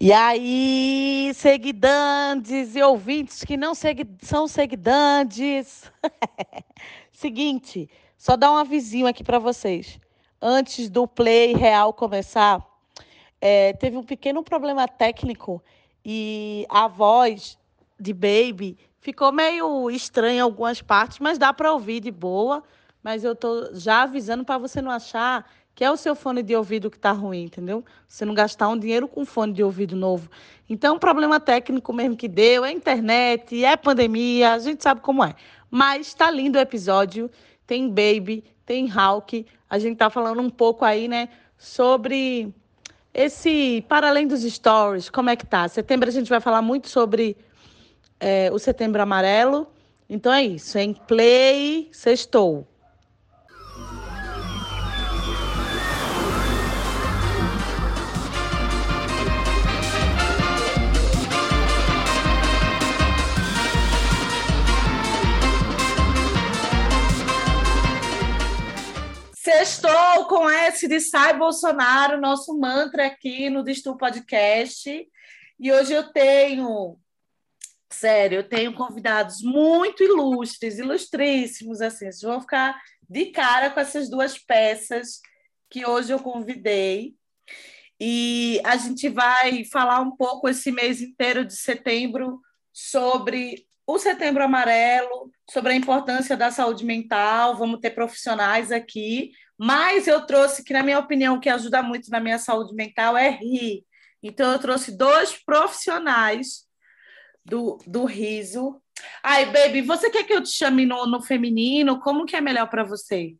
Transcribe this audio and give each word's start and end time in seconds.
E 0.00 0.12
aí, 0.12 1.32
seguidantes 1.34 2.76
e 2.76 2.82
ouvintes 2.82 3.42
que 3.42 3.56
não 3.56 3.74
segui 3.74 4.08
são 4.22 4.46
seguidantes. 4.46 5.90
Seguinte, 7.10 7.90
só 8.16 8.36
dar 8.36 8.52
um 8.52 8.56
avisinho 8.56 9.08
aqui 9.08 9.24
para 9.24 9.40
vocês. 9.40 9.98
Antes 10.40 10.88
do 10.88 11.08
play 11.08 11.52
real 11.52 11.92
começar, 11.92 12.64
é, 13.40 13.72
teve 13.72 13.96
um 13.96 14.04
pequeno 14.04 14.44
problema 14.44 14.86
técnico 14.86 15.60
e 16.04 16.64
a 16.68 16.86
voz 16.86 17.58
de 17.98 18.12
Baby 18.12 18.78
ficou 19.00 19.32
meio 19.32 19.90
estranha 19.90 20.38
em 20.38 20.42
algumas 20.42 20.80
partes, 20.80 21.18
mas 21.18 21.38
dá 21.38 21.52
para 21.52 21.72
ouvir 21.72 21.98
de 21.98 22.12
boa. 22.12 22.62
Mas 23.02 23.24
eu 23.24 23.34
tô 23.34 23.74
já 23.74 24.02
avisando 24.02 24.44
para 24.44 24.58
você 24.58 24.80
não 24.80 24.92
achar 24.92 25.44
que 25.78 25.84
é 25.84 25.90
o 25.92 25.96
seu 25.96 26.16
fone 26.16 26.42
de 26.42 26.56
ouvido 26.56 26.90
que 26.90 26.96
está 26.96 27.12
ruim, 27.12 27.44
entendeu? 27.44 27.84
Você 28.08 28.24
não 28.24 28.34
gastar 28.34 28.66
um 28.66 28.76
dinheiro 28.76 29.06
com 29.06 29.24
fone 29.24 29.52
de 29.52 29.62
ouvido 29.62 29.94
novo. 29.94 30.28
Então, 30.68 30.98
problema 30.98 31.38
técnico 31.38 31.92
mesmo 31.92 32.16
que 32.16 32.26
deu, 32.26 32.64
é 32.64 32.72
internet, 32.72 33.64
é 33.64 33.76
pandemia, 33.76 34.54
a 34.54 34.58
gente 34.58 34.82
sabe 34.82 35.00
como 35.00 35.22
é. 35.22 35.36
Mas 35.70 36.08
está 36.08 36.32
lindo 36.32 36.58
o 36.58 36.60
episódio, 36.60 37.30
tem 37.64 37.86
Baby, 37.88 38.42
tem 38.66 38.88
Hulk, 38.88 39.46
a 39.70 39.78
gente 39.78 39.92
está 39.92 40.10
falando 40.10 40.42
um 40.42 40.50
pouco 40.50 40.84
aí, 40.84 41.06
né, 41.06 41.28
sobre 41.56 42.52
esse, 43.14 43.84
para 43.88 44.08
além 44.08 44.26
dos 44.26 44.42
stories, 44.42 45.08
como 45.08 45.30
é 45.30 45.36
que 45.36 45.46
tá? 45.46 45.68
Setembro 45.68 46.08
a 46.08 46.12
gente 46.12 46.28
vai 46.28 46.40
falar 46.40 46.60
muito 46.60 46.88
sobre 46.88 47.36
é, 48.18 48.50
o 48.52 48.58
Setembro 48.58 49.00
Amarelo, 49.00 49.68
então 50.10 50.32
é 50.32 50.42
isso, 50.42 50.76
em 50.76 50.92
play, 50.92 51.88
sextou. 51.92 52.66
Sextou 69.50 70.26
com 70.26 70.46
S 70.50 70.86
de 70.86 71.00
Sai 71.00 71.38
Bolsonaro, 71.38 72.20
nosso 72.20 72.54
mantra 72.58 73.06
aqui 73.06 73.48
no 73.48 73.64
Distu 73.64 73.96
Podcast. 73.96 75.08
E 75.58 75.72
hoje 75.72 75.94
eu 75.94 76.12
tenho, 76.12 76.98
sério, 77.88 78.40
eu 78.40 78.44
tenho 78.46 78.74
convidados 78.74 79.40
muito 79.40 80.02
ilustres, 80.02 80.78
ilustríssimos, 80.78 81.80
assim. 81.80 82.10
Vocês 82.10 82.20
vão 82.20 82.42
ficar 82.42 82.78
de 83.08 83.30
cara 83.30 83.70
com 83.70 83.80
essas 83.80 84.10
duas 84.10 84.36
peças 84.38 85.18
que 85.70 85.86
hoje 85.86 86.12
eu 86.12 86.18
convidei. 86.18 87.14
E 87.98 88.60
a 88.66 88.76
gente 88.76 89.08
vai 89.08 89.64
falar 89.64 90.00
um 90.00 90.14
pouco 90.14 90.46
esse 90.46 90.70
mês 90.70 91.00
inteiro 91.00 91.42
de 91.42 91.56
setembro 91.56 92.38
sobre 92.70 93.66
o 93.88 93.98
Setembro 93.98 94.44
Amarelo, 94.44 95.32
sobre 95.50 95.72
a 95.72 95.74
importância 95.74 96.36
da 96.36 96.50
saúde 96.50 96.84
mental, 96.84 97.56
vamos 97.56 97.80
ter 97.80 97.92
profissionais 97.92 98.70
aqui, 98.70 99.32
mas 99.56 100.06
eu 100.06 100.26
trouxe 100.26 100.62
que, 100.62 100.74
na 100.74 100.82
minha 100.82 100.98
opinião, 100.98 101.36
o 101.36 101.40
que 101.40 101.48
ajuda 101.48 101.82
muito 101.82 102.10
na 102.10 102.20
minha 102.20 102.38
saúde 102.38 102.74
mental 102.74 103.16
é 103.16 103.30
rir. 103.30 103.86
Então, 104.22 104.52
eu 104.52 104.58
trouxe 104.58 104.94
dois 104.94 105.42
profissionais 105.42 106.66
do, 107.42 107.78
do 107.86 108.04
riso. 108.04 108.78
Ai, 109.22 109.50
baby, 109.50 109.80
você 109.80 110.10
quer 110.10 110.24
que 110.24 110.34
eu 110.34 110.42
te 110.42 110.50
chame 110.50 110.84
no, 110.84 111.06
no 111.06 111.22
feminino? 111.22 111.98
Como 111.98 112.26
que 112.26 112.36
é 112.36 112.42
melhor 112.42 112.68
para 112.68 112.84
você? 112.84 113.38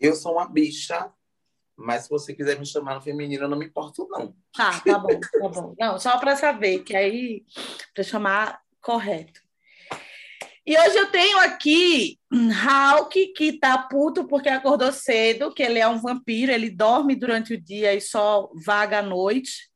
Eu 0.00 0.14
sou 0.14 0.32
uma 0.32 0.48
bicha, 0.48 1.12
mas 1.76 2.04
se 2.04 2.08
você 2.08 2.32
quiser 2.32 2.58
me 2.58 2.64
chamar 2.64 2.94
no 2.94 3.02
feminino, 3.02 3.44
eu 3.44 3.48
não 3.48 3.58
me 3.58 3.66
importo, 3.66 4.08
não. 4.10 4.34
Tá, 4.56 4.80
tá 4.80 4.98
bom, 4.98 5.20
tá 5.20 5.48
bom. 5.50 5.74
Não, 5.78 5.98
só 5.98 6.16
para 6.16 6.34
saber, 6.34 6.82
que 6.82 6.96
aí, 6.96 7.44
para 7.94 8.02
chamar 8.02 8.62
correto. 8.80 9.45
E 10.66 10.76
hoje 10.76 10.96
eu 10.96 11.12
tenho 11.12 11.38
aqui 11.38 12.18
Hulk, 12.32 13.28
que 13.34 13.52
tá 13.52 13.78
puto 13.78 14.26
porque 14.26 14.48
acordou 14.48 14.90
cedo, 14.90 15.54
que 15.54 15.62
ele 15.62 15.78
é 15.78 15.86
um 15.86 16.00
vampiro, 16.00 16.50
ele 16.50 16.68
dorme 16.68 17.14
durante 17.14 17.54
o 17.54 17.60
dia 17.60 17.94
e 17.94 18.00
só 18.00 18.50
vaga 18.64 18.98
à 18.98 19.02
noite. 19.02 19.70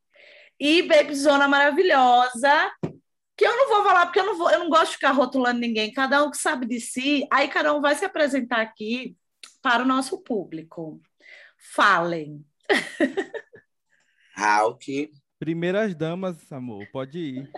E 0.59 0.83
Babyzona 0.83 1.47
maravilhosa, 1.47 2.73
que 3.37 3.47
eu 3.47 3.57
não 3.57 3.69
vou 3.69 3.85
falar 3.85 4.07
porque 4.07 4.19
eu 4.19 4.27
não, 4.27 4.37
vou, 4.37 4.51
eu 4.51 4.59
não 4.59 4.69
gosto 4.69 4.87
de 4.87 4.95
ficar 4.95 5.13
rotulando 5.13 5.61
ninguém, 5.61 5.93
cada 5.93 6.25
um 6.25 6.31
que 6.31 6.37
sabe 6.37 6.67
de 6.67 6.81
si. 6.81 7.25
Aí 7.31 7.47
cada 7.47 7.73
um 7.73 7.81
vai 7.81 7.95
se 7.95 8.05
apresentar 8.05 8.61
aqui 8.61 9.17
para 9.63 9.85
o 9.85 9.87
nosso 9.87 10.19
público. 10.19 11.01
Falem. 11.73 12.45
Hulk. 14.37 15.13
Primeiras 15.39 15.95
damas, 15.95 16.51
amor, 16.51 16.85
pode 16.91 17.19
ir. 17.19 17.51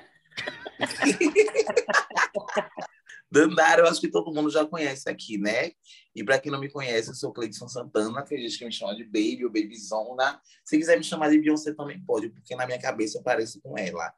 Dandara, 3.33 3.81
eu 3.81 3.87
acho 3.87 3.99
que 3.99 4.11
todo 4.11 4.31
mundo 4.31 4.51
já 4.51 4.67
conhece 4.67 5.09
aqui, 5.09 5.39
né? 5.39 5.71
E 6.15 6.23
para 6.23 6.39
quem 6.39 6.53
não 6.53 6.61
me 6.61 6.71
conhece, 6.71 7.09
eu 7.09 7.15
sou 7.15 7.33
Cleidson 7.33 7.67
Santana, 7.67 8.21
tem 8.23 8.39
gente 8.39 8.59
que 8.59 8.65
me 8.67 8.71
chama 8.71 8.95
de 8.95 9.05
Baby 9.05 9.47
ou 9.47 9.51
Babyzona. 9.51 10.39
Se 10.63 10.77
quiser 10.77 10.99
me 10.99 11.03
chamar 11.03 11.31
de 11.31 11.39
Beyoncé 11.39 11.73
também 11.73 11.99
pode, 12.05 12.29
porque 12.29 12.55
na 12.55 12.67
minha 12.67 12.79
cabeça 12.79 13.17
eu 13.17 13.23
pareço 13.23 13.59
com 13.63 13.79
ela. 13.79 14.13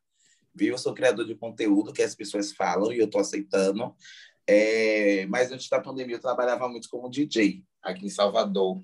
Viu? 0.52 0.74
Eu 0.74 0.78
sou 0.78 0.92
criador 0.92 1.24
de 1.24 1.36
conteúdo 1.36 1.92
que 1.92 2.02
as 2.02 2.12
pessoas 2.16 2.50
falam 2.52 2.92
e 2.92 2.98
eu 2.98 3.04
estou 3.04 3.20
aceitando. 3.20 3.94
É... 4.48 5.26
Mas 5.26 5.52
antes 5.52 5.68
da 5.68 5.80
pandemia 5.80 6.16
eu 6.16 6.20
trabalhava 6.20 6.68
muito 6.68 6.88
como 6.88 7.08
DJ 7.08 7.62
aqui 7.84 8.06
em 8.06 8.10
Salvador. 8.10 8.80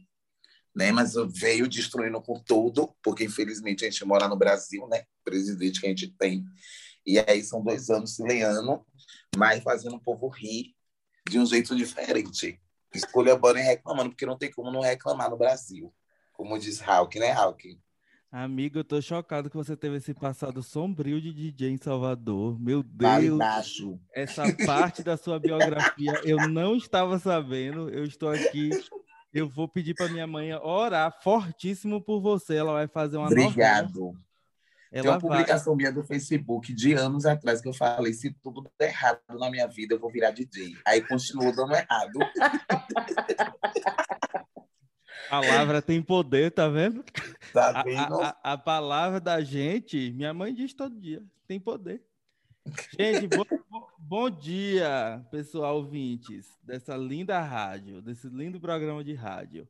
Né? 0.72 0.92
Mas 0.92 1.14
veio 1.32 1.66
destruindo 1.66 2.22
com 2.22 2.38
tudo, 2.38 2.94
porque 3.02 3.24
infelizmente 3.24 3.84
a 3.84 3.90
gente 3.90 4.04
mora 4.04 4.28
no 4.28 4.36
Brasil, 4.36 4.86
né? 4.86 5.02
Presidente 5.24 5.80
que 5.80 5.86
a 5.86 5.90
gente 5.90 6.14
tem. 6.16 6.44
E 7.06 7.18
aí 7.18 7.42
são 7.42 7.62
dois 7.62 7.90
anos 7.90 8.14
se 8.14 8.22
leando 8.22 8.84
mas 9.36 9.62
fazendo 9.62 9.96
o 9.96 10.00
povo 10.00 10.28
rir 10.28 10.74
de 11.28 11.38
um 11.38 11.46
jeito 11.46 11.76
diferente. 11.76 12.60
Escolha 12.94 13.34
a 13.34 13.58
e 13.58 13.62
reclamando, 13.62 14.10
porque 14.10 14.26
não 14.26 14.36
tem 14.36 14.50
como 14.50 14.70
não 14.70 14.80
reclamar 14.80 15.30
no 15.30 15.36
Brasil. 15.36 15.92
Como 16.32 16.58
diz 16.58 16.80
Hulk, 16.80 17.18
né, 17.18 17.32
Hulk? 17.32 17.78
Amigo, 18.32 18.78
eu 18.78 18.84
tô 18.84 19.00
chocado 19.00 19.50
que 19.50 19.56
você 19.56 19.76
teve 19.76 19.96
esse 19.96 20.14
passado 20.14 20.62
sombrio 20.62 21.20
de 21.20 21.32
DJ 21.32 21.70
em 21.70 21.76
Salvador. 21.76 22.60
Meu 22.60 22.82
Deus! 22.82 23.38
Vale 23.38 24.00
essa 24.14 24.44
parte 24.64 25.02
da 25.02 25.16
sua 25.16 25.38
biografia 25.38 26.20
eu 26.24 26.48
não 26.48 26.76
estava 26.76 27.18
sabendo. 27.18 27.88
Eu 27.90 28.04
estou 28.04 28.28
aqui. 28.28 28.70
Eu 29.32 29.48
vou 29.48 29.68
pedir 29.68 29.94
para 29.94 30.08
minha 30.08 30.26
mãe 30.26 30.52
orar 30.54 31.16
fortíssimo 31.22 32.00
por 32.00 32.20
você. 32.20 32.56
Ela 32.56 32.72
vai 32.72 32.88
fazer 32.88 33.16
uma 33.16 33.26
Obrigado. 33.26 34.00
Novela. 34.00 34.29
Ela 34.92 35.02
Tem 35.02 35.10
uma 35.12 35.18
vai... 35.18 35.20
publicação 35.20 35.76
minha 35.76 35.92
do 35.92 36.02
Facebook 36.02 36.74
de 36.74 36.94
anos 36.94 37.24
atrás 37.24 37.60
que 37.60 37.68
eu 37.68 37.72
falei: 37.72 38.12
se 38.12 38.32
tudo 38.42 38.68
der 38.78 38.88
errado 38.88 39.20
na 39.28 39.48
minha 39.48 39.68
vida, 39.68 39.94
eu 39.94 40.00
vou 40.00 40.10
virar 40.10 40.32
DJ. 40.32 40.76
Aí 40.84 41.00
continua 41.00 41.52
dando 41.52 41.74
errado. 41.74 42.18
A 45.30 45.40
palavra 45.40 45.80
tem 45.80 46.02
poder, 46.02 46.50
tá 46.50 46.68
vendo? 46.68 47.04
Tá 47.52 47.84
vendo? 47.84 48.20
A, 48.20 48.36
a, 48.42 48.52
a, 48.54 48.58
palavra 48.58 49.20
da 49.20 49.40
gente, 49.40 50.10
minha 50.10 50.34
mãe 50.34 50.52
diz 50.52 50.74
todo 50.74 50.98
dia, 50.98 51.22
tem 51.46 51.60
poder. 51.60 52.02
Gente, 52.98 53.28
bom, 53.28 53.44
bom 53.96 54.28
dia, 54.28 55.24
pessoal 55.30 55.76
ouvintes 55.76 56.58
dessa 56.64 56.96
linda 56.96 57.40
rádio, 57.40 58.02
desse 58.02 58.28
lindo 58.28 58.60
programa 58.60 59.04
de 59.04 59.14
rádio. 59.14 59.68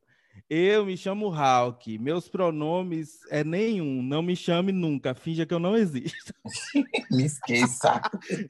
Eu 0.49 0.87
me 0.87 0.97
chamo 0.97 1.29
Hulk. 1.29 1.99
Meus 1.99 2.29
pronomes 2.29 3.21
é 3.31 3.45
nenhum. 3.45 4.03
Não 4.03 4.23
me 4.23 4.37
chame 4.37 4.73
nunca. 4.73 5.15
Finja 5.15 5.47
que 5.47 5.55
eu 5.55 5.59
não 5.59 5.77
existo. 5.77 6.33
me 7.11 7.25
esqueça. 7.25 8.01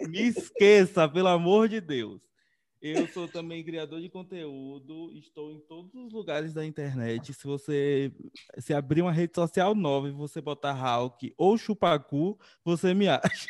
me 0.08 0.20
esqueça, 0.20 1.08
pelo 1.08 1.28
amor 1.28 1.68
de 1.68 1.80
Deus. 1.80 2.20
Eu 2.80 3.06
sou 3.08 3.28
também 3.28 3.62
criador 3.62 4.00
de 4.00 4.08
conteúdo. 4.08 5.12
Estou 5.12 5.52
em 5.52 5.60
todos 5.60 5.94
os 5.94 6.12
lugares 6.12 6.54
da 6.54 6.64
internet. 6.64 7.34
Se 7.34 7.46
você 7.46 8.10
se 8.58 8.72
abrir 8.72 9.02
uma 9.02 9.12
rede 9.12 9.34
social 9.34 9.74
nova 9.74 10.08
e 10.08 10.12
você 10.12 10.40
botar 10.40 10.72
Hulk 10.72 11.34
ou 11.36 11.58
Chupacu, 11.58 12.38
você 12.64 12.94
me 12.94 13.06
acha. 13.06 13.46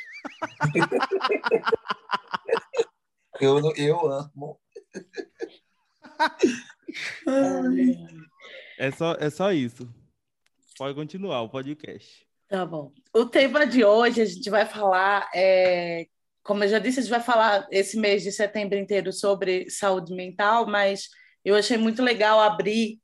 eu, 3.40 3.72
eu 3.76 4.10
amo. 4.10 4.58
É 8.80 8.90
só, 8.90 9.12
é 9.20 9.28
só 9.28 9.52
isso. 9.52 9.86
Pode 10.78 10.94
continuar 10.94 11.42
o 11.42 11.50
podcast. 11.50 12.26
Tá 12.48 12.64
bom. 12.64 12.90
O 13.14 13.26
tema 13.26 13.66
de 13.66 13.84
hoje 13.84 14.22
a 14.22 14.24
gente 14.24 14.48
vai 14.48 14.64
falar, 14.64 15.28
é, 15.34 16.06
como 16.42 16.64
eu 16.64 16.68
já 16.70 16.78
disse, 16.78 16.98
a 16.98 17.02
gente 17.02 17.10
vai 17.10 17.20
falar 17.20 17.68
esse 17.70 17.98
mês 17.98 18.22
de 18.22 18.32
setembro 18.32 18.78
inteiro 18.78 19.12
sobre 19.12 19.68
saúde 19.68 20.14
mental, 20.14 20.66
mas 20.66 21.10
eu 21.44 21.54
achei 21.54 21.76
muito 21.76 22.02
legal 22.02 22.40
abrir 22.40 22.98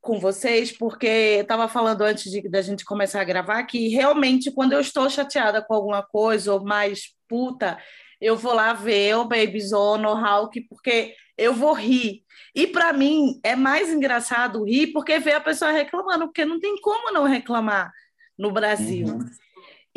com 0.00 0.18
vocês, 0.18 0.72
porque 0.72 1.06
eu 1.06 1.42
estava 1.42 1.68
falando 1.68 2.00
antes 2.00 2.32
de, 2.32 2.48
da 2.48 2.62
gente 2.62 2.82
começar 2.82 3.20
a 3.20 3.24
gravar 3.24 3.64
que 3.64 3.88
realmente 3.88 4.50
quando 4.50 4.72
eu 4.72 4.80
estou 4.80 5.10
chateada 5.10 5.60
com 5.60 5.74
alguma 5.74 6.02
coisa 6.02 6.54
ou 6.54 6.64
mais 6.64 7.14
puta, 7.28 7.76
eu 8.20 8.36
vou 8.36 8.54
lá 8.54 8.72
ver 8.72 9.16
o 9.16 9.24
Babyzone 9.24 10.06
ou 10.06 10.14
Hulk, 10.14 10.62
porque 10.62 11.14
eu 11.36 11.52
vou 11.52 11.72
rir. 11.72 12.22
E 12.54 12.66
para 12.66 12.92
mim 12.92 13.38
é 13.44 13.54
mais 13.54 13.92
engraçado 13.92 14.64
rir 14.64 14.88
porque 14.88 15.18
ver 15.18 15.34
a 15.34 15.40
pessoa 15.40 15.70
reclamando, 15.70 16.26
porque 16.26 16.44
não 16.44 16.58
tem 16.58 16.80
como 16.80 17.12
não 17.12 17.24
reclamar 17.24 17.92
no 18.38 18.50
Brasil. 18.50 19.06
Uhum. 19.06 19.26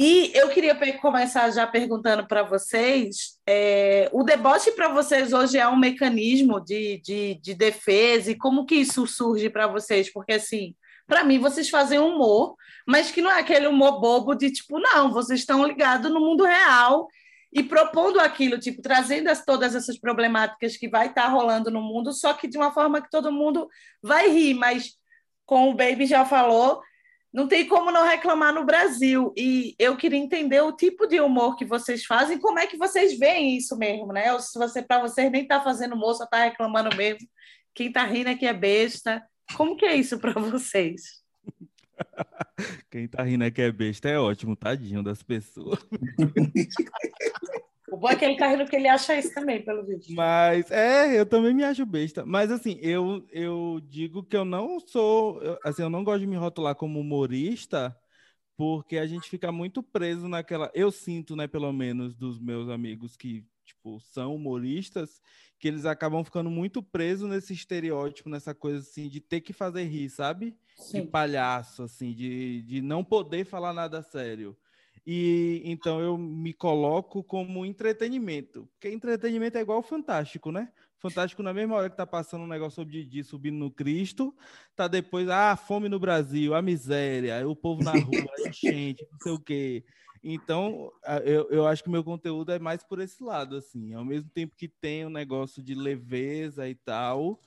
E 0.01 0.31
eu 0.33 0.48
queria 0.48 0.74
começar 1.01 1.50
já 1.51 1.68
perguntando 1.68 2.25
para 2.25 2.42
vocês: 2.42 3.38
é, 3.45 4.10
o 4.13 4.24
deboche 4.24 4.72
para 4.72 4.88
vocês 4.88 5.33
hoje 5.33 5.57
é 5.57 5.68
um 5.68 5.77
mecanismo 5.77 6.62
de, 6.62 7.01
de, 7.04 7.36
de 7.42 7.54
defesa, 7.54 8.31
e 8.31 8.36
como 8.38 8.65
que 8.65 8.75
isso 8.75 9.06
surge 9.06 9.50
para 9.50 9.68
vocês? 9.68 10.10
Porque, 10.12 10.33
assim, 10.33 10.74
para 11.06 11.25
mim, 11.25 11.38
vocês 11.38 11.69
fazem 11.69 12.00
humor, 12.00 12.56
mas 12.88 13.12
que 13.12 13.22
não 13.22 13.30
é 13.30 13.42
aquele 13.42 13.68
humor 13.68 14.00
bobo 14.00 14.36
de 14.36 14.50
tipo, 14.50 14.80
não, 14.80 15.12
vocês 15.12 15.42
estão 15.42 15.65
ligados 15.65 16.10
no 16.10 16.22
mundo 16.22 16.45
real 16.45 17.10
e 17.51 17.63
propondo 17.63 18.19
aquilo, 18.19 18.60
tipo, 18.60 18.81
trazendo 18.81 19.30
as, 19.30 19.44
todas 19.44 19.75
essas 19.75 20.00
problemáticas 20.00 20.78
que 20.78 20.88
vai 20.88 21.07
estar 21.07 21.24
tá 21.24 21.30
rolando 21.30 21.72
no 21.72 21.81
mundo, 21.81 22.13
só 22.13 22.34
que 22.34 22.48
de 22.48 22.57
uma 22.57 22.72
forma 22.72 23.01
que 23.01 23.10
todo 23.10 23.31
mundo 23.31 23.68
vai 24.01 24.30
rir, 24.30 24.54
mas 24.54 24.98
como 25.46 25.72
o 25.72 25.75
Baby 25.75 26.06
já 26.06 26.25
falou, 26.25 26.81
não 27.34 27.48
tem 27.48 27.68
como 27.68 27.92
não 27.92 28.07
reclamar 28.07 28.54
no 28.54 28.66
Brasil. 28.66 29.34
E 29.36 29.75
eu 29.80 29.96
queria 29.96 30.19
entender 30.19 30.62
o 30.62 30.75
tipo 30.75 31.07
de 31.07 31.19
humor 31.19 31.56
que 31.56 31.66
vocês 31.66 32.06
fazem, 32.06 32.40
como 32.40 32.60
é 32.60 32.68
que 32.68 32.78
vocês 32.78 33.18
veem 33.18 33.57
isso 33.57 33.78
mesmo, 33.78 34.12
né? 34.12 34.34
Ou 34.34 34.40
se 34.40 34.57
você, 34.57 34.81
para 34.81 35.01
vocês, 35.01 35.31
nem 35.31 35.44
está 35.44 35.62
fazendo 35.62 35.96
humor, 35.96 36.16
só 36.16 36.24
está 36.24 36.44
reclamando 36.44 36.96
mesmo. 36.96 37.28
Quem 37.74 37.88
está 37.88 38.04
rindo 38.04 38.30
aqui 38.30 38.46
é 38.46 38.54
besta. 38.54 39.24
Como 39.56 39.75
que 39.75 39.86
é 39.86 39.96
isso 39.96 40.19
para 40.19 40.34
vocês? 40.34 41.24
Quem 42.92 43.06
está 43.06 43.24
rindo 43.24 43.44
aqui 43.44 43.62
é 43.62 43.72
besta 43.72 44.10
é 44.10 44.19
ótimo, 44.19 44.56
tadinho 44.56 45.04
das 45.04 45.24
pessoas. 45.24 45.80
Bom 48.00 48.10
é 48.10 48.16
que 48.16 48.24
ele 48.24 48.38
tá 48.38 48.48
rindo 48.48 48.63
porque 48.63 48.78
ele 48.78 48.88
acha 48.88 49.18
isso 49.18 49.34
também, 49.34 49.62
pelo 49.62 49.86
vídeo. 49.86 50.16
Mas, 50.16 50.72
é, 50.72 51.19
eu 51.19 51.25
também 51.25 51.54
me 51.54 51.63
acho 51.63 51.86
besta. 51.86 52.25
Mas, 52.25 52.51
assim, 52.51 52.80
eu, 52.81 53.25
eu 53.31 53.81
digo 53.84 54.24
que 54.24 54.38
eu 54.38 54.46
não 54.46 54.80
sou... 54.80 55.42
Assim, 55.63 55.81
eu 55.81 55.90
não 55.90 56.04
gosto 56.04 56.22
de 56.22 56.28
me 56.28 56.36
rotular 56.36 56.75
como 56.75 57.00
humorista, 57.00 57.96
porque 58.56 58.98
a 58.98 59.06
gente 59.06 59.30
fica 59.30 59.51
muito 59.51 59.84
preso 59.84 60.28
naquela... 60.28 60.72
Eu 60.74 60.92
sinto, 60.92 61.36
né, 61.36 61.48
pelo 61.48 61.72
menos, 61.74 62.16
dos 62.16 62.40
meus 62.40 62.69
amigos 62.69 63.18
que, 63.18 63.46
tipo, 63.66 64.00
são 64.00 64.36
humoristas, 64.36 65.22
que 65.60 65.68
eles 65.68 65.86
acabam 65.86 66.24
ficando 66.24 66.50
muito 66.50 66.81
presos 66.81 67.30
nesse 67.30 67.54
estereótipo, 67.54 68.30
nessa 68.30 68.56
coisa, 68.56 68.80
assim, 68.80 69.10
de 69.10 69.19
ter 69.19 69.42
que 69.42 69.51
fazer 69.51 69.84
rir, 69.84 70.10
sabe? 70.10 70.56
Sim. 70.78 71.01
De 71.01 71.07
palhaço, 71.07 71.84
assim, 71.84 72.13
de, 72.13 72.62
de 72.62 72.81
não 72.81 73.04
poder 73.04 73.46
falar 73.46 73.74
nada 73.74 74.01
sério. 74.01 74.57
E 75.06 75.62
então 75.66 76.00
eu 76.00 76.18
me 76.18 76.54
coloco 76.54 77.24
como 77.24 77.66
entretenimento, 77.66 78.68
porque 78.74 78.90
entretenimento 78.90 79.57
é 79.57 79.62
igual 79.62 79.81
fantástico, 79.81 80.51
né? 80.51 80.72
Fantástico 80.98 81.42
na 81.42 81.54
mesma 81.54 81.75
hora 81.75 81.90
que 81.90 81.96
tá 81.96 82.06
passando 82.06 82.44
um 82.44 82.48
negócio 82.48 82.75
sobre 82.75 83.04
Didi 83.04 83.24
subindo 83.24 83.57
no 83.57 83.72
Cristo, 83.72 84.36
tá 84.75 84.88
depois, 84.88 85.30
ah, 85.30 85.56
fome 85.56 85.88
no 85.88 86.00
Brasil, 86.00 86.54
a 86.54 86.62
miséria, 86.62 87.48
o 87.48 87.56
povo 87.56 87.81
na 87.81 87.94
rua, 87.94 88.30
a 88.38 88.42
enchente, 88.50 89.07
não 89.12 89.19
sei 89.19 89.31
o 89.31 89.40
quê. 89.40 89.86
Então, 90.22 90.92
eu, 91.24 91.50
eu 91.50 91.66
acho 91.66 91.84
que 91.84 91.90
meu 91.90 92.04
conteúdo 92.04 92.51
é 92.51 92.60
mais 92.60 92.84
por 92.84 93.00
esse 93.00 93.24
lado, 93.24 93.56
assim. 93.56 93.94
Ao 93.94 94.04
mesmo 94.04 94.30
tempo 94.30 94.56
que 94.56 94.68
tem 94.68 95.06
o 95.06 95.07
um 95.07 95.12
negócio 95.12 95.63
de 95.63 95.74
leveza 95.74 96.68
e 96.68 96.75
tal, 96.75 97.40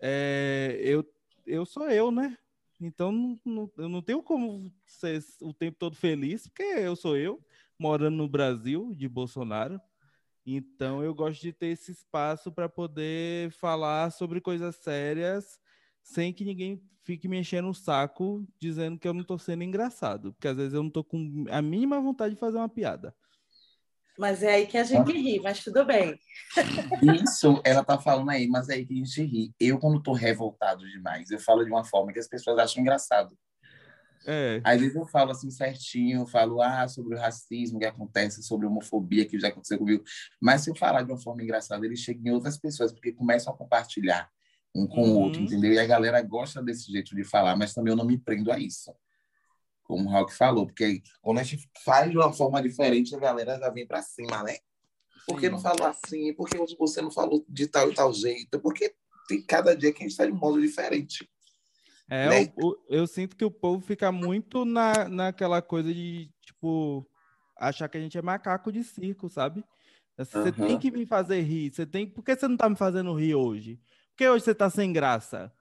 é, 0.00 0.76
eu, 0.80 1.04
eu 1.46 1.64
sou 1.64 1.88
eu, 1.88 2.10
né? 2.10 2.36
Então, 2.80 3.10
não, 3.10 3.40
não, 3.44 3.72
eu 3.76 3.88
não 3.88 4.02
tenho 4.02 4.22
como 4.22 4.72
ser 4.86 5.22
o 5.42 5.52
tempo 5.52 5.76
todo 5.78 5.96
feliz, 5.96 6.46
porque 6.46 6.62
eu 6.62 6.94
sou 6.94 7.16
eu, 7.16 7.44
morando 7.78 8.16
no 8.16 8.28
Brasil, 8.28 8.94
de 8.94 9.08
Bolsonaro. 9.08 9.80
Então, 10.46 11.02
eu 11.02 11.14
gosto 11.14 11.42
de 11.42 11.52
ter 11.52 11.66
esse 11.68 11.90
espaço 11.90 12.52
para 12.52 12.68
poder 12.68 13.50
falar 13.52 14.10
sobre 14.10 14.40
coisas 14.40 14.76
sérias, 14.76 15.58
sem 16.02 16.32
que 16.32 16.44
ninguém 16.44 16.82
fique 17.02 17.28
me 17.28 17.38
enchendo 17.38 17.68
o 17.68 17.74
saco 17.74 18.46
dizendo 18.60 18.98
que 18.98 19.08
eu 19.08 19.14
não 19.14 19.22
estou 19.22 19.38
sendo 19.38 19.64
engraçado. 19.64 20.32
Porque 20.32 20.48
às 20.48 20.56
vezes 20.56 20.72
eu 20.72 20.82
não 20.82 20.88
estou 20.88 21.04
com 21.04 21.44
a 21.50 21.60
mínima 21.60 22.00
vontade 22.00 22.34
de 22.34 22.40
fazer 22.40 22.58
uma 22.58 22.68
piada. 22.68 23.14
Mas 24.18 24.42
é 24.42 24.54
aí 24.54 24.66
que 24.66 24.76
a 24.76 24.82
gente 24.82 25.12
ri, 25.12 25.40
mas 25.40 25.62
tudo 25.62 25.84
bem. 25.84 26.18
Isso, 27.22 27.60
ela 27.64 27.84
tá 27.84 27.96
falando 27.98 28.30
aí, 28.30 28.48
mas 28.48 28.68
é 28.68 28.74
aí 28.74 28.84
que 28.84 28.92
a 28.92 28.96
gente 28.96 29.22
ri. 29.22 29.54
Eu, 29.60 29.78
quando 29.78 30.02
tô 30.02 30.12
revoltado 30.12 30.84
demais, 30.88 31.30
eu 31.30 31.38
falo 31.38 31.64
de 31.64 31.70
uma 31.70 31.84
forma 31.84 32.12
que 32.12 32.18
as 32.18 32.26
pessoas 32.26 32.58
acham 32.58 32.82
engraçado. 32.82 33.38
É. 34.26 34.60
Às 34.64 34.80
vezes 34.80 34.96
eu 34.96 35.06
falo 35.06 35.30
assim 35.30 35.50
certinho, 35.50 36.22
eu 36.22 36.26
falo 36.26 36.60
ah, 36.60 36.88
sobre 36.88 37.14
o 37.14 37.18
racismo 37.18 37.78
que 37.78 37.84
acontece, 37.84 38.42
sobre 38.42 38.66
a 38.66 38.68
homofobia 38.68 39.24
que 39.24 39.38
já 39.38 39.48
aconteceu 39.48 39.78
comigo. 39.78 40.02
Mas 40.42 40.62
se 40.62 40.70
eu 40.70 40.74
falar 40.74 41.02
de 41.02 41.12
uma 41.12 41.18
forma 41.18 41.42
engraçada, 41.42 41.86
ele 41.86 41.96
chega 41.96 42.28
em 42.28 42.32
outras 42.32 42.58
pessoas, 42.58 42.92
porque 42.92 43.12
começam 43.12 43.54
a 43.54 43.56
compartilhar 43.56 44.28
um 44.74 44.86
com 44.86 45.02
uhum. 45.02 45.14
o 45.14 45.20
outro, 45.20 45.40
entendeu? 45.40 45.72
E 45.72 45.78
a 45.78 45.86
galera 45.86 46.20
gosta 46.22 46.60
desse 46.60 46.90
jeito 46.90 47.14
de 47.14 47.22
falar, 47.22 47.56
mas 47.56 47.72
também 47.72 47.92
eu 47.92 47.96
não 47.96 48.04
me 48.04 48.18
prendo 48.18 48.50
a 48.50 48.58
isso 48.58 48.92
como 49.88 50.06
o 50.06 50.12
Rock 50.12 50.34
falou, 50.34 50.66
porque 50.66 51.02
quando 51.22 51.38
a 51.38 51.42
gente 51.42 51.68
faz 51.82 52.10
de 52.10 52.16
uma 52.16 52.30
forma 52.30 52.62
diferente, 52.62 53.16
a 53.16 53.18
galera 53.18 53.58
já 53.58 53.70
vem 53.70 53.86
para 53.86 54.02
cima, 54.02 54.42
né? 54.42 54.58
Por 55.26 55.40
que 55.40 55.48
não 55.48 55.58
falou 55.58 55.86
assim? 55.86 56.34
Por 56.34 56.48
que 56.48 56.58
você 56.76 57.00
não 57.00 57.10
falou 57.10 57.44
de 57.48 57.66
tal 57.66 57.90
e 57.90 57.94
tal 57.94 58.12
jeito? 58.12 58.60
Porque 58.60 58.94
tem 59.26 59.42
cada 59.42 59.74
dia 59.74 59.90
que 59.90 59.98
a 59.98 60.02
gente 60.02 60.12
está 60.12 60.26
de 60.26 60.32
um 60.32 60.36
modo 60.36 60.60
diferente. 60.60 61.28
É, 62.10 62.28
né? 62.28 62.52
eu, 62.56 62.76
eu, 62.88 63.06
sinto 63.06 63.34
que 63.36 63.44
o 63.44 63.50
povo 63.50 63.84
fica 63.84 64.12
muito 64.12 64.64
na, 64.64 65.08
naquela 65.08 65.60
coisa 65.60 65.92
de, 65.92 66.30
tipo, 66.44 67.06
achar 67.58 67.88
que 67.88 67.98
a 67.98 68.00
gente 68.00 68.16
é 68.16 68.22
macaco 68.22 68.70
de 68.70 68.84
circo, 68.84 69.28
sabe? 69.28 69.64
Você 70.16 70.38
uhum. 70.38 70.52
tem 70.52 70.78
que 70.78 70.90
me 70.90 71.06
fazer 71.06 71.40
rir. 71.42 71.72
Você 71.72 71.86
tem... 71.86 72.06
Por 72.06 72.22
que 72.22 72.34
você 72.34 72.46
não 72.46 72.54
está 72.54 72.68
me 72.68 72.76
fazendo 72.76 73.14
rir 73.14 73.34
hoje? 73.34 73.76
Por 74.10 74.16
que 74.16 74.28
hoje 74.28 74.44
você 74.44 74.52
está 74.52 74.68
sem 74.68 74.92
graça? 74.92 75.52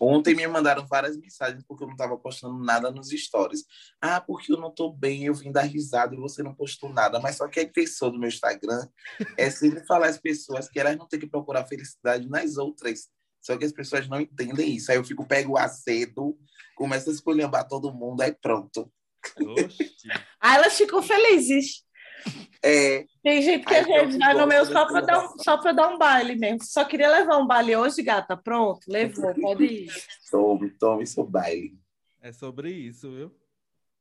Ontem 0.00 0.34
me 0.34 0.46
mandaram 0.46 0.86
várias 0.86 1.16
mensagens 1.16 1.62
porque 1.66 1.82
eu 1.82 1.86
não 1.88 1.94
estava 1.94 2.16
postando 2.16 2.58
nada 2.62 2.90
nos 2.90 3.08
stories. 3.08 3.64
Ah, 4.00 4.20
porque 4.20 4.52
eu 4.52 4.56
não 4.56 4.68
estou 4.68 4.92
bem, 4.92 5.24
eu 5.24 5.34
vim 5.34 5.52
dar 5.52 5.62
risada 5.62 6.14
e 6.14 6.18
você 6.18 6.42
não 6.42 6.54
postou 6.54 6.92
nada. 6.92 7.18
Mas 7.20 7.36
só 7.36 7.48
que 7.48 7.60
a 7.60 7.62
intenção 7.62 8.10
do 8.10 8.18
meu 8.18 8.28
Instagram 8.28 8.86
é 9.36 9.50
sempre 9.50 9.84
falar 9.86 10.08
às 10.08 10.18
pessoas 10.18 10.68
que 10.68 10.78
elas 10.78 10.96
não 10.96 11.06
têm 11.06 11.20
que 11.20 11.26
procurar 11.26 11.66
felicidade 11.66 12.28
nas 12.28 12.56
outras. 12.56 13.08
Só 13.40 13.56
que 13.56 13.64
as 13.64 13.72
pessoas 13.72 14.08
não 14.08 14.20
entendem 14.20 14.76
isso. 14.76 14.90
Aí 14.90 14.98
eu 14.98 15.04
fico, 15.04 15.26
pego 15.26 15.52
o 15.52 15.58
acedo, 15.58 16.38
começo 16.76 17.10
a 17.10 17.12
escolhambar 17.12 17.66
todo 17.66 17.92
mundo, 17.92 18.20
aí 18.20 18.32
pronto. 18.32 18.90
aí 20.40 20.56
elas 20.56 20.76
ficam 20.76 21.02
felizes. 21.02 21.84
É, 22.62 23.06
Tem 23.22 23.40
gente 23.40 23.64
que 23.64 23.74
a 23.74 23.82
gente 23.82 24.18
vai 24.18 24.34
no 24.34 24.46
meu 24.46 24.66
só 24.66 24.86
para 24.86 25.00
dar, 25.00 25.24
um, 25.24 25.38
só 25.38 25.56
dar 25.56 25.88
um 25.88 25.98
baile 25.98 26.36
mesmo. 26.36 26.62
Só 26.62 26.84
queria 26.84 27.10
levar 27.10 27.38
um 27.38 27.46
baile 27.46 27.74
hoje, 27.74 28.02
gata. 28.02 28.36
Pronto, 28.36 28.80
levou, 28.86 29.34
pode 29.34 29.64
ir. 29.64 29.92
Tome, 30.30 30.70
tome 30.70 31.06
seu 31.06 31.24
baile. 31.24 31.78
É 32.20 32.32
sobre 32.32 32.70
isso, 32.70 33.10
viu? 33.10 33.34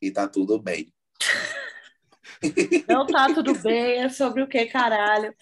E 0.02 0.12
tá 0.12 0.28
tudo 0.28 0.60
bem. 0.60 0.94
Não 2.88 3.06
tá 3.06 3.34
tudo 3.34 3.54
bem, 3.60 4.04
é 4.04 4.10
sobre 4.10 4.42
o 4.42 4.48
que, 4.48 4.66
caralho? 4.66 5.34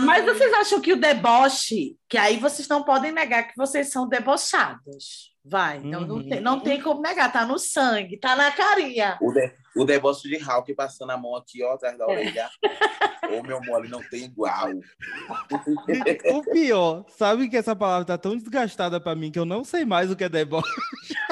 Mas 0.00 0.24
vocês 0.24 0.52
acham 0.54 0.80
que 0.80 0.92
o 0.92 1.00
deboche, 1.00 1.96
que 2.08 2.16
aí 2.16 2.38
vocês 2.38 2.66
não 2.68 2.84
podem 2.84 3.12
negar 3.12 3.44
que 3.44 3.56
vocês 3.56 3.90
são 3.90 4.08
debochados. 4.08 5.33
Vai, 5.46 5.76
então 5.76 6.00
uhum. 6.00 6.06
não, 6.06 6.22
tem, 6.22 6.40
não 6.40 6.60
tem 6.60 6.80
como 6.80 7.02
negar, 7.02 7.30
tá 7.30 7.44
no 7.44 7.58
sangue, 7.58 8.16
tá 8.16 8.34
na 8.34 8.50
carinha. 8.50 9.18
O, 9.20 9.30
de, 9.30 9.52
o 9.76 9.84
deboche 9.84 10.26
de 10.26 10.38
Hulk 10.38 10.74
passando 10.74 11.10
a 11.10 11.18
mão 11.18 11.36
aqui, 11.36 11.62
ó, 11.62 11.74
atrás 11.74 11.98
da 11.98 12.06
orelha. 12.06 12.48
Ô, 13.30 13.42
meu 13.42 13.60
mole, 13.60 13.88
não 13.88 14.02
tem 14.08 14.24
igual. 14.24 14.70
O 16.32 16.42
pior, 16.50 17.04
sabe 17.10 17.48
que 17.50 17.58
essa 17.58 17.76
palavra 17.76 18.06
tá 18.06 18.16
tão 18.16 18.36
desgastada 18.36 18.98
para 18.98 19.14
mim 19.14 19.30
que 19.30 19.38
eu 19.38 19.44
não 19.44 19.64
sei 19.64 19.84
mais 19.84 20.10
o 20.10 20.16
que 20.16 20.24
é 20.24 20.30
deboche. 20.30 20.66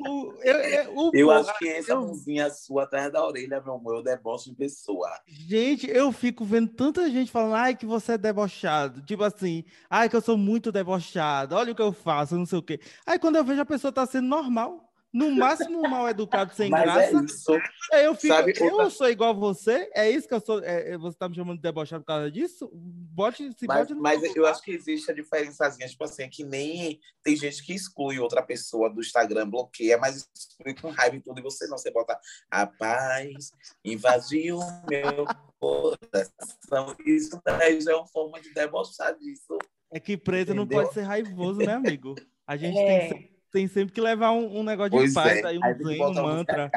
o, 0.00 0.32
eu, 0.42 0.56
eu, 0.56 1.10
eu 1.12 1.30
acho 1.30 1.58
que 1.58 1.68
essa 1.68 1.92
eu... 1.92 2.00
mãozinha 2.00 2.50
sua 2.50 2.84
atrás 2.84 3.12
da 3.12 3.24
orelha, 3.24 3.60
meu 3.60 3.74
amor, 3.74 3.96
é 3.96 3.98
o 3.98 4.02
deboche 4.02 4.50
de 4.50 4.56
pessoa. 4.56 5.08
Gente, 5.26 5.88
eu 5.88 6.10
fico 6.12 6.44
vendo 6.44 6.68
tanta 6.68 7.08
gente 7.10 7.30
falando, 7.30 7.54
ai, 7.54 7.76
que 7.76 7.86
você 7.86 8.12
é 8.12 8.18
debochado. 8.18 9.02
Tipo 9.02 9.24
assim, 9.24 9.64
ai, 9.88 10.08
que 10.08 10.16
eu 10.16 10.20
sou 10.20 10.36
muito 10.36 10.72
debochado, 10.72 11.54
olha 11.54 11.72
o 11.72 11.74
que 11.74 11.82
eu 11.82 11.92
faço, 11.92 12.36
não 12.36 12.46
sei 12.46 12.58
o 12.58 12.62
quê. 12.62 12.80
Aí 13.06 13.18
quando 13.18 13.36
eu 13.36 13.44
vejo 13.44 13.60
a 13.60 13.66
pessoa 13.66 13.92
tá 13.92 14.06
sendo 14.06 14.28
normal 14.28 14.93
no 15.14 15.30
máximo 15.30 15.80
mal 15.82 16.08
educado 16.08 16.52
sem 16.52 16.68
Mas 16.68 16.82
é 16.82 16.84
graça. 16.84 17.18
É 17.18 17.24
isso. 17.24 17.52
Eu 17.92 18.14
fico, 18.16 18.34
Sabe, 18.34 18.52
eu 18.58 18.72
outra... 18.72 18.90
sou 18.90 19.08
igual 19.08 19.30
a 19.30 19.32
você? 19.32 19.88
É 19.94 20.10
isso 20.10 20.26
que 20.26 20.34
eu 20.34 20.40
sou? 20.40 20.58
É, 20.64 20.90
é, 20.90 20.98
você 20.98 21.16
tá 21.16 21.28
me 21.28 21.36
chamando 21.36 21.56
de 21.56 21.62
debochado 21.62 22.02
por 22.02 22.08
causa 22.08 22.28
disso? 22.28 22.68
Bote, 22.74 23.48
se 23.56 23.66
mas, 23.68 23.88
bote 23.88 23.94
mas 23.94 24.34
eu 24.34 24.44
acho 24.44 24.60
que 24.60 24.72
existe 24.72 25.08
a 25.12 25.14
diferençazinha, 25.14 25.88
tipo 25.88 26.02
assim, 26.02 26.24
é 26.24 26.28
que 26.28 26.42
nem 26.42 26.98
tem 27.22 27.36
gente 27.36 27.64
que 27.64 27.72
exclui 27.72 28.18
outra 28.18 28.42
pessoa 28.42 28.90
do 28.90 29.00
Instagram, 29.00 29.48
bloqueia, 29.48 29.96
mas 29.98 30.28
exclui 30.34 30.74
com 30.74 30.90
raiva 30.90 31.14
e 31.14 31.20
tudo, 31.20 31.38
e 31.38 31.42
você 31.42 31.68
não, 31.68 31.78
você 31.78 31.92
bota 31.92 32.18
a 32.50 32.66
paz 32.66 33.52
invadiu 33.84 34.58
meu 34.88 35.26
coração. 35.60 36.96
Isso 37.06 37.40
daí 37.44 37.80
já 37.80 37.92
é 37.92 37.94
uma 37.94 38.08
forma 38.08 38.40
de 38.40 38.52
debochar 38.52 39.16
disso. 39.16 39.58
É 39.92 40.00
que 40.00 40.16
preto 40.16 40.52
Entendeu? 40.52 40.56
não 40.56 40.66
pode 40.66 40.92
ser 40.92 41.02
raivoso, 41.02 41.60
né, 41.60 41.74
amigo? 41.74 42.16
A 42.44 42.56
gente 42.56 42.76
é. 42.76 43.08
tem 43.08 43.33
tem 43.54 43.68
sempre 43.68 43.94
que 43.94 44.00
levar 44.00 44.32
um, 44.32 44.58
um 44.58 44.62
negócio 44.64 44.90
de 44.90 44.96
pois 44.96 45.14
paz, 45.14 45.38
é. 45.38 45.46
aí 45.46 45.58
um 45.58 45.64
aí 45.64 45.74
zen, 45.74 46.02
um 46.02 46.12
mantra. 46.12 46.72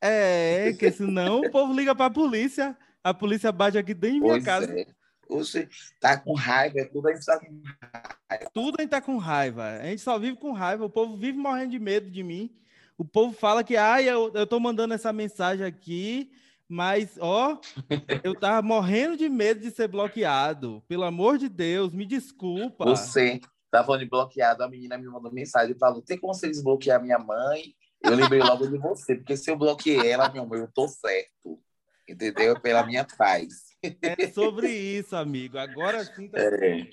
É, 0.00 0.72
que 0.72 0.90
senão 0.90 1.42
o 1.42 1.50
povo 1.50 1.74
liga 1.74 1.94
para 1.94 2.06
a 2.06 2.10
polícia, 2.10 2.74
a 3.04 3.12
polícia 3.12 3.52
bate 3.52 3.76
aqui 3.76 3.92
dentro 3.92 4.20
da 4.20 4.26
minha 4.28 4.42
casa. 4.42 4.80
É. 4.80 4.86
Você 5.28 5.68
tá 6.00 6.16
com 6.16 6.32
raiva, 6.32 6.80
é 6.80 6.84
tudo 6.86 7.08
a 7.08 7.12
gente 7.12 7.26
tá 7.26 7.38
com 7.38 7.62
raiva. 8.32 8.50
Tudo 8.54 8.76
a 8.78 8.82
gente 8.82 8.90
tá 8.90 9.00
com 9.02 9.18
raiva. 9.18 9.64
A 9.64 9.84
gente 9.84 10.00
só 10.00 10.18
vive 10.18 10.38
com 10.38 10.52
raiva. 10.52 10.86
O 10.86 10.90
povo 10.90 11.18
vive 11.18 11.36
morrendo 11.36 11.72
de 11.72 11.78
medo 11.78 12.10
de 12.10 12.22
mim. 12.24 12.50
O 12.96 13.04
povo 13.04 13.34
fala 13.34 13.62
que, 13.62 13.76
ah, 13.76 14.02
eu, 14.02 14.32
eu 14.34 14.46
tô 14.46 14.58
mandando 14.58 14.94
essa 14.94 15.12
mensagem 15.12 15.64
aqui, 15.64 16.32
mas, 16.66 17.18
ó, 17.20 17.60
eu 18.24 18.34
tava 18.34 18.66
morrendo 18.66 19.18
de 19.18 19.28
medo 19.28 19.60
de 19.60 19.70
ser 19.70 19.86
bloqueado. 19.86 20.82
Pelo 20.88 21.04
amor 21.04 21.36
de 21.36 21.48
Deus, 21.48 21.92
me 21.92 22.06
desculpa. 22.06 22.86
Você 22.86 23.40
tá 23.70 23.84
falando 23.84 24.00
de 24.00 24.08
bloqueado, 24.08 24.62
a 24.62 24.68
menina 24.68 24.98
me 24.98 25.06
mandou 25.06 25.32
mensagem 25.32 25.74
e 25.74 25.78
falou: 25.78 26.02
tem 26.02 26.18
como 26.18 26.34
você 26.34 26.48
desbloquear 26.48 27.02
minha 27.02 27.18
mãe? 27.18 27.74
Eu 28.02 28.14
lembrei 28.14 28.40
logo 28.40 28.66
de 28.66 28.78
você, 28.78 29.14
porque 29.14 29.36
se 29.36 29.50
eu 29.50 29.56
bloqueei 29.56 30.10
ela, 30.10 30.30
meu 30.30 30.42
amor, 30.42 30.58
eu 30.58 30.72
tô 30.72 30.88
certo. 30.88 31.60
Entendeu? 32.08 32.58
Pela 32.58 32.84
minha 32.84 33.06
paz. 33.16 33.70
É 34.02 34.28
sobre 34.28 34.68
isso, 34.70 35.14
amigo. 35.14 35.58
Agora 35.58 36.04
sim 36.04 36.28
tá. 36.28 36.38
É. 36.38 36.88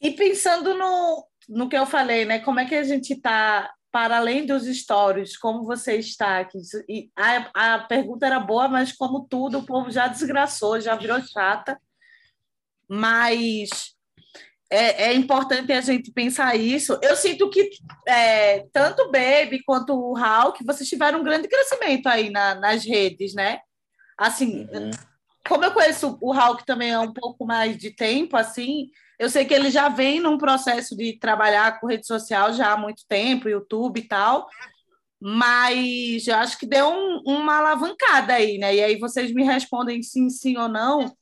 E 0.00 0.10
pensando 0.10 0.74
no, 0.74 1.26
no 1.48 1.68
que 1.68 1.76
eu 1.76 1.86
falei, 1.86 2.24
né? 2.24 2.40
Como 2.40 2.58
é 2.58 2.66
que 2.66 2.74
a 2.74 2.82
gente 2.82 3.12
está 3.14 3.72
para 3.92 4.16
além 4.16 4.44
dos 4.44 4.64
stories, 4.64 5.36
como 5.36 5.64
você 5.64 5.96
está 5.96 6.40
aqui? 6.40 6.58
E 6.88 7.10
a, 7.16 7.74
a 7.74 7.78
pergunta 7.78 8.26
era 8.26 8.40
boa, 8.40 8.66
mas 8.66 8.92
como 8.92 9.26
tudo, 9.28 9.58
o 9.58 9.64
povo 9.64 9.90
já 9.90 10.08
desgraçou, 10.08 10.80
já 10.80 10.96
virou 10.96 11.22
chata. 11.22 11.80
Mas 12.88 13.93
é, 14.70 15.04
é 15.10 15.14
importante 15.14 15.72
a 15.72 15.80
gente 15.80 16.10
pensar 16.12 16.56
isso. 16.56 16.98
Eu 17.02 17.14
sinto 17.16 17.48
que 17.50 17.70
é, 18.06 18.64
tanto 18.72 19.02
o 19.02 19.10
Baby 19.12 19.62
quanto 19.64 19.92
o 19.94 20.14
Hulk, 20.14 20.64
vocês 20.64 20.88
tiveram 20.88 21.20
um 21.20 21.24
grande 21.24 21.48
crescimento 21.48 22.06
aí 22.08 22.30
na, 22.30 22.54
nas 22.56 22.84
redes, 22.84 23.34
né? 23.34 23.60
Assim, 24.18 24.68
Uhum. 24.72 24.90
como 25.48 25.64
eu 25.64 25.72
conheço 25.72 26.18
o 26.20 26.32
Hulk 26.32 26.64
também 26.64 26.92
há 26.92 27.00
um 27.00 27.12
pouco 27.12 27.44
mais 27.44 27.76
de 27.76 27.90
tempo, 27.90 28.36
assim, 28.36 28.88
eu 29.18 29.28
sei 29.30 29.44
que 29.44 29.54
ele 29.54 29.70
já 29.70 29.88
vem 29.88 30.18
num 30.20 30.38
processo 30.38 30.96
de 30.96 31.18
trabalhar 31.18 31.78
com 31.80 31.86
rede 31.86 32.06
social 32.06 32.52
já 32.52 32.72
há 32.72 32.76
muito 32.76 33.04
tempo, 33.08 33.48
YouTube 33.48 33.98
e 34.00 34.08
tal, 34.08 34.48
mas 35.20 36.26
eu 36.26 36.34
acho 36.36 36.58
que 36.58 36.66
deu 36.66 36.88
um- 36.88 37.22
uma 37.26 37.58
alavancada 37.58 38.34
aí, 38.34 38.58
né? 38.58 38.74
E 38.74 38.82
aí 38.82 38.98
vocês 38.98 39.32
me 39.32 39.42
respondem 39.44 40.02
sim, 40.02 40.28
sim 40.28 40.56
ou 40.58 40.68
não. 40.68 41.14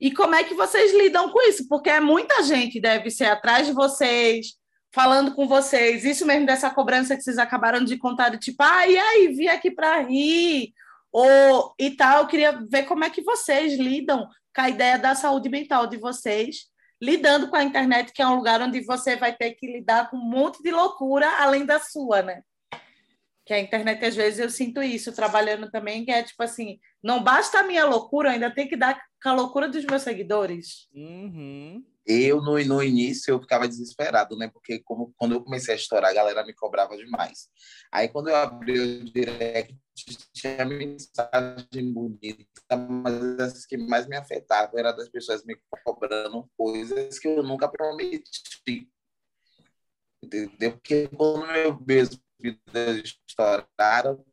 E 0.00 0.12
como 0.12 0.34
é 0.34 0.42
que 0.42 0.54
vocês 0.54 0.94
lidam 0.94 1.30
com 1.30 1.42
isso? 1.48 1.68
Porque 1.68 1.90
é 1.90 2.00
muita 2.00 2.42
gente 2.42 2.80
deve 2.80 3.10
ser 3.10 3.26
atrás 3.26 3.66
de 3.66 3.72
vocês, 3.72 4.54
falando 4.92 5.34
com 5.34 5.46
vocês, 5.46 6.04
isso 6.04 6.26
mesmo 6.26 6.46
dessa 6.46 6.70
cobrança 6.70 7.16
que 7.16 7.22
vocês 7.22 7.38
acabaram 7.38 7.84
de 7.84 7.96
contar, 7.98 8.30
de 8.30 8.38
tipo, 8.38 8.62
ah, 8.62 8.88
e 8.88 8.98
aí, 8.98 9.28
vim 9.28 9.46
aqui 9.46 9.70
para 9.70 10.00
rir, 10.00 10.72
ou 11.12 11.74
e 11.78 11.90
tal. 11.90 12.22
Eu 12.22 12.26
queria 12.26 12.52
ver 12.68 12.84
como 12.84 13.04
é 13.04 13.10
que 13.10 13.22
vocês 13.22 13.74
lidam 13.74 14.26
com 14.54 14.62
a 14.62 14.68
ideia 14.68 14.98
da 14.98 15.14
saúde 15.14 15.48
mental 15.48 15.86
de 15.86 15.96
vocês, 15.96 16.66
lidando 17.00 17.48
com 17.48 17.56
a 17.56 17.62
internet, 17.62 18.12
que 18.12 18.22
é 18.22 18.26
um 18.26 18.36
lugar 18.36 18.60
onde 18.60 18.80
você 18.80 19.16
vai 19.16 19.34
ter 19.34 19.52
que 19.52 19.66
lidar 19.66 20.10
com 20.10 20.16
um 20.16 20.24
monte 20.24 20.62
de 20.62 20.70
loucura 20.70 21.28
além 21.38 21.64
da 21.64 21.78
sua, 21.78 22.22
né? 22.22 22.42
Que 23.46 23.54
a 23.54 23.60
internet, 23.60 24.04
às 24.04 24.16
vezes, 24.16 24.38
eu 24.40 24.50
sinto 24.50 24.82
isso, 24.82 25.12
trabalhando 25.12 25.70
também, 25.70 26.04
que 26.04 26.10
é 26.10 26.22
tipo 26.22 26.42
assim, 26.42 26.78
não 27.02 27.22
basta 27.22 27.60
a 27.60 27.62
minha 27.62 27.84
loucura, 27.84 28.32
ainda 28.32 28.50
tem 28.50 28.68
que 28.68 28.76
dar 28.76 29.00
com 29.22 29.28
a 29.28 29.34
loucura 29.34 29.68
dos 29.68 29.84
meus 29.84 30.02
seguidores. 30.02 30.88
Uhum. 30.94 31.84
Eu, 32.06 32.42
no, 32.42 32.62
no 32.64 32.82
início, 32.82 33.32
eu 33.32 33.40
ficava 33.40 33.68
desesperado, 33.68 34.36
né? 34.36 34.48
Porque 34.48 34.80
como, 34.80 35.12
quando 35.16 35.32
eu 35.32 35.42
comecei 35.42 35.74
a 35.74 35.76
estourar, 35.76 36.10
a 36.10 36.14
galera 36.14 36.44
me 36.44 36.54
cobrava 36.54 36.96
demais. 36.96 37.48
Aí, 37.92 38.08
quando 38.08 38.28
eu 38.28 38.36
abri 38.36 38.78
o 38.80 39.04
direct, 39.04 39.76
tinha 40.32 40.64
mensagem 40.64 41.92
bonita, 41.92 42.76
mas 42.76 43.40
as 43.40 43.66
que 43.66 43.76
mais 43.76 44.06
me 44.06 44.16
afetavam 44.16 44.78
era 44.78 44.92
das 44.92 45.08
pessoas 45.08 45.44
me 45.44 45.56
cobrando 45.84 46.50
coisas 46.56 47.18
que 47.18 47.28
eu 47.28 47.42
nunca 47.42 47.68
prometi. 47.68 48.90
Entendeu? 50.22 50.72
Porque 50.72 51.08
quando 51.08 51.44
eu 51.52 51.78
meus 51.86 52.20
vídeos 52.40 53.18
estouraram, 53.28 54.24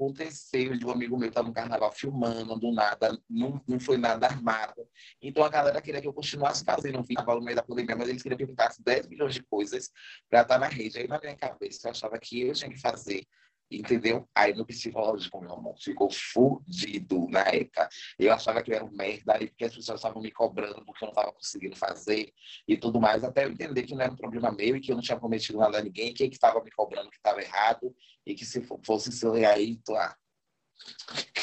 aconteceu 0.00 0.76
de 0.76 0.86
um 0.86 0.90
amigo 0.90 1.18
meu 1.18 1.28
estar 1.28 1.42
no 1.42 1.52
carnaval 1.52 1.92
filmando, 1.92 2.58
do 2.58 2.72
nada, 2.72 3.18
não, 3.28 3.60
não 3.68 3.78
foi 3.78 3.98
nada 3.98 4.26
armado. 4.26 4.88
Então 5.20 5.44
a 5.44 5.48
galera 5.48 5.80
queria 5.82 6.00
que 6.00 6.08
eu 6.08 6.12
continuasse 6.12 6.64
fazendo 6.64 6.98
um 6.98 7.04
carnaval 7.04 7.38
no 7.38 7.44
meio 7.44 7.56
da 7.56 7.62
pandemia, 7.62 7.94
mas 7.94 8.08
eles 8.08 8.22
queriam 8.22 8.38
que 8.38 8.44
eu 8.44 8.48
pintasse 8.48 8.82
10 8.82 9.08
milhões 9.08 9.34
de 9.34 9.42
coisas 9.42 9.90
para 10.28 10.40
estar 10.40 10.58
na 10.58 10.68
rede. 10.68 10.98
Aí 10.98 11.06
na 11.06 11.20
minha 11.20 11.36
cabeça 11.36 11.86
eu 11.86 11.90
achava 11.90 12.18
que 12.18 12.40
eu 12.40 12.54
tinha 12.54 12.70
que 12.70 12.80
fazer. 12.80 13.26
Entendeu? 13.70 14.28
Aí 14.34 14.52
meu 14.52 14.66
psicológico, 14.66 15.40
meu 15.40 15.52
amor, 15.52 15.76
ficou 15.78 16.10
fudido 16.10 17.28
na 17.28 17.42
época. 17.42 17.88
Eu 18.18 18.32
achava 18.32 18.62
que 18.62 18.72
eu 18.72 18.74
era 18.76 18.84
um 18.84 18.90
merda, 18.90 19.34
aí 19.36 19.46
porque 19.48 19.64
as 19.64 19.74
pessoas 19.74 20.00
estavam 20.00 20.20
me 20.20 20.32
cobrando 20.32 20.84
porque 20.84 21.04
eu 21.04 21.06
não 21.06 21.12
estava 21.12 21.32
conseguindo 21.32 21.76
fazer 21.76 22.32
e 22.66 22.76
tudo 22.76 23.00
mais, 23.00 23.22
até 23.22 23.44
eu 23.44 23.50
entender 23.52 23.84
que 23.84 23.94
não 23.94 24.02
era 24.02 24.12
um 24.12 24.16
problema 24.16 24.50
meu 24.50 24.76
e 24.76 24.80
que 24.80 24.90
eu 24.90 24.96
não 24.96 25.02
tinha 25.02 25.18
prometido 25.18 25.58
nada 25.58 25.78
a 25.78 25.82
ninguém, 25.82 26.12
quem 26.12 26.28
que 26.28 26.36
estava 26.36 26.62
me 26.64 26.70
cobrando 26.72 27.10
que 27.10 27.16
estava 27.16 27.40
errado 27.40 27.94
e 28.26 28.34
que 28.34 28.44
se 28.44 28.60
fo- 28.62 28.80
fosse 28.84 29.10
isso 29.10 29.32
aí, 29.32 29.76
tô, 29.84 29.94
ah, 29.94 30.16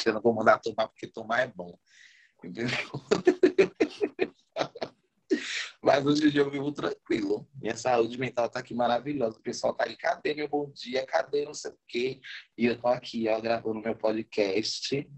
eu 0.04 0.12
não 0.12 0.20
vou 0.20 0.34
mandar 0.34 0.58
tomar 0.58 0.88
porque 0.88 1.06
tomar 1.06 1.40
é 1.40 1.46
bom. 1.46 1.78
Entendeu? 2.44 2.66
Mas 5.82 6.04
hoje 6.04 6.26
em 6.26 6.30
dia 6.30 6.40
eu 6.40 6.50
vivo 6.50 6.72
tranquilo. 6.72 7.48
Minha 7.60 7.76
saúde 7.76 8.18
mental 8.18 8.48
tá 8.48 8.58
aqui 8.58 8.74
maravilhosa. 8.74 9.38
O 9.38 9.42
pessoal 9.42 9.72
tá 9.72 9.84
aí, 9.84 9.96
cadê 9.96 10.34
meu 10.34 10.48
bom 10.48 10.70
dia? 10.72 11.06
Cadê 11.06 11.44
não 11.44 11.54
sei 11.54 11.70
o 11.70 11.78
quê? 11.86 12.20
E 12.56 12.66
eu 12.66 12.78
tô 12.78 12.88
aqui, 12.88 13.28
ó, 13.28 13.40
gravando 13.40 13.80
meu 13.80 13.94
podcast 13.94 15.08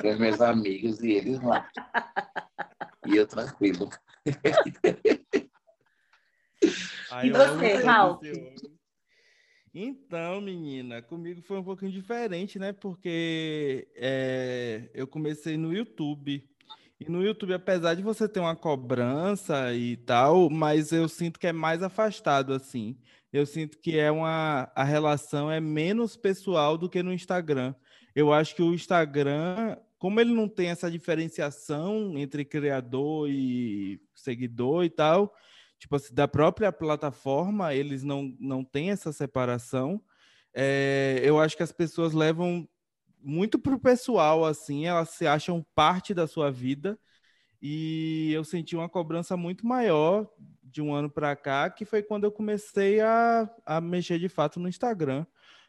com 0.00 0.08
os 0.08 0.18
meus 0.18 0.40
amigos 0.40 1.02
e 1.02 1.12
eles 1.12 1.40
lá. 1.42 1.68
E 3.06 3.16
eu 3.16 3.26
tranquilo. 3.26 3.90
Ai, 7.10 7.28
E 7.28 7.30
você, 7.30 7.74
Raul? 7.84 8.20
Então, 9.74 10.40
menina, 10.40 11.02
comigo 11.02 11.42
foi 11.42 11.58
um 11.58 11.64
pouquinho 11.64 11.90
diferente, 11.90 12.60
né? 12.60 12.72
Porque 12.72 13.88
é, 13.96 14.88
eu 14.94 15.06
comecei 15.06 15.56
no 15.56 15.72
YouTube. 15.72 16.48
E 17.00 17.10
no 17.10 17.22
YouTube, 17.24 17.54
apesar 17.54 17.94
de 17.94 18.02
você 18.02 18.28
ter 18.28 18.40
uma 18.40 18.54
cobrança 18.54 19.74
e 19.74 19.96
tal, 19.96 20.48
mas 20.48 20.92
eu 20.92 21.08
sinto 21.08 21.40
que 21.40 21.46
é 21.46 21.52
mais 21.52 21.82
afastado, 21.82 22.52
assim. 22.52 22.96
Eu 23.32 23.44
sinto 23.44 23.78
que 23.78 23.98
é 23.98 24.10
uma, 24.12 24.70
a 24.76 24.84
relação 24.84 25.50
é 25.50 25.60
menos 25.60 26.16
pessoal 26.16 26.78
do 26.78 26.88
que 26.88 27.02
no 27.02 27.12
Instagram. 27.12 27.74
Eu 28.14 28.32
acho 28.32 28.54
que 28.54 28.62
o 28.62 28.72
Instagram, 28.72 29.76
como 29.98 30.20
ele 30.20 30.32
não 30.32 30.48
tem 30.48 30.68
essa 30.68 30.88
diferenciação 30.88 32.16
entre 32.16 32.44
criador 32.44 33.28
e 33.28 34.00
seguidor 34.14 34.84
e 34.84 34.90
tal, 34.90 35.34
tipo 35.78 35.96
assim, 35.96 36.14
da 36.14 36.28
própria 36.28 36.70
plataforma, 36.70 37.74
eles 37.74 38.04
não, 38.04 38.32
não 38.38 38.62
têm 38.62 38.90
essa 38.90 39.12
separação. 39.12 40.00
É, 40.54 41.20
eu 41.24 41.40
acho 41.40 41.56
que 41.56 41.62
as 41.64 41.72
pessoas 41.72 42.12
levam 42.12 42.68
muito 43.24 43.58
pro 43.58 43.78
pessoal, 43.78 44.44
assim, 44.44 44.86
elas 44.86 45.10
se 45.10 45.26
acham 45.26 45.64
parte 45.74 46.12
da 46.12 46.26
sua 46.26 46.50
vida. 46.50 46.98
E 47.60 48.30
eu 48.32 48.44
senti 48.44 48.76
uma 48.76 48.88
cobrança 48.88 49.36
muito 49.36 49.66
maior 49.66 50.28
de 50.62 50.82
um 50.82 50.94
ano 50.94 51.08
para 51.08 51.34
cá, 51.34 51.70
que 51.70 51.86
foi 51.86 52.02
quando 52.02 52.24
eu 52.24 52.32
comecei 52.32 53.00
a, 53.00 53.48
a 53.64 53.80
mexer 53.80 54.18
de 54.18 54.28
fato 54.28 54.60
no 54.60 54.68
Instagram. 54.68 55.24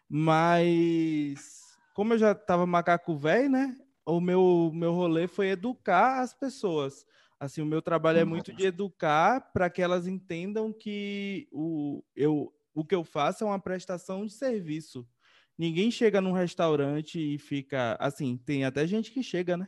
Mas, 0.09 1.77
como 1.93 2.13
eu 2.13 2.17
já 2.17 2.33
estava 2.33 2.65
macaco 2.65 3.15
velho, 3.15 3.49
né? 3.49 3.77
O 4.05 4.19
meu, 4.19 4.71
meu 4.73 4.91
rolê 4.91 5.25
foi 5.27 5.47
educar 5.47 6.19
as 6.19 6.33
pessoas. 6.33 7.05
Assim, 7.39 7.61
o 7.61 7.65
meu 7.65 7.81
trabalho 7.81 8.19
é 8.19 8.25
muito 8.25 8.53
de 8.53 8.65
educar 8.65 9.39
para 9.53 9.69
que 9.69 9.81
elas 9.81 10.05
entendam 10.05 10.73
que 10.73 11.47
o, 11.51 12.03
eu, 12.15 12.53
o 12.73 12.83
que 12.83 12.95
eu 12.95 13.03
faço 13.03 13.43
é 13.43 13.47
uma 13.47 13.59
prestação 13.59 14.25
de 14.25 14.33
serviço. 14.33 15.07
Ninguém 15.57 15.89
chega 15.89 16.19
num 16.19 16.33
restaurante 16.33 17.17
e 17.19 17.37
fica. 17.37 17.95
Assim, 17.99 18.37
tem 18.37 18.65
até 18.65 18.85
gente 18.85 19.11
que 19.11 19.23
chega, 19.23 19.55
né? 19.55 19.67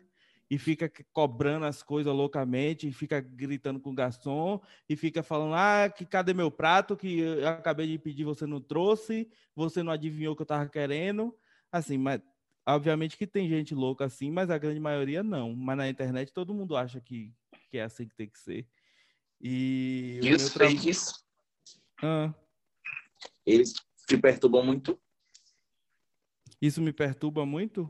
E 0.49 0.57
fica 0.57 0.89
cobrando 1.11 1.65
as 1.65 1.83
coisas 1.83 2.13
loucamente, 2.13 2.87
e 2.87 2.93
fica 2.93 3.19
gritando 3.19 3.79
com 3.79 3.91
o 3.91 3.95
garçom, 3.95 4.61
e 4.87 4.95
fica 4.95 5.21
falando: 5.21 5.53
ah, 5.55 5.89
que 5.89 6.05
cadê 6.05 6.33
meu 6.33 6.49
prato? 6.49 6.95
Que 6.95 7.19
eu 7.19 7.47
acabei 7.47 7.87
de 7.87 7.97
pedir, 7.97 8.23
você 8.23 8.45
não 8.45 8.61
trouxe, 8.61 9.29
você 9.55 9.83
não 9.83 9.91
adivinhou 9.91 10.33
o 10.33 10.35
que 10.35 10.41
eu 10.41 10.45
tava 10.45 10.69
querendo. 10.69 11.35
Assim, 11.71 11.97
mas 11.97 12.21
obviamente 12.65 13.17
que 13.17 13.27
tem 13.27 13.47
gente 13.49 13.75
louca 13.75 14.05
assim, 14.05 14.31
mas 14.31 14.49
a 14.49 14.57
grande 14.57 14.79
maioria 14.79 15.21
não. 15.23 15.53
Mas 15.55 15.77
na 15.77 15.89
internet 15.89 16.31
todo 16.33 16.53
mundo 16.53 16.75
acha 16.77 16.99
que, 17.01 17.33
que 17.69 17.77
é 17.77 17.83
assim 17.83 18.07
que 18.07 18.15
tem 18.15 18.29
que 18.29 18.39
ser. 18.39 18.67
E, 19.41 20.19
E 20.23 20.33
os 20.33 20.49
tra- 20.49 20.69
fakes, 20.69 21.13
Ah, 22.01 22.33
eles 23.45 23.73
te 24.07 24.17
perturbam 24.17 24.63
muito? 24.65 24.99
Isso 26.61 26.81
me 26.81 26.91
perturba 26.91 27.45
muito? 27.45 27.89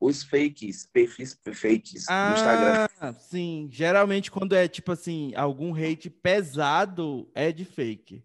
Os 0.00 0.24
fakes, 0.24 0.88
perfis 0.92 1.38
fakes 1.44 2.06
no 2.08 2.34
Instagram. 2.34 2.88
Ah, 3.00 3.12
sim. 3.12 3.68
Geralmente, 3.70 4.30
quando 4.30 4.54
é 4.54 4.66
tipo 4.66 4.90
assim, 4.90 5.32
algum 5.36 5.72
hate 5.74 6.10
pesado, 6.10 7.30
é 7.34 7.52
de 7.52 7.64
fake. 7.64 8.24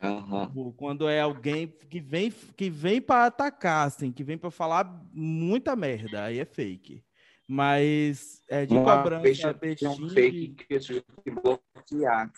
Tipo, 0.00 0.72
Quando 0.72 1.08
é 1.08 1.20
alguém 1.20 1.68
que 1.88 2.00
vem, 2.00 2.32
que 2.56 2.68
vem 2.68 3.00
para 3.00 3.26
atacar, 3.26 3.86
assim, 3.86 4.10
que 4.10 4.24
vem 4.24 4.36
para 4.36 4.50
falar 4.50 4.84
muita 5.12 5.76
merda, 5.76 6.24
aí 6.24 6.40
é 6.40 6.44
fake. 6.44 7.04
Mas 7.46 8.42
é 8.48 8.66
de 8.66 8.74
Uma 8.74 8.96
cobrança, 8.96 9.52
vez 9.52 9.78
tinha 9.78 9.90
um 9.90 10.08
fake 10.08 10.54
que 10.54 10.74
eu 10.74 10.80
tive 10.80 11.04
que 11.22 11.30
bloquear. 11.30 12.32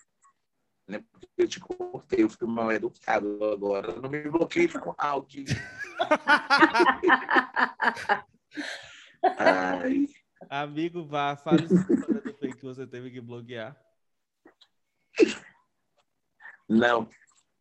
Né? 0.86 1.02
Porque 1.10 1.28
eu 1.38 1.48
te 1.48 1.58
cortei, 1.60 2.24
eu 2.24 2.28
fui 2.28 2.46
mal 2.46 2.70
educado 2.70 3.42
agora. 3.44 3.98
Não 4.00 4.10
me 4.10 4.28
bloqueei 4.28 4.68
com 4.68 4.94
áudio. 4.98 5.46
Ai, 9.38 10.06
Amigo, 10.50 11.04
vá, 11.04 11.36
fale 11.36 11.68
sobre 11.68 11.96
fake 12.38 12.58
que 12.58 12.64
você 12.64 12.86
teve 12.86 13.10
que 13.10 13.20
bloquear. 13.20 13.76
não. 16.68 17.08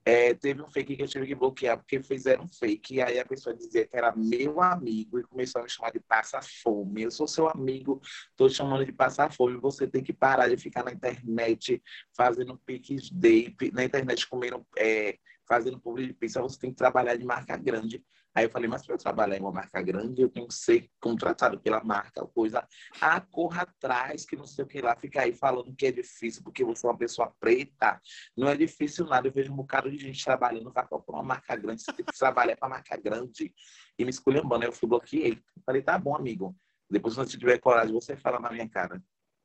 É, 0.06 0.34
teve 0.34 0.62
um 0.62 0.68
fake 0.68 0.98
que 0.98 1.04
eu 1.04 1.08
tive 1.08 1.28
que 1.28 1.36
bloquear 1.36 1.78
porque 1.78 2.02
fizeram 2.04 2.44
um 2.44 2.48
fake. 2.48 2.96
E 2.96 3.02
aí 3.02 3.20
a 3.20 3.26
pessoa 3.26 3.56
dizia 3.56 3.88
que 3.88 3.96
era 3.96 4.14
meu 4.16 4.62
amigo 4.62 5.20
e 5.20 5.24
começou 5.24 5.62
a 5.62 5.64
me 5.64 5.70
chamar 5.70 5.92
de 5.92 6.00
passa-fome. 6.00 7.04
Eu 7.04 7.12
sou 7.12 7.28
seu 7.28 7.48
amigo, 7.48 8.02
tô 8.36 8.50
chamando 8.50 8.86
de 8.86 8.92
passa-fome. 8.92 9.58
Você 9.58 9.88
tem 9.88 10.04
que 10.04 10.12
parar 10.12 10.50
de 10.50 10.58
ficar 10.58 10.84
na 10.84 10.92
internet 10.92 11.82
fazendo 12.16 12.58
piques 12.66 13.10
day, 13.10 13.56
na 13.72 13.86
internet 13.86 14.28
comendo, 14.28 14.66
é, 14.78 15.18
fazendo 15.48 15.80
publi 15.80 16.08
de 16.08 16.14
pizza. 16.14 16.42
Você 16.42 16.60
tem 16.60 16.72
que 16.72 16.78
trabalhar 16.78 17.16
de 17.16 17.26
marca 17.26 17.56
grande. 17.58 18.04
Aí 18.36 18.46
eu 18.46 18.50
falei, 18.50 18.68
mas 18.68 18.84
para 18.84 18.96
eu 18.96 18.98
trabalhar 18.98 19.38
em 19.38 19.42
uma 19.42 19.52
marca 19.52 19.82
grande, 19.82 20.22
eu 20.22 20.30
tenho 20.30 20.48
que 20.48 20.56
ser 20.56 20.90
contratado 21.00 21.60
pela 21.60 21.84
marca, 21.84 22.26
coisa. 22.28 22.68
Ah, 23.00 23.22
corra 23.22 23.62
atrás, 23.62 24.26
que 24.26 24.36
não 24.36 24.46
sei 24.46 24.66
o 24.66 24.68
que 24.68 24.82
lá, 24.82 24.96
fica 24.96 25.22
aí 25.22 25.34
falando 25.34 25.76
que 25.76 25.86
é 25.86 25.92
difícil 25.92 26.42
porque 26.44 26.64
você 26.64 26.86
é 26.86 26.90
uma 26.90 26.98
pessoa 26.98 27.32
preta. 27.40 28.02
Não 28.36 28.48
é 28.48 28.56
difícil 28.58 29.06
nada. 29.06 29.28
Eu 29.28 29.32
vejo 29.32 29.54
um 29.54 29.56
bocado 29.56 29.92
de 29.92 29.98
gente 29.98 30.24
trabalhando 30.24 30.72
para 30.72 30.88
uma 31.10 31.24
marca 31.24 31.56
grande. 31.56 31.84
Você 31.84 31.94
tem 31.94 32.06
que 32.06 32.18
trabalhar 32.18 32.58
para 32.58 32.70
marca 32.70 32.98
grande. 32.98 33.54
E 34.00 34.04
me 34.04 34.10
esculhambando. 34.10 34.64
Aí 34.64 34.70
eu 34.70 34.74
fui 34.74 34.90
bloqueei. 34.90 35.40
Falei, 35.66 35.82
tá 35.84 35.98
bom, 36.00 36.16
amigo. 36.16 36.56
Depois, 36.90 37.14
se 37.14 37.20
você 37.20 37.38
tiver 37.38 37.60
coragem, 37.60 37.94
você 37.94 38.16
fala 38.18 38.40
na 38.40 38.52
minha 38.52 38.68
cara. 38.68 39.02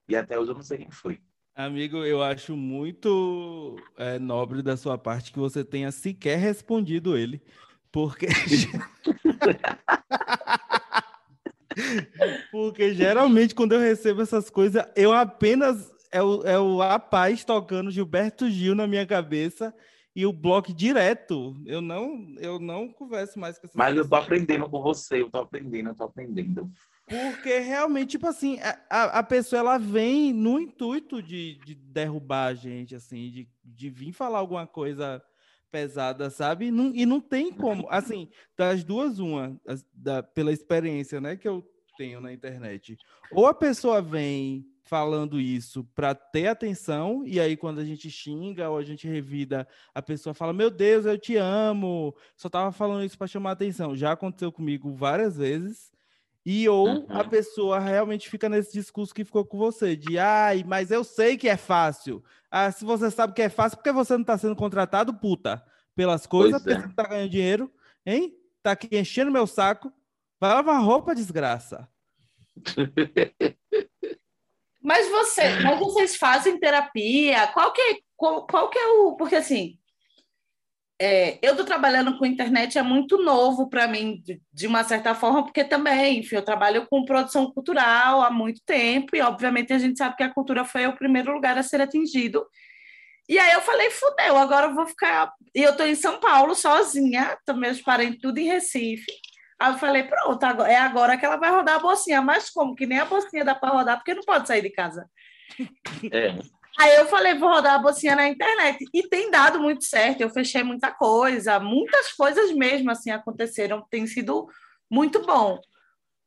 E 0.09 0.17
até 0.17 0.39
hoje 0.39 0.51
eu 0.51 0.55
não 0.55 0.63
sei 0.63 0.79
quem 0.79 0.91
foi. 0.91 1.21
Amigo, 1.59 2.05
eu 2.05 2.23
acho 2.23 2.57
muito 2.57 3.75
é, 3.97 4.17
nobre 4.17 4.63
da 4.63 4.77
sua 4.77 4.97
parte 4.97 5.33
que 5.33 5.41
você 5.41 5.65
tenha 5.65 5.91
sequer 5.91 6.39
respondido 6.39 7.19
ele. 7.19 7.43
Porque. 7.91 8.29
Porque 12.53 12.95
geralmente 12.95 13.57
quando 13.57 13.73
eu 13.73 13.81
recebo 13.81 14.23
essas 14.23 14.49
coisas, 14.49 14.85
eu 14.95 15.13
apenas. 15.13 15.91
É 16.13 16.23
o, 16.23 16.43
é 16.43 16.57
o 16.57 16.79
rapaz 16.79 17.45
tocando 17.45 17.91
Gilberto 17.91 18.49
Gil 18.49 18.77
na 18.77 18.87
minha 18.87 19.05
cabeça 19.05 19.75
e 20.15 20.25
o 20.25 20.33
bloco 20.33 20.73
direto. 20.73 21.57
Eu 21.67 21.83
não, 21.83 22.35
eu 22.39 22.61
não 22.61 22.89
converso 22.89 23.37
mais 23.37 23.59
com 23.59 23.67
essas 23.67 23.77
Mas 23.77 23.97
eu 23.97 24.05
tô 24.05 24.11
pessoas. 24.11 24.23
aprendendo 24.27 24.71
com 24.71 24.81
você. 24.81 25.23
Eu 25.23 25.29
tô 25.29 25.39
aprendendo, 25.39 25.91
eu 25.91 25.95
tô 25.97 26.05
aprendendo. 26.05 26.71
Porque 27.09 27.59
realmente, 27.59 28.11
tipo 28.11 28.27
assim, 28.27 28.59
a, 28.61 29.19
a- 29.19 29.23
pessoa 29.23 29.61
ela 29.61 29.79
vem 29.79 30.33
no 30.33 30.61
intuito 30.61 31.23
de, 31.23 31.55
de 31.65 31.75
derrubar 31.75 32.47
a 32.49 32.55
gente, 32.55 32.95
assim, 32.95 33.31
de, 33.31 33.49
de 33.65 33.91
vir 33.91 34.13
falar 34.13 34.39
alguma 34.39 34.67
coisa 34.67 35.23
pesada, 35.71 36.31
sabe? 36.31 36.67
E 36.67 36.71
não, 36.71 36.93
e 36.95 37.05
não 37.07 37.21
tem 37.21 37.53
como, 37.53 37.87
assim, 37.91 38.29
das 38.57 38.85
duas, 38.85 39.19
uma, 39.19 39.59
da, 39.93 40.23
pela 40.23 40.53
experiência, 40.53 41.21
né, 41.21 41.37
que 41.37 41.49
eu 41.49 41.67
tenho 41.97 42.21
na 42.21 42.33
internet. 42.33 42.97
Ou 43.33 43.47
a 43.47 43.55
pessoa 43.55 44.01
vem 44.01 44.67
falando 44.85 45.39
isso 45.39 45.85
para 45.95 46.15
ter 46.15 46.47
atenção, 46.47 47.23
e 47.27 47.39
aí 47.39 47.57
quando 47.57 47.79
a 47.81 47.85
gente 47.85 48.11
xinga 48.11 48.71
ou 48.71 48.79
a 48.79 48.83
gente 48.83 49.07
revida, 49.07 49.69
a 49.95 50.01
pessoa 50.01 50.33
fala: 50.33 50.53
Meu 50.53 50.71
Deus, 50.71 51.05
eu 51.05 51.19
te 51.19 51.37
amo, 51.37 52.15
só 52.37 52.49
tava 52.49 52.73
falando 52.73 53.05
isso 53.05 53.19
para 53.19 53.27
chamar 53.27 53.51
atenção. 53.53 53.95
Já 53.95 54.13
aconteceu 54.13 54.51
comigo 54.51 54.95
várias 54.95 55.37
vezes. 55.37 55.93
E 56.47 56.69
ou 56.69 57.07
a 57.09 57.23
Uhum. 57.23 57.29
pessoa 57.29 57.79
realmente 57.79 58.29
fica 58.31 58.49
nesse 58.49 58.73
discurso 58.73 59.15
que 59.15 59.25
ficou 59.25 59.45
com 59.45 59.59
você, 59.59 59.95
de 59.97 60.19
ai, 60.19 60.65
mas 60.67 60.91
eu 60.91 61.05
sei 61.05 61.37
que 61.37 61.49
é 61.49 61.57
fácil. 61.57 62.23
Ah, 62.51 62.71
se 62.73 62.85
você 62.85 63.11
sabe 63.11 63.35
que 63.35 63.43
é 63.43 63.49
fácil, 63.49 63.77
por 63.79 63.85
que 63.85 63.93
você 63.93 64.15
não 64.15 64.23
está 64.23 64.39
sendo 64.39 64.57
contratado, 64.57 65.13
puta? 65.13 65.63
Pelas 65.95 66.27
coisas, 66.27 66.63
Pois 66.63 66.63
porque 66.63 66.73
é. 66.75 66.81
você 66.81 66.87
não 66.87 66.95
tá 66.95 67.03
ganhando 67.09 67.31
dinheiro, 67.31 67.73
hein? 68.07 68.35
Tá 68.63 68.73
aqui 68.73 68.89
enchendo 68.97 69.31
meu 69.31 69.47
saco. 69.47 69.93
Vai 70.41 70.55
lavar 70.55 70.83
roupa, 70.83 71.15
desgraça. 71.15 71.89
Mas 74.81 75.09
você, 75.11 75.61
mas 75.63 75.79
vocês 75.79 76.17
fazem 76.17 76.59
terapia? 76.59 77.49
Qual 77.49 77.73
que 77.73 77.81
é, 77.81 77.99
qual, 78.17 78.47
qual 78.47 78.71
que 78.71 78.79
é 78.79 78.87
o. 78.87 79.17
Porque 79.17 79.35
assim, 79.35 79.79
é, 81.01 81.39
eu 81.41 81.53
estou 81.53 81.65
trabalhando 81.65 82.19
com 82.19 82.27
internet 82.27 82.77
é 82.77 82.83
muito 82.83 83.23
novo 83.23 83.69
para 83.69 83.87
mim, 83.87 84.21
de, 84.53 84.67
uma 84.67 84.83
certa 84.83 85.15
forma, 85.15 85.45
porque 85.45 85.63
também, 85.63 86.19
enfim, 86.19 86.37
eu 86.37 86.43
trabalho 86.43 86.87
com 86.89 87.05
produção 87.05 87.51
cultural 87.53 88.23
há 88.23 88.31
muito 88.31 88.61
tempo, 88.67 89.15
e 89.15 89.21
obviamente 89.21 89.73
a 89.73 89.79
gente 89.79 89.97
sabe 89.97 90.17
que 90.17 90.25
a 90.25 90.33
cultura 90.33 90.65
foi 90.65 90.87
o 90.87 90.97
primeiro 90.97 91.33
lugar 91.33 91.57
a 91.57 91.63
ser 91.63 91.81
atingido. 91.81 92.45
E 93.29 93.39
aí 93.39 93.53
eu 93.53 93.61
falei, 93.61 93.91
fudeu, 93.91 94.37
agora 94.39 94.67
eu 94.67 94.75
vou 94.75 94.87
ficar. 94.87 95.33
E 95.55 95.63
eu 95.63 95.71
estou 95.71 95.87
em 95.87 95.95
São 95.95 96.19
Paulo 96.19 96.55
sozinha, 96.55 97.37
meus 97.57 97.81
parentes 97.81 98.21
tudo 98.21 98.39
em 98.39 98.47
Recife. 98.47 99.13
Aí 99.61 99.73
eu 99.73 99.79
falei, 99.79 100.05
pronto, 100.05 100.45
é 100.65 100.77
agora 100.77 101.17
que 101.19 101.27
ela 101.27 101.37
vai 101.37 101.51
rodar 101.51 101.77
a 101.77 101.81
bolsinha. 101.81 102.23
Mas 102.23 102.49
como 102.49 102.75
que 102.75 102.87
nem 102.87 102.99
a 102.99 103.05
bolsinha 103.05 103.45
dá 103.45 103.55
para 103.55 103.75
rodar, 103.75 103.99
porque 103.99 104.15
não 104.15 104.23
pode 104.23 104.49
sair 104.49 104.63
de 104.63 104.71
casa. 104.71 105.09
É. 106.11 106.58
Aí 106.79 106.95
eu 106.97 107.07
falei, 107.09 107.35
vou 107.35 107.49
rodar 107.49 107.75
a 107.75 107.79
bolsinha 107.79 108.15
na 108.15 108.29
internet. 108.29 108.85
E 108.95 109.03
tem 109.09 109.31
dado 109.31 109.59
muito 109.61 109.85
certo, 109.85 110.21
eu 110.21 110.31
fechei 110.31 110.63
muita 110.63 110.93
coisa, 110.93 111.59
muitas 111.59 112.13
coisas 112.13 112.53
mesmo 112.53 112.91
assim 112.91 113.11
aconteceram, 113.11 113.85
tem 113.91 114.07
sido 114.07 114.47
muito 114.91 115.21
bom. 115.27 115.59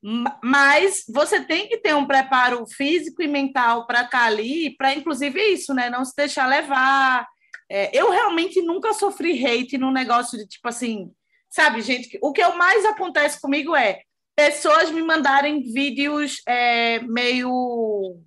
Ma- 0.02 0.40
Mas 0.44 1.04
você 1.08 1.42
tem 1.42 1.68
que 1.70 1.78
ter 1.78 1.96
um 1.96 2.06
preparo 2.08 2.66
físico 2.68 3.22
e 3.22 3.28
mental 3.28 3.86
para 3.88 4.02
estar 4.04 4.24
ali, 4.26 4.76
para 4.78 4.94
inclusive 4.94 5.40
isso, 5.54 5.74
né? 5.74 5.90
Não 5.90 6.04
se 6.04 6.16
deixar 6.16 6.48
levar. 6.48 7.28
É, 7.70 7.90
eu 7.98 8.10
realmente 8.12 8.62
nunca 8.62 8.94
sofri 8.94 9.46
hate 9.46 9.78
no 9.78 9.92
negócio 9.92 10.38
de 10.38 10.46
tipo 10.48 10.68
assim, 10.68 11.12
sabe, 11.50 11.82
gente? 11.82 12.18
O 12.22 12.34
que 12.34 12.46
mais 12.50 12.84
acontece 12.86 13.40
comigo 13.40 13.76
é 13.76 14.02
pessoas 14.36 14.92
me 14.92 15.02
mandarem 15.02 15.62
vídeos 15.72 16.42
é, 16.48 17.00
meio 17.04 18.18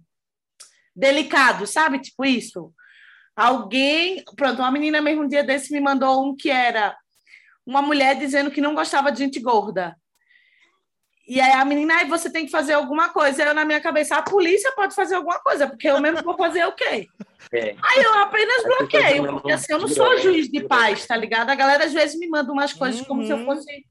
delicados, 0.95 1.71
sabe? 1.71 1.99
Tipo 1.99 2.25
isso. 2.25 2.73
Alguém, 3.37 4.23
pronto, 4.37 4.61
uma 4.61 4.71
menina 4.71 5.01
mesmo 5.03 5.23
um 5.25 5.29
dia 5.29 5.43
desse 5.43 5.73
me 5.73 5.81
mandou 5.81 6.25
um 6.29 6.37
que 6.37 6.51
era 6.51 6.97
uma 7.67 7.83
mulher 7.83 8.17
dizendo 8.17 8.51
que 8.51 8.61
não 8.61 8.75
gostava 8.75 9.11
de 9.11 9.19
gente 9.19 9.41
gorda. 9.41 9.97
E 11.27 11.41
aí 11.41 11.53
a 11.53 11.65
menina, 11.65 11.97
aí 11.97 12.07
você 12.07 12.31
tem 12.31 12.45
que 12.45 12.51
fazer 12.53 12.75
alguma 12.75 13.09
coisa. 13.09 13.43
Aí 13.43 13.49
eu 13.49 13.55
na 13.55 13.65
minha 13.65 13.81
cabeça, 13.81 14.15
a 14.17 14.23
polícia 14.23 14.71
pode 14.73 14.95
fazer 14.95 15.15
alguma 15.15 15.39
coisa, 15.41 15.67
porque 15.67 15.89
eu 15.89 15.99
mesmo 16.01 16.23
vou 16.23 16.37
fazer 16.37 16.65
o 16.67 16.73
quê? 16.73 17.07
É. 17.53 17.75
Aí 17.83 18.05
eu 18.05 18.15
apenas 18.19 18.63
bloqueio, 18.63 19.27
porque 19.33 19.53
assim, 19.53 19.73
eu 19.73 19.79
não 19.81 19.89
sou 19.89 20.19
juiz 20.19 20.49
de 20.49 20.63
paz, 20.69 21.07
tá 21.07 21.17
ligado? 21.17 21.49
A 21.51 21.55
galera 21.55 21.85
às 21.87 21.93
vezes 21.95 22.19
me 22.19 22.29
manda 22.29 22.53
umas 22.53 22.73
coisas 22.75 23.01
como 23.07 23.25
se 23.25 23.31
eu 23.33 23.39
Uhum. 23.39 23.47
fosse 23.47 23.85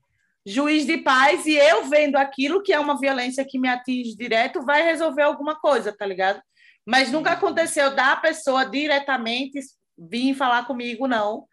juiz 0.45 0.85
de 0.85 0.97
paz 0.97 1.45
e 1.45 1.55
eu 1.55 1.85
vendo 1.85 2.17
aquilo 2.17 2.61
que 2.61 2.71
é 2.71 2.79
uma 2.79 2.99
violência 2.99 3.45
que 3.45 3.57
me 3.57 3.67
atinge 3.67 4.15
direto, 4.15 4.61
vai 4.63 4.83
resolver 4.83 5.23
alguma 5.23 5.55
coisa, 5.55 5.91
tá 5.91 6.05
ligado? 6.05 6.39
Mas 6.85 7.11
nunca 7.11 7.31
aconteceu 7.31 7.95
da 7.95 8.15
pessoa 8.15 8.65
diretamente 8.65 9.59
vir 9.97 10.33
falar 10.35 10.65
comigo, 10.65 11.07
não. 11.07 11.47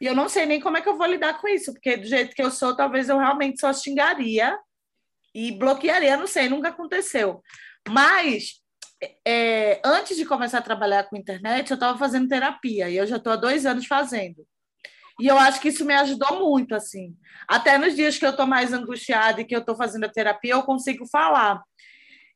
E 0.00 0.06
eu 0.06 0.14
não 0.14 0.28
sei 0.28 0.44
nem 0.46 0.60
como 0.60 0.76
é 0.76 0.82
que 0.82 0.88
eu 0.88 0.96
vou 0.96 1.06
lidar 1.06 1.40
com 1.40 1.48
isso, 1.48 1.72
porque 1.72 1.96
do 1.96 2.06
jeito 2.06 2.34
que 2.34 2.42
eu 2.42 2.50
sou, 2.50 2.76
talvez 2.76 3.08
eu 3.08 3.18
realmente 3.18 3.60
só 3.60 3.72
xingaria 3.72 4.58
e 5.34 5.52
bloquearia, 5.52 6.16
não 6.16 6.26
sei, 6.26 6.48
nunca 6.48 6.68
aconteceu. 6.68 7.42
Mas 7.88 8.60
é, 9.26 9.80
antes 9.84 10.16
de 10.16 10.26
começar 10.26 10.58
a 10.58 10.62
trabalhar 10.62 11.04
com 11.04 11.16
internet, 11.16 11.70
eu 11.70 11.74
estava 11.74 11.96
fazendo 11.96 12.28
terapia 12.28 12.90
e 12.90 12.96
eu 12.96 13.06
já 13.06 13.16
estou 13.16 13.32
há 13.32 13.36
dois 13.36 13.64
anos 13.64 13.86
fazendo. 13.86 14.46
E 15.18 15.26
eu 15.26 15.38
acho 15.38 15.60
que 15.60 15.68
isso 15.68 15.84
me 15.84 15.94
ajudou 15.94 16.40
muito, 16.40 16.74
assim. 16.74 17.14
Até 17.46 17.76
nos 17.76 17.94
dias 17.94 18.18
que 18.18 18.24
eu 18.24 18.30
estou 18.30 18.46
mais 18.46 18.72
angustiada 18.72 19.40
e 19.40 19.44
que 19.44 19.54
eu 19.54 19.60
estou 19.60 19.76
fazendo 19.76 20.04
a 20.04 20.08
terapia, 20.08 20.52
eu 20.52 20.62
consigo 20.62 21.06
falar. 21.06 21.62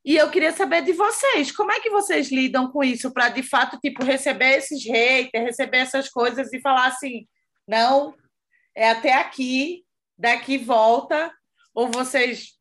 E 0.04 0.16
eu 0.16 0.30
queria 0.30 0.52
saber 0.52 0.82
de 0.82 0.92
vocês, 0.92 1.50
como 1.50 1.72
é 1.72 1.80
que 1.80 1.88
vocês 1.88 2.30
lidam 2.30 2.70
com 2.70 2.84
isso 2.84 3.10
para 3.12 3.30
de 3.30 3.42
fato 3.42 3.78
tipo 3.78 4.04
receber 4.04 4.58
esses 4.58 4.84
haters, 4.84 5.44
receber 5.44 5.78
essas 5.78 6.10
coisas 6.10 6.52
e 6.52 6.60
falar 6.60 6.88
assim, 6.88 7.26
não, 7.66 8.14
é 8.74 8.90
até 8.90 9.14
aqui, 9.14 9.84
daqui 10.18 10.58
volta, 10.58 11.32
ou 11.72 11.90
vocês 11.90 12.54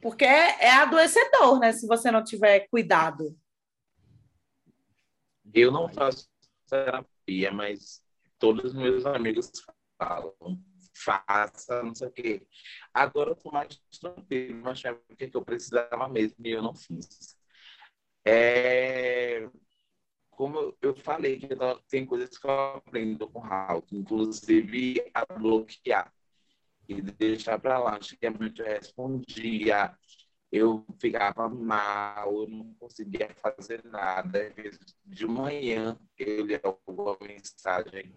porque 0.00 0.24
é, 0.24 0.64
é 0.64 0.70
adoecedor, 0.72 1.58
né, 1.58 1.72
se 1.72 1.86
você 1.86 2.10
não 2.10 2.24
tiver 2.24 2.66
cuidado. 2.68 3.36
Eu 5.52 5.70
não 5.70 5.92
faço 5.92 6.28
terapia, 6.68 7.52
mas 7.52 8.02
todos 8.38 8.66
os 8.66 8.74
meus 8.74 9.04
amigos 9.04 9.50
falam, 9.98 10.34
faça, 11.04 11.82
não 11.82 11.94
sei 11.94 12.08
o 12.08 12.12
quê. 12.12 12.46
Agora 12.94 13.30
eu 13.30 13.36
tô 13.36 13.50
mais 13.50 13.76
tranquilo, 14.00 14.60
mas 14.62 14.82
o 14.84 15.16
que 15.16 15.30
eu 15.34 15.44
precisava 15.44 16.08
mesmo 16.08 16.36
e 16.46 16.50
eu 16.50 16.62
não 16.62 16.74
fiz. 16.74 17.36
É, 18.24 19.48
Como 20.30 20.76
eu- 20.82 20.96
falei, 20.96 21.38
que 21.38 21.48
tem 21.88 22.06
coisas 22.06 22.36
que 22.38 22.46
eu 22.46 22.50
aprendo 22.76 23.28
com 23.28 23.38
o 23.40 23.42
Raul, 23.42 23.84
inclusive 23.92 25.10
a 25.14 25.26
bloquear 25.38 26.12
e 26.88 27.00
deixar 27.02 27.58
para 27.60 27.78
lá. 27.78 27.96
Antigamente 27.96 28.60
eu 28.60 28.66
respondia, 28.66 29.96
eu 30.52 30.84
ficava 31.00 31.48
mal, 31.48 32.42
eu 32.42 32.48
não 32.48 32.74
conseguia 32.74 33.30
fazer 33.36 33.84
nada. 33.84 34.52
De 35.04 35.26
manhã, 35.26 35.98
eu 36.18 36.46
lia 36.46 36.60
alguma 36.64 37.16
mensagem 37.22 38.12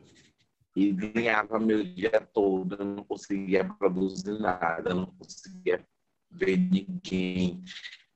e 0.75 0.91
ganhava 0.91 1.59
meu 1.59 1.83
dia 1.83 2.19
todo, 2.33 2.75
eu 2.75 2.86
não 2.86 3.03
conseguia 3.03 3.63
produzir 3.63 4.39
nada, 4.39 4.93
não 4.93 5.05
conseguia 5.05 5.86
ver 6.31 6.57
ninguém, 6.57 7.63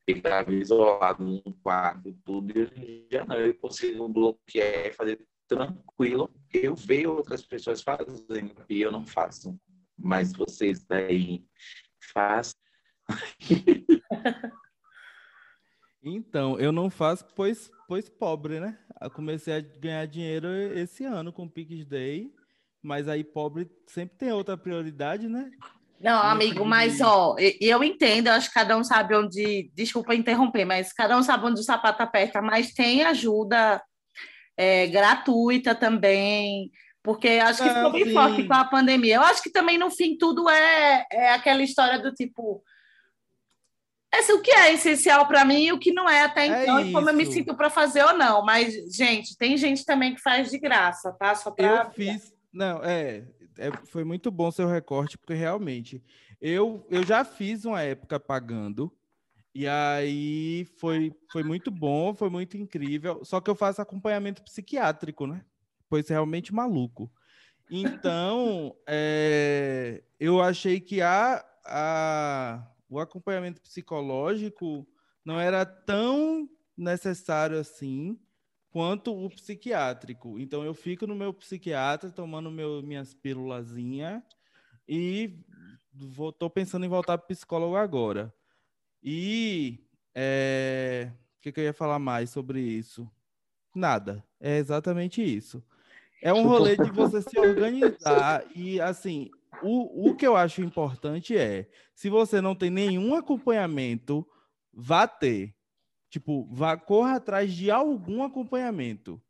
ficava 0.05 0.51
isolado 0.53 1.23
num 1.23 1.41
quarto, 1.61 2.11
tudo, 2.25 2.57
e 2.57 2.63
hoje 2.63 2.73
em 2.75 3.07
dia 3.07 3.25
não, 3.25 3.35
eu 3.35 3.53
consigo 3.55 4.07
bloquear, 4.09 4.93
fazer 4.95 5.19
tranquilo. 5.47 6.29
Eu 6.53 6.75
vejo 6.75 7.11
outras 7.11 7.45
pessoas 7.45 7.81
fazendo 7.81 8.65
e 8.69 8.81
eu 8.81 8.91
não 8.91 9.05
faço, 9.05 9.57
mas 9.97 10.33
vocês 10.33 10.83
daí 10.83 11.45
fazem. 12.13 12.55
Então, 16.09 16.57
eu 16.57 16.71
não 16.71 16.89
faço, 16.89 17.25
pois, 17.35 17.69
pois 17.85 18.07
pobre, 18.07 18.61
né? 18.61 18.79
Eu 19.01 19.11
comecei 19.11 19.53
a 19.53 19.59
ganhar 19.59 20.05
dinheiro 20.05 20.47
esse 20.47 21.03
ano 21.03 21.33
com 21.33 21.43
o 21.43 21.49
Pix 21.49 21.85
Day, 21.85 22.33
mas 22.87 23.09
aí 23.09 23.23
pobre 23.23 23.69
sempre 23.85 24.17
tem 24.17 24.31
outra 24.31 24.57
prioridade, 24.57 25.27
né? 25.27 25.51
Não, 25.99 26.21
amigo, 26.21 26.63
mas 26.63 27.01
ó, 27.01 27.35
eu 27.59 27.83
entendo, 27.83 28.27
eu 28.27 28.33
acho 28.33 28.47
que 28.47 28.53
cada 28.53 28.77
um 28.77 28.83
sabe 28.83 29.15
onde. 29.15 29.69
Desculpa 29.73 30.15
interromper, 30.15 30.63
mas 30.63 30.93
cada 30.93 31.17
um 31.17 31.23
sabe 31.23 31.45
onde 31.45 31.59
o 31.59 31.63
sapato 31.63 32.01
aperta, 32.01 32.41
mas 32.41 32.73
tem 32.73 33.03
ajuda 33.03 33.81
é, 34.55 34.87
gratuita 34.87 35.75
também, 35.75 36.71
porque 37.03 37.27
acho 37.27 37.61
que 37.61 37.69
ficou 37.69 37.91
bem 37.91 38.13
forte 38.13 38.43
com 38.45 38.53
a 38.53 38.63
pandemia. 38.63 39.15
Eu 39.15 39.23
acho 39.23 39.43
que 39.43 39.51
também, 39.51 39.77
no 39.77 39.91
fim, 39.91 40.17
tudo 40.17 40.47
é, 40.49 41.05
é 41.11 41.33
aquela 41.33 41.63
história 41.63 41.99
do 41.99 42.13
tipo. 42.13 42.63
Esse, 44.13 44.31
o 44.31 44.41
que 44.41 44.51
é 44.51 44.71
essencial 44.71 45.27
para 45.27 45.43
mim 45.43 45.65
e 45.65 45.73
o 45.73 45.79
que 45.79 45.91
não 45.91 46.07
é 46.09 46.23
até 46.23 46.47
é 46.47 46.63
então, 46.63 46.79
é 46.79 46.83
e 46.83 46.93
como 46.93 47.09
eu 47.09 47.13
me 47.13 47.25
sinto 47.25 47.53
para 47.57 47.69
fazer 47.69 48.03
ou 48.03 48.13
não. 48.13 48.45
Mas, 48.45 48.73
gente, 48.95 49.35
tem 49.35 49.57
gente 49.57 49.83
também 49.83 50.15
que 50.15 50.21
faz 50.21 50.49
de 50.49 50.57
graça, 50.57 51.11
tá? 51.19 51.35
Só 51.35 51.51
pra... 51.51 51.83
Eu 51.85 51.91
fiz. 51.91 52.36
Não, 52.57 52.83
é, 52.83 53.23
é, 53.59 53.71
foi 53.85 54.03
muito 54.03 54.31
bom 54.31 54.49
seu 54.49 54.67
recorte, 54.67 55.15
porque 55.15 55.35
realmente 55.35 56.03
eu, 56.41 56.83
eu 56.89 57.05
já 57.05 57.23
fiz 57.23 57.65
uma 57.65 57.83
época 57.83 58.19
pagando, 58.19 58.91
e 59.53 59.67
aí 59.67 60.65
foi, 60.79 61.13
foi 61.31 61.43
muito 61.43 61.69
bom, 61.69 62.15
foi 62.15 62.31
muito 62.31 62.57
incrível. 62.57 63.23
Só 63.23 63.39
que 63.39 63.47
eu 63.47 63.53
faço 63.53 63.79
acompanhamento 63.79 64.41
psiquiátrico, 64.41 65.27
né? 65.27 65.45
Pois 65.87 66.09
realmente 66.09 66.51
maluco. 66.51 67.11
Então, 67.69 68.75
é, 68.89 70.03
eu 70.19 70.41
achei 70.41 70.79
que 70.79 70.99
a, 70.99 71.45
a, 71.63 72.67
o 72.89 72.99
acompanhamento 72.99 73.61
psicológico 73.61 74.87
não 75.23 75.39
era 75.39 75.63
tão 75.63 76.49
necessário 76.75 77.59
assim 77.59 78.19
quanto 78.71 79.13
o 79.13 79.29
psiquiátrico. 79.29 80.39
Então 80.39 80.63
eu 80.63 80.73
fico 80.73 81.07
no 81.07 81.15
meu 81.15 81.33
psiquiatra 81.33 82.11
tomando 82.11 82.51
meu, 82.51 82.81
minhas 82.81 83.13
pílulazinhas 83.13 84.21
e 84.87 85.39
vou, 85.93 86.31
tô 86.31 86.49
pensando 86.49 86.85
em 86.85 86.89
voltar 86.89 87.17
para 87.17 87.27
psicólogo 87.27 87.75
agora. 87.75 88.33
E 89.03 89.79
é, 90.13 91.11
o 91.37 91.41
que, 91.41 91.51
que 91.51 91.59
eu 91.59 91.65
ia 91.65 91.73
falar 91.73 91.99
mais 91.99 92.29
sobre 92.29 92.61
isso? 92.61 93.09
Nada. 93.73 94.23
É 94.39 94.57
exatamente 94.57 95.21
isso. 95.21 95.63
É 96.21 96.33
um 96.33 96.47
rolê 96.47 96.75
de 96.75 96.89
você 96.89 97.21
se 97.21 97.39
organizar 97.39 98.43
e 98.55 98.81
assim, 98.81 99.29
o, 99.61 100.09
o 100.09 100.15
que 100.15 100.25
eu 100.25 100.35
acho 100.35 100.61
importante 100.61 101.37
é, 101.37 101.69
se 101.93 102.09
você 102.09 102.41
não 102.41 102.55
tem 102.55 102.69
nenhum 102.69 103.15
acompanhamento, 103.15 104.27
vá 104.73 105.07
ter. 105.07 105.55
Tipo, 106.09 106.47
vá, 106.51 106.77
corra 106.77 107.15
atrás 107.17 107.53
de 107.53 107.69
algum 107.69 108.23
acompanhamento. 108.23 109.21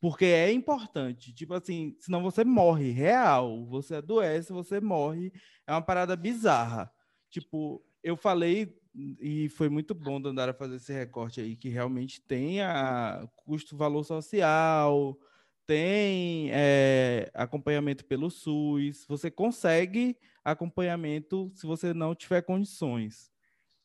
Porque 0.00 0.26
é 0.26 0.52
importante. 0.52 1.32
Tipo 1.32 1.54
assim, 1.54 1.96
senão 1.98 2.22
você 2.22 2.44
morre, 2.44 2.90
real. 2.90 3.66
Você 3.66 3.96
adoece, 3.96 4.52
você 4.52 4.80
morre. 4.80 5.32
É 5.66 5.72
uma 5.72 5.82
parada 5.82 6.14
bizarra. 6.14 6.90
Tipo, 7.30 7.82
eu 8.02 8.16
falei, 8.16 8.78
e 9.20 9.48
foi 9.50 9.68
muito 9.68 9.94
bom 9.94 10.20
da 10.20 10.30
Andara 10.30 10.54
fazer 10.54 10.76
esse 10.76 10.92
recorte 10.92 11.40
aí, 11.40 11.56
que 11.56 11.68
realmente 11.68 12.20
tem 12.20 12.60
a 12.62 13.28
custo-valor 13.34 14.04
social, 14.04 15.18
tem 15.66 16.50
é, 16.52 17.30
acompanhamento 17.34 18.04
pelo 18.04 18.30
SUS, 18.30 19.04
você 19.08 19.30
consegue 19.30 20.16
acompanhamento 20.44 21.50
se 21.54 21.66
você 21.66 21.92
não 21.92 22.14
tiver 22.14 22.42
condições. 22.42 23.32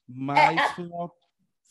Mas 0.08 0.60
é, 0.60 0.76
foi 0.76 0.86
uma 0.86 1.10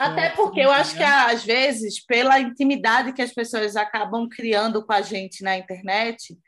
até 0.00 0.30
porque 0.30 0.60
eu 0.60 0.70
acho 0.72 0.96
que, 0.96 1.02
às 1.02 1.44
vezes, 1.44 2.02
pela 2.04 2.40
intimidade 2.40 3.12
que 3.12 3.20
as 3.20 3.34
pessoas 3.34 3.76
acabam 3.76 4.26
criando 4.26 4.82
com 4.82 4.94
a 4.94 5.02
gente 5.02 5.44
na 5.44 5.58
internet, 5.58 6.38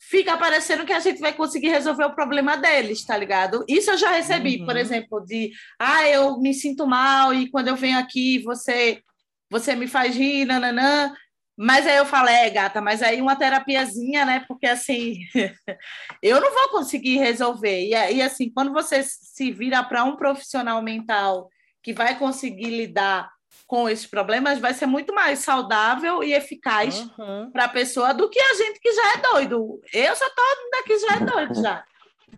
fica 0.00 0.36
parecendo 0.36 0.84
que 0.84 0.92
a 0.92 0.98
gente 0.98 1.20
vai 1.20 1.32
conseguir 1.32 1.68
resolver 1.68 2.04
o 2.04 2.14
problema 2.14 2.56
deles, 2.56 3.04
tá 3.04 3.16
ligado? 3.16 3.64
Isso 3.68 3.92
eu 3.92 3.96
já 3.96 4.10
recebi, 4.10 4.58
uhum. 4.58 4.66
por 4.66 4.76
exemplo, 4.76 5.24
de 5.24 5.52
ah, 5.78 6.08
eu 6.08 6.40
me 6.40 6.52
sinto 6.52 6.88
mal 6.88 7.32
e 7.32 7.48
quando 7.48 7.68
eu 7.68 7.76
venho 7.76 7.98
aqui 7.98 8.40
você 8.40 9.00
você 9.48 9.76
me 9.76 9.86
faz 9.86 10.16
rir, 10.16 10.44
nananã. 10.44 11.14
Mas 11.56 11.86
aí 11.86 11.96
eu 11.96 12.06
falo, 12.06 12.28
é, 12.28 12.50
gata, 12.50 12.80
mas 12.80 13.02
aí 13.02 13.20
uma 13.22 13.36
terapiazinha, 13.36 14.24
né? 14.24 14.44
Porque 14.48 14.66
assim, 14.66 15.18
eu 16.22 16.40
não 16.40 16.52
vou 16.52 16.68
conseguir 16.70 17.18
resolver. 17.18 17.80
E, 17.86 17.90
e 17.90 18.22
assim, 18.22 18.50
quando 18.50 18.72
você 18.72 19.04
se 19.04 19.52
vira 19.52 19.84
para 19.84 20.04
um 20.04 20.16
profissional 20.16 20.82
mental 20.82 21.48
que 21.82 21.92
vai 21.92 22.18
conseguir 22.18 22.70
lidar 22.70 23.30
com 23.66 23.88
esses 23.88 24.06
problemas 24.06 24.58
vai 24.58 24.72
ser 24.72 24.86
muito 24.86 25.14
mais 25.14 25.40
saudável 25.40 26.22
e 26.22 26.32
eficaz 26.32 27.00
uhum. 27.18 27.50
para 27.50 27.64
a 27.64 27.68
pessoa 27.68 28.14
do 28.14 28.28
que 28.28 28.40
a 28.40 28.54
gente 28.54 28.80
que 28.80 28.92
já 28.92 29.14
é 29.14 29.16
doido. 29.18 29.80
Eu 29.92 30.16
só 30.16 30.28
tô 30.30 30.42
daqui 30.70 30.98
já 30.98 31.16
é 31.16 31.20
doido 31.20 31.62
já. 31.62 31.84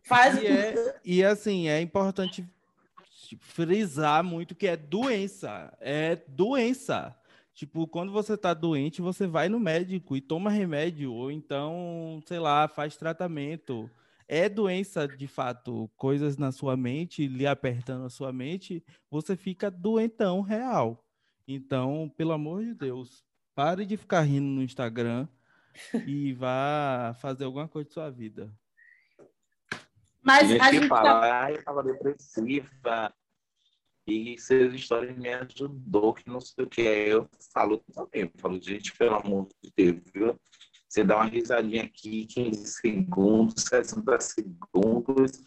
Faz... 0.04 0.42
E, 0.42 0.46
é, 0.46 1.00
e 1.04 1.24
assim, 1.24 1.68
é 1.68 1.80
importante 1.80 2.44
frisar 3.38 4.24
muito 4.24 4.54
que 4.54 4.66
é 4.66 4.76
doença. 4.76 5.72
É 5.80 6.16
doença. 6.28 7.14
Tipo, 7.54 7.86
quando 7.86 8.10
você 8.10 8.36
tá 8.36 8.54
doente, 8.54 9.02
você 9.02 9.26
vai 9.26 9.48
no 9.48 9.60
médico 9.60 10.16
e 10.16 10.20
toma 10.20 10.50
remédio, 10.50 11.12
ou 11.12 11.30
então, 11.30 12.22
sei 12.26 12.38
lá, 12.38 12.66
faz 12.66 12.96
tratamento 12.96 13.90
é 14.32 14.48
doença 14.48 15.08
de 15.08 15.26
fato, 15.26 15.90
coisas 15.96 16.36
na 16.36 16.52
sua 16.52 16.76
mente, 16.76 17.26
lhe 17.26 17.48
apertando 17.48 18.04
a 18.04 18.08
sua 18.08 18.32
mente, 18.32 18.80
você 19.10 19.34
fica 19.34 19.68
doentão 19.68 20.40
real. 20.40 21.04
Então, 21.48 22.08
pelo 22.16 22.30
amor 22.30 22.64
de 22.64 22.72
Deus, 22.72 23.24
pare 23.56 23.84
de 23.84 23.96
ficar 23.96 24.20
rindo 24.20 24.46
no 24.46 24.62
Instagram 24.62 25.26
e 26.06 26.32
vá 26.32 27.12
fazer 27.20 27.42
alguma 27.42 27.66
coisa 27.66 27.88
de 27.88 27.92
sua 27.92 28.08
vida. 28.08 28.56
Mas 30.22 30.48
a 30.60 30.70
gente 30.70 30.86
fala, 30.86 31.20
tá... 31.20 31.44
ah, 31.46 31.50
eu 31.50 31.58
estava 31.58 31.82
depressiva 31.82 33.12
e 34.06 34.38
suas 34.38 34.72
histórias 34.74 35.18
me 35.18 35.28
ajudou, 35.28 36.14
que 36.14 36.28
não 36.28 36.40
sei 36.40 36.64
o 36.64 36.68
que. 36.68 36.82
Eu 36.82 37.28
falo 37.52 37.78
também, 37.92 38.22
eu 38.22 38.32
falo, 38.36 38.62
gente, 38.62 38.96
pelo 38.96 39.16
amor 39.16 39.48
de 39.60 39.72
Deus, 39.76 40.02
viu? 40.14 40.40
Você 40.90 41.04
dá 41.04 41.18
uma 41.18 41.26
risadinha 41.26 41.84
aqui, 41.84 42.26
15 42.26 42.66
segundos, 42.66 43.62
60 43.62 44.18
segundos, 44.18 45.46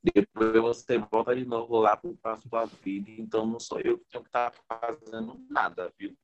depois 0.00 0.52
você 0.52 0.98
volta 0.98 1.34
de 1.34 1.44
novo 1.44 1.80
lá 1.80 1.96
para 1.96 2.12
a 2.32 2.36
sua 2.36 2.66
vida. 2.66 3.10
Então 3.10 3.44
não 3.44 3.58
sou 3.58 3.80
eu 3.80 3.98
que 3.98 4.04
tenho 4.08 4.22
que 4.22 4.28
estar 4.28 4.52
tá 4.52 4.78
fazendo 4.80 5.44
nada, 5.50 5.92
viu? 5.98 6.16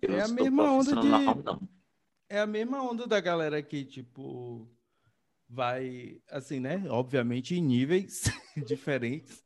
Eu 0.00 0.14
é 0.14 0.22
a 0.22 0.28
mesma 0.28 0.70
onda 0.70 0.94
de. 0.94 1.08
Não. 1.08 1.68
É 2.28 2.38
a 2.38 2.46
mesma 2.46 2.80
onda 2.80 3.08
da 3.08 3.18
galera 3.18 3.60
que, 3.60 3.84
tipo, 3.84 4.70
vai, 5.48 6.22
assim, 6.30 6.60
né? 6.60 6.84
Obviamente 6.88 7.56
em 7.56 7.60
níveis 7.60 8.22
diferentes, 8.68 9.42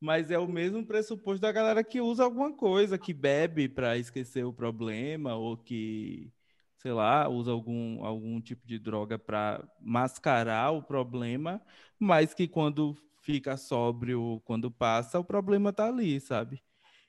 mas 0.00 0.30
é 0.30 0.38
o 0.38 0.46
mesmo 0.46 0.86
pressuposto 0.86 1.40
da 1.40 1.50
galera 1.50 1.82
que 1.82 2.00
usa 2.00 2.22
alguma 2.22 2.52
coisa, 2.52 2.96
que 2.96 3.12
bebe 3.12 3.68
para 3.68 3.98
esquecer 3.98 4.44
o 4.44 4.52
problema, 4.52 5.34
ou 5.34 5.56
que 5.56 6.32
sei 6.78 6.92
lá, 6.92 7.28
usa 7.28 7.50
algum, 7.50 8.04
algum 8.04 8.40
tipo 8.40 8.66
de 8.66 8.78
droga 8.78 9.18
para 9.18 9.62
mascarar 9.80 10.70
o 10.70 10.82
problema, 10.82 11.60
mas 11.98 12.32
que 12.32 12.46
quando 12.46 12.96
fica 13.20 13.56
sóbrio, 13.56 14.40
quando 14.44 14.70
passa, 14.70 15.18
o 15.18 15.24
problema 15.24 15.72
tá 15.72 15.88
ali, 15.88 16.20
sabe? 16.20 16.62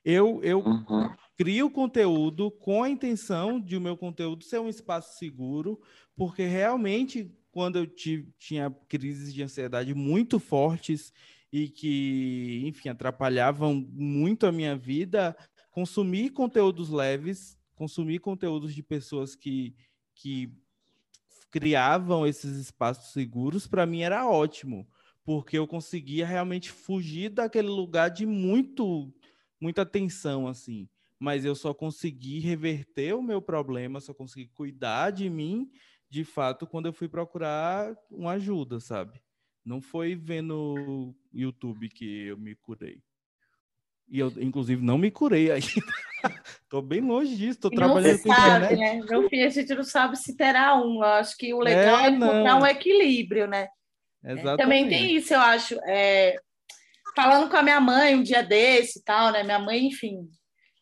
Eu, 0.03 0.41
eu 0.43 0.59
uhum. 0.59 1.13
crio 1.37 1.69
conteúdo 1.69 2.49
com 2.49 2.83
a 2.83 2.89
intenção 2.89 3.59
de 3.59 3.77
o 3.77 3.81
meu 3.81 3.95
conteúdo 3.95 4.43
ser 4.43 4.59
um 4.59 4.69
espaço 4.69 5.17
seguro, 5.19 5.79
porque 6.15 6.45
realmente, 6.45 7.31
quando 7.51 7.77
eu 7.77 7.85
tive, 7.85 8.33
tinha 8.39 8.71
crises 8.87 9.33
de 9.33 9.43
ansiedade 9.43 9.93
muito 9.93 10.39
fortes 10.39 11.13
e 11.51 11.67
que, 11.69 12.63
enfim, 12.65 12.89
atrapalhavam 12.89 13.87
muito 13.91 14.47
a 14.47 14.51
minha 14.51 14.75
vida, 14.75 15.37
consumir 15.69 16.31
conteúdos 16.31 16.89
leves 16.89 17.58
consumir 17.79 18.19
conteúdos 18.19 18.75
de 18.75 18.83
pessoas 18.83 19.37
que, 19.37 19.73
que 20.13 20.51
criavam 21.49 22.27
esses 22.27 22.57
espaços 22.57 23.13
seguros, 23.13 23.65
para 23.67 23.85
mim 23.85 24.01
era 24.01 24.29
ótimo, 24.29 24.85
porque 25.23 25.57
eu 25.57 25.65
conseguia 25.65 26.27
realmente 26.27 26.69
fugir 26.69 27.29
daquele 27.29 27.69
lugar 27.69 28.09
de 28.09 28.25
muito 28.25 29.13
muita 29.61 29.83
atenção 29.83 30.45
assim, 30.45 30.89
mas 31.17 31.45
eu 31.45 31.55
só 31.55 31.73
consegui 31.73 32.39
reverter 32.39 33.15
o 33.15 33.23
meu 33.23 33.41
problema, 33.41 34.01
só 34.01 34.13
consegui 34.13 34.49
cuidar 34.49 35.11
de 35.11 35.29
mim, 35.29 35.71
de 36.09 36.25
fato, 36.25 36.67
quando 36.67 36.87
eu 36.87 36.93
fui 36.93 37.07
procurar 37.07 37.95
uma 38.11 38.31
ajuda, 38.31 38.81
sabe? 38.81 39.21
Não 39.63 39.81
foi 39.81 40.15
vendo 40.15 41.15
YouTube 41.31 41.87
que 41.89 42.25
eu 42.27 42.37
me 42.37 42.55
curei. 42.55 43.01
E 44.09 44.19
eu, 44.19 44.31
inclusive, 44.37 44.83
não 44.83 44.97
me 44.97 45.11
curei 45.11 45.51
ainda. 45.51 45.67
tô 46.69 46.81
bem 46.81 47.01
longe 47.01 47.35
disso, 47.35 47.59
tô 47.59 47.69
trabalhando 47.69 48.21
com 48.21 48.33
sabe, 48.33 48.65
internet. 48.65 48.99
Né? 48.99 49.05
Meu 49.09 49.29
filho, 49.29 49.45
a 49.45 49.49
gente 49.49 49.75
não 49.75 49.83
sabe 49.83 50.17
se 50.17 50.35
terá 50.35 50.75
um. 50.75 50.95
Eu 50.95 51.03
acho 51.03 51.37
que 51.37 51.53
o 51.53 51.59
legal 51.59 51.99
é, 51.99 52.07
é 52.07 52.09
encontrar 52.09 52.55
um 52.55 52.65
equilíbrio, 52.65 53.47
né? 53.47 53.67
Exatamente. 54.23 54.57
Também 54.57 54.89
tem 54.89 55.15
isso, 55.15 55.33
eu 55.33 55.39
acho. 55.39 55.79
É, 55.87 56.35
falando 57.15 57.49
com 57.49 57.57
a 57.57 57.63
minha 57.63 57.79
mãe 57.79 58.15
um 58.15 58.23
dia 58.23 58.43
desse 58.43 58.99
e 58.99 59.03
tal, 59.03 59.31
né? 59.31 59.43
Minha 59.43 59.59
mãe, 59.59 59.85
enfim, 59.85 60.27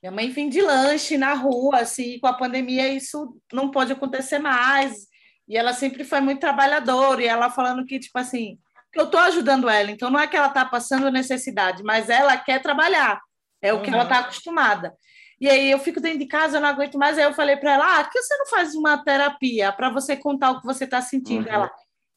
minha 0.02 0.12
mãe 0.12 0.30
vem 0.30 0.50
de 0.50 0.62
lanche 0.62 1.18
na 1.18 1.34
rua, 1.34 1.80
assim, 1.80 2.20
com 2.20 2.28
a 2.28 2.34
pandemia 2.34 2.88
isso 2.88 3.38
não 3.52 3.72
pode 3.72 3.92
acontecer 3.92 4.40
mais. 4.40 5.08
E 5.48 5.58
ela 5.58 5.74
sempre 5.74 6.04
foi 6.04 6.20
muito 6.20 6.40
trabalhadora, 6.40 7.22
e 7.22 7.28
ela 7.28 7.50
falando 7.50 7.86
que, 7.86 8.00
tipo 8.00 8.18
assim, 8.18 8.58
eu 8.98 9.06
estou 9.06 9.20
ajudando 9.20 9.70
ela, 9.70 9.92
então 9.92 10.10
não 10.10 10.20
é 10.20 10.28
que 10.28 10.36
ela 10.36 10.48
está 10.48 10.66
passando 10.66 11.12
necessidade, 11.12 11.84
mas 11.84 12.10
ela 12.10 12.36
quer 12.38 12.62
trabalhar, 12.62 13.22
é 13.62 13.74
o 13.74 13.82
que 13.82 13.90
ela 13.90 14.04
está 14.04 14.20
acostumada. 14.20 14.94
E 15.40 15.48
aí 15.48 15.70
eu 15.70 15.78
fico 15.78 16.02
dentro 16.02 16.20
de 16.20 16.26
casa, 16.26 16.58
eu 16.58 16.62
não 16.62 16.70
aguento 16.70 16.98
mais. 16.98 17.18
Aí 17.18 17.24
eu 17.24 17.34
falei 17.34 17.56
para 17.58 17.74
ela: 17.74 18.00
ah, 18.00 18.04
por 18.04 18.12
que 18.12 18.22
você 18.22 18.38
não 18.38 18.48
faz 18.48 18.74
uma 18.74 19.04
terapia 19.04 19.72
para 19.72 19.90
você 19.90 20.16
contar 20.16 20.52
o 20.52 20.60
que 20.60 20.66
você 20.66 20.86
está 20.86 21.00
sentindo? 21.02 21.48
Uhum. 21.48 21.54
Ela, 21.54 21.72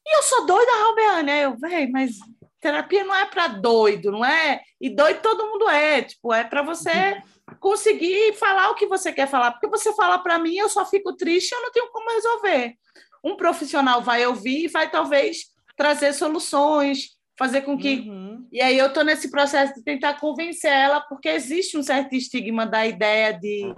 e 0.07 0.16
eu 0.16 0.23
sou 0.23 0.47
doida, 0.47 0.71
Robeane. 0.85 1.31
Aí 1.31 1.43
eu, 1.43 1.57
velho, 1.59 1.93
mas 1.93 2.16
terapia 2.61 3.05
não 3.05 3.14
é 3.14 3.27
para 3.27 3.49
doido, 3.49 4.11
não 4.11 4.25
é? 4.25 4.62
E 4.81 4.88
doido 4.88 5.21
todo 5.21 5.47
mundo 5.47 5.69
é, 5.69 6.03
tipo, 6.03 6.33
é 6.33 6.45
para 6.45 6.62
você 6.62 7.23
conseguir 7.59 8.35
falar 8.35 8.71
o 8.71 8.75
que 8.75 8.87
você 8.87 9.12
quer 9.12 9.29
falar. 9.29 9.53
Porque 9.53 9.69
você 9.69 9.93
fala 9.95 10.19
para 10.19 10.38
mim, 10.38 10.57
eu 10.57 10.69
só 10.69 10.87
fico 10.87 11.14
triste, 11.14 11.53
eu 11.53 11.61
não 11.61 11.73
tenho 11.73 11.90
como 11.90 12.11
resolver. 12.11 12.75
Um 13.23 13.37
profissional 13.37 14.01
vai 14.01 14.27
ouvir 14.27 14.64
e 14.64 14.69
vai 14.69 14.90
talvez 14.90 15.51
trazer 15.81 16.12
soluções, 16.12 17.16
fazer 17.38 17.62
com 17.62 17.79
que. 17.79 18.01
Uhum. 18.01 18.47
E 18.53 18.61
aí 18.61 18.77
eu 18.77 18.88
estou 18.88 19.03
nesse 19.03 19.31
processo 19.31 19.73
de 19.75 19.83
tentar 19.83 20.21
convencer 20.21 20.71
ela, 20.71 21.01
porque 21.01 21.31
existe 21.31 21.79
um 21.79 21.83
certo 21.83 22.14
estigma 22.14 22.66
da 22.66 22.87
ideia 22.87 23.33
de 23.33 23.75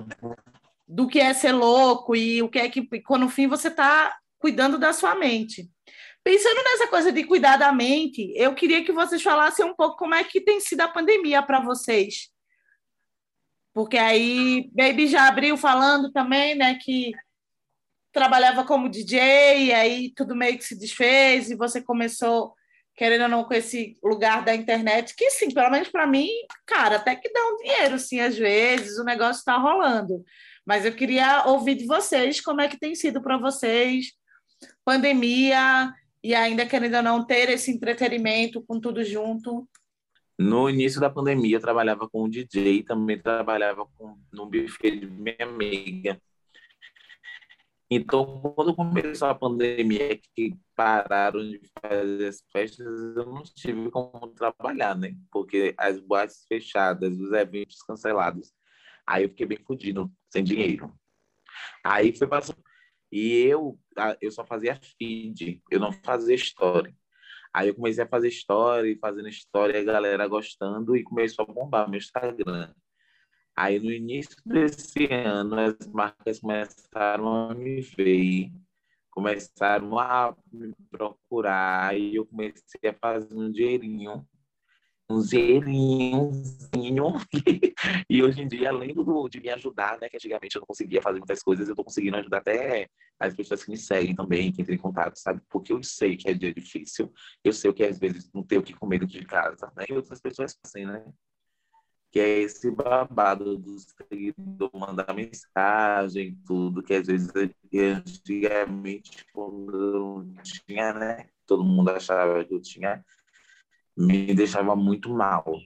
do 0.88 1.06
que 1.06 1.20
é 1.20 1.32
ser 1.32 1.52
louco 1.52 2.16
e 2.16 2.42
o 2.42 2.48
que 2.48 2.58
é 2.58 2.68
que 2.68 2.82
quando 3.02 3.22
no 3.22 3.28
fim 3.28 3.46
você 3.46 3.68
está 3.68 4.18
cuidando 4.36 4.78
da 4.78 4.92
sua 4.92 5.14
mente. 5.14 5.70
Pensando 6.24 6.60
nessa 6.64 6.88
coisa 6.88 7.12
de 7.12 7.22
cuidar 7.22 7.56
da 7.56 7.72
mente, 7.72 8.32
eu 8.34 8.52
queria 8.52 8.84
que 8.84 8.90
vocês 8.90 9.22
falassem 9.22 9.64
um 9.64 9.74
pouco 9.74 9.96
como 9.96 10.14
é 10.16 10.24
que 10.24 10.40
tem 10.40 10.58
sido 10.58 10.80
a 10.80 10.88
pandemia 10.88 11.40
para 11.40 11.60
vocês. 11.60 12.30
Porque 13.72 13.96
aí 13.96 14.68
Baby 14.74 15.06
já 15.06 15.28
abriu 15.28 15.56
falando 15.56 16.10
também, 16.10 16.56
né, 16.56 16.76
que 16.82 17.12
trabalhava 18.12 18.64
como 18.64 18.88
DJ, 18.88 19.66
e 19.66 19.72
aí 19.72 20.12
tudo 20.14 20.36
meio 20.36 20.58
que 20.58 20.64
se 20.64 20.78
desfez, 20.78 21.50
e 21.50 21.56
você 21.56 21.80
começou, 21.80 22.54
querendo 22.94 23.22
ou 23.22 23.28
não, 23.28 23.44
com 23.44 23.54
esse 23.54 23.96
lugar 24.02 24.44
da 24.44 24.54
internet, 24.54 25.14
que 25.16 25.30
sim, 25.30 25.50
pelo 25.52 25.70
menos 25.70 25.88
para 25.88 26.06
mim, 26.06 26.28
cara, 26.66 26.96
até 26.96 27.16
que 27.16 27.32
dá 27.32 27.40
um 27.40 27.56
dinheiro, 27.56 27.98
sim, 27.98 28.20
às 28.20 28.36
vezes, 28.36 28.98
o 28.98 29.04
negócio 29.04 29.40
está 29.40 29.56
rolando. 29.56 30.22
Mas 30.64 30.84
eu 30.84 30.94
queria 30.94 31.46
ouvir 31.46 31.74
de 31.74 31.86
vocês 31.86 32.40
como 32.40 32.60
é 32.60 32.68
que 32.68 32.78
tem 32.78 32.94
sido 32.94 33.22
para 33.22 33.38
vocês, 33.38 34.12
pandemia, 34.84 35.92
e 36.22 36.34
ainda 36.34 36.66
querendo 36.66 36.96
ou 36.96 37.02
não 37.02 37.24
ter 37.24 37.48
esse 37.48 37.70
entretenimento 37.70 38.62
com 38.62 38.78
tudo 38.78 39.02
junto. 39.02 39.68
No 40.38 40.68
início 40.68 41.00
da 41.00 41.10
pandemia, 41.10 41.56
eu 41.56 41.60
trabalhava 41.60 42.08
com 42.08 42.24
um 42.24 42.28
DJ, 42.28 42.82
também 42.84 43.18
trabalhava 43.18 43.86
com, 43.96 44.16
no 44.32 44.46
buffet 44.46 44.98
de 44.98 45.06
minha 45.06 45.36
amiga. 45.40 46.20
Então, 47.94 48.40
quando 48.56 48.74
começou 48.74 49.28
a 49.28 49.34
pandemia, 49.34 50.18
que 50.34 50.56
pararam 50.74 51.42
de 51.42 51.60
fazer 51.78 52.26
as 52.26 52.42
festas, 52.50 52.86
eu 52.86 53.26
não 53.26 53.42
tive 53.42 53.90
como 53.90 54.28
trabalhar, 54.28 54.96
né? 54.96 55.14
Porque 55.30 55.74
as 55.76 56.00
boates 56.00 56.46
fechadas, 56.48 57.12
os 57.18 57.32
eventos 57.32 57.82
cancelados. 57.82 58.50
Aí 59.06 59.24
eu 59.24 59.28
fiquei 59.28 59.44
bem 59.44 59.58
fodido, 59.58 60.10
sem 60.30 60.42
dinheiro. 60.42 60.90
Aí 61.84 62.16
foi 62.16 62.26
passando. 62.26 62.62
E 63.12 63.42
eu, 63.42 63.78
eu 64.22 64.30
só 64.30 64.42
fazia 64.46 64.80
feed, 64.98 65.60
eu 65.70 65.78
não 65.78 65.92
fazia 65.92 66.34
story. 66.34 66.96
Aí 67.52 67.68
eu 67.68 67.74
comecei 67.74 68.04
a 68.04 68.08
fazer 68.08 68.28
story, 68.28 68.98
fazendo 68.98 69.28
história, 69.28 69.78
a 69.78 69.84
galera 69.84 70.26
gostando 70.26 70.96
e 70.96 71.02
começou 71.02 71.44
a 71.46 71.52
bombar 71.52 71.90
meu 71.90 71.98
Instagram. 71.98 72.72
Aí 73.54 73.78
no 73.78 73.92
início 73.92 74.36
desse 74.46 75.06
ano 75.12 75.58
as 75.58 75.86
marcas 75.88 76.40
começaram 76.40 77.50
a 77.50 77.54
me 77.54 77.82
ver, 77.82 78.50
começaram 79.10 79.98
a 79.98 80.34
me 80.50 80.74
procurar, 80.90 81.96
e 81.98 82.16
eu 82.16 82.24
comecei 82.24 82.88
a 82.88 82.94
fazer 82.94 83.34
um 83.34 83.50
dinheirinho, 83.50 84.26
um 85.08 85.20
dinheirinhozinho. 85.20 87.12
e 88.08 88.22
hoje 88.22 88.40
em 88.40 88.48
dia, 88.48 88.70
além 88.70 88.94
do, 88.94 89.28
de 89.28 89.38
me 89.38 89.50
ajudar, 89.50 89.98
né, 90.00 90.08
que 90.08 90.16
antigamente 90.16 90.56
eu 90.56 90.60
não 90.60 90.66
conseguia 90.66 91.02
fazer 91.02 91.18
muitas 91.18 91.42
coisas, 91.42 91.68
eu 91.68 91.72
estou 91.72 91.84
conseguindo 91.84 92.16
ajudar 92.16 92.38
até 92.38 92.88
as 93.20 93.34
pessoas 93.34 93.62
que 93.62 93.70
me 93.70 93.76
seguem 93.76 94.14
também, 94.14 94.50
que 94.50 94.62
entram 94.62 94.74
em 94.74 94.78
contato, 94.78 95.16
sabe? 95.16 95.42
Porque 95.50 95.74
eu 95.74 95.82
sei 95.82 96.16
que 96.16 96.28
é 96.28 96.34
dia 96.34 96.54
difícil, 96.54 97.12
eu 97.44 97.52
sei 97.52 97.70
que 97.72 97.84
às 97.84 97.98
vezes 97.98 98.30
não 98.32 98.42
tenho 98.42 98.62
o 98.62 98.64
que 98.64 98.72
comer 98.72 98.98
dentro 98.98 99.18
de 99.18 99.26
casa, 99.26 99.70
né? 99.76 99.84
E 99.88 99.92
outras 99.92 100.20
pessoas 100.20 100.58
assim, 100.64 100.86
né? 100.86 101.04
Que 102.12 102.20
é 102.20 102.40
esse 102.40 102.70
babado 102.70 103.56
do 103.56 103.78
seguidor 103.78 104.70
mandar 104.74 105.14
mensagem, 105.14 106.38
tudo, 106.46 106.82
que 106.82 106.92
às 106.92 107.06
vezes 107.06 107.32
antigamente, 107.34 109.24
quando 109.32 109.74
eu 109.74 110.22
não 110.22 110.34
tinha, 110.42 110.92
né? 110.92 111.30
Todo 111.46 111.64
mundo 111.64 111.88
achava 111.88 112.44
que 112.44 112.52
eu 112.52 112.60
tinha, 112.60 113.02
me 113.96 114.34
deixava 114.34 114.76
muito 114.76 115.08
mal. 115.08 115.58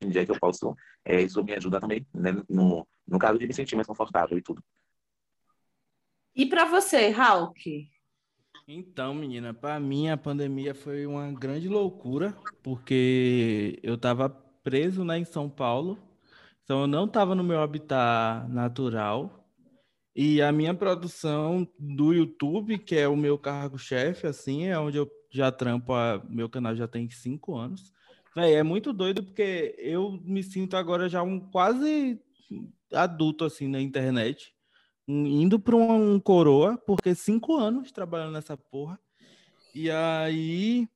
Em 0.00 0.08
dia 0.08 0.24
que 0.24 0.32
eu 0.32 0.40
posso, 0.40 0.74
é, 1.04 1.20
isso 1.20 1.44
me 1.44 1.52
ajuda 1.52 1.78
também, 1.78 2.06
né? 2.14 2.42
No, 2.48 2.88
no 3.06 3.18
caso 3.18 3.38
de 3.38 3.46
me 3.46 3.52
sentir 3.52 3.76
mais 3.76 3.86
confortável 3.86 4.38
e 4.38 4.42
tudo. 4.42 4.64
E 6.34 6.46
para 6.46 6.64
você, 6.64 7.10
Hulk? 7.10 7.90
Então, 8.66 9.14
menina, 9.14 9.52
para 9.52 9.78
mim 9.78 10.08
a 10.08 10.16
pandemia 10.16 10.74
foi 10.74 11.06
uma 11.06 11.30
grande 11.32 11.68
loucura, 11.68 12.34
porque 12.62 13.78
eu 13.82 13.94
estava 13.94 14.45
preso 14.66 15.04
né, 15.04 15.16
em 15.16 15.24
São 15.24 15.48
Paulo, 15.48 15.96
então 16.64 16.80
eu 16.80 16.86
não 16.88 17.04
estava 17.04 17.36
no 17.36 17.44
meu 17.44 17.60
habitat 17.60 18.48
natural. 18.48 19.48
E 20.14 20.42
a 20.42 20.50
minha 20.50 20.74
produção 20.74 21.68
do 21.78 22.12
YouTube, 22.12 22.76
que 22.78 22.96
é 22.96 23.06
o 23.06 23.16
meu 23.16 23.38
cargo-chefe, 23.38 24.26
assim, 24.26 24.64
é 24.64 24.76
onde 24.76 24.96
eu 24.96 25.08
já 25.30 25.52
trampo, 25.52 25.92
a, 25.92 26.20
meu 26.28 26.48
canal 26.48 26.74
já 26.74 26.88
tem 26.88 27.08
cinco 27.08 27.54
anos. 27.54 27.92
Véi, 28.34 28.54
é 28.54 28.64
muito 28.64 28.92
doido 28.92 29.22
porque 29.22 29.76
eu 29.78 30.20
me 30.24 30.42
sinto 30.42 30.76
agora 30.76 31.08
já 31.08 31.22
um 31.22 31.38
quase 31.38 32.20
adulto, 32.92 33.44
assim, 33.44 33.68
na 33.68 33.80
internet, 33.80 34.52
indo 35.06 35.60
para 35.60 35.76
um, 35.76 36.14
um 36.14 36.18
coroa, 36.18 36.76
porque 36.76 37.14
cinco 37.14 37.54
anos 37.54 37.92
trabalhando 37.92 38.32
nessa 38.32 38.56
porra. 38.56 38.98
E 39.72 39.88
aí 39.92 40.88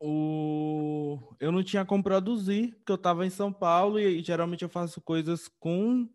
o... 0.00 1.18
eu 1.40 1.50
não 1.52 1.62
tinha 1.62 1.84
como 1.84 2.02
produzir, 2.02 2.74
porque 2.76 2.92
eu 2.92 2.96
estava 2.96 3.26
em 3.26 3.30
São 3.30 3.52
Paulo 3.52 3.98
e, 3.98 4.20
e 4.20 4.22
geralmente 4.22 4.62
eu 4.62 4.68
faço 4.68 5.00
coisas 5.00 5.48
com 5.58 6.08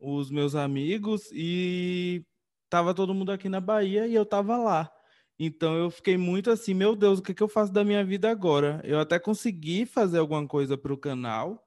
os 0.00 0.30
meus 0.30 0.54
amigos 0.54 1.30
e 1.32 2.24
tava 2.68 2.94
todo 2.94 3.14
mundo 3.14 3.32
aqui 3.32 3.48
na 3.48 3.60
Bahia 3.60 4.06
e 4.06 4.14
eu 4.14 4.26
tava 4.26 4.56
lá. 4.56 4.90
Então 5.38 5.76
eu 5.76 5.90
fiquei 5.90 6.16
muito 6.16 6.50
assim, 6.50 6.74
meu 6.74 6.94
Deus, 6.94 7.18
o 7.18 7.22
que, 7.22 7.34
que 7.34 7.42
eu 7.42 7.48
faço 7.48 7.72
da 7.72 7.84
minha 7.84 8.04
vida 8.04 8.30
agora? 8.30 8.80
Eu 8.84 9.00
até 9.00 9.18
consegui 9.18 9.84
fazer 9.86 10.18
alguma 10.18 10.46
coisa 10.46 10.76
para 10.76 10.92
o 10.92 10.98
canal, 10.98 11.66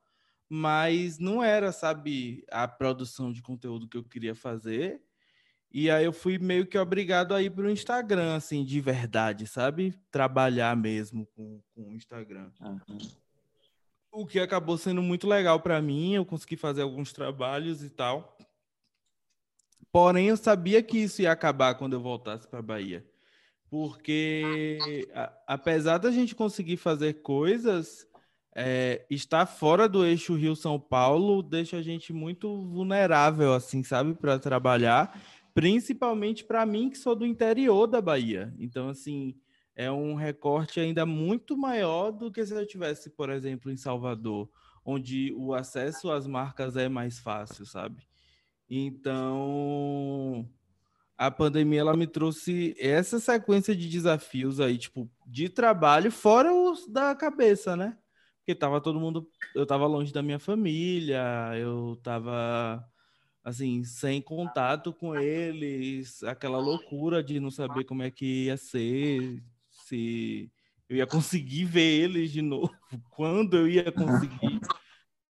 mas 0.50 1.20
não 1.20 1.44
era, 1.44 1.72
sabe, 1.72 2.46
a 2.50 2.68
produção 2.68 3.32
de 3.32 3.42
conteúdo 3.42 3.88
que 3.88 3.98
eu 3.98 4.04
queria 4.04 4.36
fazer. 4.36 5.02
E 5.72 5.92
aí 5.92 6.06
eu 6.06 6.14
fui 6.14 6.38
meio 6.38 6.66
que 6.66 6.78
obrigado 6.78 7.34
a 7.34 7.42
ir 7.42 7.50
para 7.50 7.66
o 7.66 7.70
Instagram, 7.70 8.36
assim, 8.36 8.64
de 8.64 8.80
verdade, 8.80 9.46
sabe? 9.46 9.94
Trabalhar 10.10 10.76
mesmo 10.76 11.28
com, 11.36 11.62
com 11.76 11.90
o 11.90 11.94
Instagram. 11.94 12.50
Uhum. 12.62 12.98
O 14.12 14.26
que 14.26 14.40
acabou 14.40 14.78
sendo 14.78 15.02
muito 15.02 15.28
legal 15.28 15.60
para 15.60 15.82
mim, 15.82 16.16
eu 16.16 16.26
consegui 16.26 16.56
fazer 16.56 16.82
alguns 16.82 17.12
trabalhos 17.12 17.84
e 17.84 17.90
tal. 17.90 18.38
Porém, 19.92 20.28
eu 20.28 20.38
sabia 20.38 20.82
que 20.82 20.98
isso 20.98 21.22
ia 21.22 21.32
acabar 21.32 21.76
quando 21.76 21.94
eu 21.94 22.02
voltasse 22.02 22.48
para 22.48 22.62
Bahia. 22.62 23.06
Porque, 23.70 24.80
a, 25.14 25.34
apesar 25.48 25.98
da 25.98 26.10
gente 26.10 26.34
conseguir 26.34 26.78
fazer 26.78 27.22
coisas, 27.22 28.08
é, 28.56 29.06
estar 29.10 29.46
fora 29.46 29.88
do 29.88 30.06
eixo 30.06 30.34
Rio-São 30.34 30.80
Paulo 30.80 31.44
deixa 31.44 31.78
a 31.78 31.82
gente 31.82 32.12
muito 32.12 32.64
vulnerável, 32.64 33.54
assim, 33.54 33.84
sabe, 33.84 34.16
para 34.16 34.40
trabalhar 34.40 35.16
principalmente 35.58 36.44
para 36.44 36.64
mim 36.68 36.88
que 36.88 37.00
sou 37.00 37.16
do 37.16 37.26
interior 37.26 37.88
da 37.88 38.00
Bahia. 38.00 38.54
Então, 38.60 38.90
assim, 38.90 39.36
é 39.76 39.92
um 39.92 40.14
recorte 40.14 40.80
ainda 40.80 41.04
muito 41.04 41.58
maior 41.58 42.12
do 42.12 42.32
que 42.32 42.46
se 42.46 42.54
eu 42.54 42.64
tivesse, 42.64 43.10
por 43.10 43.32
exemplo, 43.32 43.72
em 43.72 43.76
Salvador 43.76 44.48
onde 44.86 45.34
o 45.36 45.56
acesso 45.56 46.12
às 46.12 46.28
marcas 46.28 46.78
é 46.78 46.88
mais 46.88 47.18
fácil, 47.18 47.66
sabe? 47.66 48.04
Então, 48.70 50.48
a 51.18 51.32
pandemia 51.32 51.80
ela 51.80 51.98
me 51.98 52.06
trouxe 52.06 52.76
essa 52.80 53.20
sequência 53.20 53.76
de 53.76 53.90
desafios 53.90 54.60
aí, 54.60 54.78
tipo, 54.78 55.10
de 55.26 55.50
trabalho, 55.50 56.12
fora 56.12 56.54
os 56.54 56.88
da 56.88 57.16
cabeça, 57.16 57.76
né? 57.76 57.98
Porque 58.38 58.54
tava 58.54 58.80
todo 58.80 59.00
mundo, 59.00 59.28
eu 59.56 59.66
tava 59.66 59.88
longe 59.88 60.14
da 60.14 60.22
minha 60.22 60.38
família, 60.38 61.52
eu 61.58 62.00
tava 62.04 62.88
assim, 63.48 63.82
sem 63.86 64.22
contato 64.22 64.92
com 64.92 65.16
eles, 65.16 66.22
aquela 66.24 66.60
loucura 66.60 67.24
de 67.24 67.40
não 67.40 67.50
saber 67.50 67.86
como 67.86 68.04
é 68.04 68.12
que 68.12 68.44
ia 68.48 68.58
ser, 68.58 69.42
se 69.72 70.52
eu 70.90 70.98
ia 70.98 71.08
conseguir 71.08 71.64
ver 71.64 72.04
eles 72.04 72.30
de 72.30 72.42
novo, 72.42 72.76
quando 73.10 73.56
eu 73.56 73.70
ia 73.70 73.90
conseguir 73.90 74.60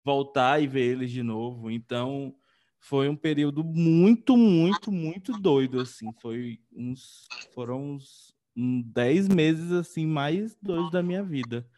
voltar 0.02 0.58
e 0.62 0.66
ver 0.66 0.92
eles 0.92 1.10
de 1.10 1.22
novo. 1.22 1.70
Então, 1.70 2.34
foi 2.80 3.10
um 3.10 3.16
período 3.16 3.62
muito, 3.62 4.38
muito, 4.38 4.90
muito 4.90 5.32
doido, 5.38 5.78
assim. 5.78 6.10
Foi 6.22 6.58
uns, 6.74 7.26
foram 7.54 7.90
uns, 7.92 8.34
uns 8.56 8.84
10 8.86 9.28
meses, 9.28 9.70
assim, 9.70 10.06
mais 10.06 10.56
doidos 10.62 10.90
da 10.90 11.02
minha 11.02 11.22
vida. 11.22 11.68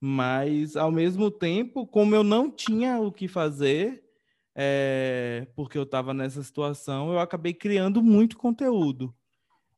Mas, 0.00 0.76
ao 0.76 0.90
mesmo 0.90 1.30
tempo, 1.30 1.86
como 1.86 2.14
eu 2.14 2.24
não 2.24 2.50
tinha 2.50 2.98
o 2.98 3.12
que 3.12 3.28
fazer, 3.28 4.03
é, 4.54 5.46
porque 5.56 5.76
eu 5.76 5.82
estava 5.82 6.14
nessa 6.14 6.42
situação, 6.42 7.12
eu 7.12 7.18
acabei 7.18 7.52
criando 7.52 8.02
muito 8.02 8.36
conteúdo. 8.36 9.14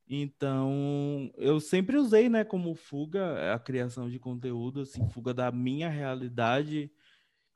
Então, 0.09 1.31
eu 1.35 1.59
sempre 1.59 1.97
usei, 1.97 2.29
né, 2.29 2.43
como 2.45 2.73
fuga 2.75 3.53
a 3.53 3.59
criação 3.59 4.09
de 4.09 4.19
conteúdo, 4.19 4.81
assim, 4.81 5.07
fuga 5.09 5.33
da 5.33 5.51
minha 5.51 5.89
realidade. 5.89 6.89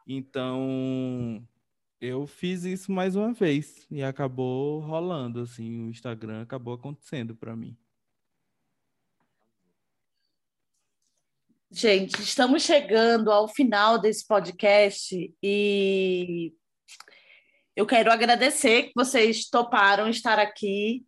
Então, 0.06 1.48
eu 2.02 2.28
fiz 2.28 2.66
isso 2.66 2.92
mais 2.92 3.16
uma 3.16 3.32
vez 3.32 3.86
e 3.90 4.04
acabou 4.04 4.80
rolando, 4.80 5.42
assim, 5.42 5.86
o 5.86 5.90
Instagram 5.90 6.42
acabou 6.42 6.74
acontecendo 6.74 7.36
para 7.36 7.56
mim. 7.56 7.78
Gente, 11.74 12.22
estamos 12.22 12.64
chegando 12.64 13.32
ao 13.32 13.48
final 13.48 13.98
desse 13.98 14.28
podcast 14.28 15.34
e 15.42 16.54
eu 17.76 17.86
quero 17.86 18.12
agradecer 18.12 18.84
que 18.84 18.92
vocês 18.96 19.50
toparam 19.50 20.10
estar 20.10 20.40
aqui. 20.40 21.04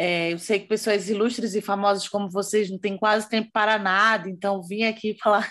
É, 0.00 0.32
eu 0.32 0.38
sei 0.38 0.60
que 0.60 0.68
pessoas 0.68 1.08
ilustres 1.08 1.54
e 1.54 1.60
famosas 1.60 2.08
como 2.08 2.30
vocês 2.30 2.70
não 2.70 2.78
têm 2.78 2.96
quase 2.96 3.28
tempo 3.28 3.50
para 3.52 3.78
nada, 3.78 4.28
então 4.28 4.62
vim 4.62 4.84
aqui 4.84 5.16
falar. 5.20 5.48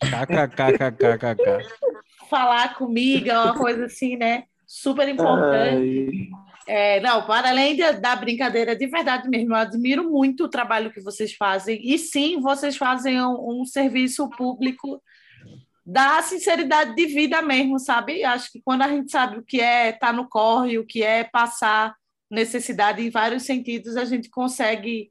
KKKKKK 0.00 1.92
falar 2.32 2.74
comigo, 2.76 3.28
é 3.28 3.38
uma 3.38 3.54
coisa 3.54 3.84
assim, 3.84 4.16
né? 4.16 4.44
Super 4.66 5.06
importante. 5.06 6.30
É, 6.66 6.98
não, 7.00 7.26
para 7.26 7.50
além 7.50 7.76
da 7.76 8.16
brincadeira, 8.16 8.74
de 8.74 8.86
verdade 8.86 9.28
mesmo, 9.28 9.52
eu 9.52 9.56
admiro 9.58 10.10
muito 10.10 10.44
o 10.44 10.48
trabalho 10.48 10.90
que 10.90 11.02
vocês 11.02 11.34
fazem. 11.34 11.78
E 11.82 11.98
sim, 11.98 12.40
vocês 12.40 12.74
fazem 12.74 13.20
um, 13.20 13.60
um 13.60 13.64
serviço 13.66 14.30
público 14.30 15.02
da 15.84 16.22
sinceridade 16.22 16.94
de 16.94 17.06
vida 17.06 17.42
mesmo, 17.42 17.78
sabe? 17.78 18.24
Acho 18.24 18.50
que 18.52 18.62
quando 18.62 18.82
a 18.82 18.88
gente 18.88 19.10
sabe 19.10 19.38
o 19.38 19.44
que 19.44 19.60
é 19.60 19.90
estar 19.90 20.08
tá 20.08 20.12
no 20.12 20.28
corre, 20.28 20.78
o 20.78 20.86
que 20.86 21.02
é 21.02 21.24
passar 21.24 21.94
necessidade 22.30 23.02
em 23.02 23.10
vários 23.10 23.42
sentidos, 23.42 23.96
a 23.96 24.04
gente 24.04 24.30
consegue 24.30 25.10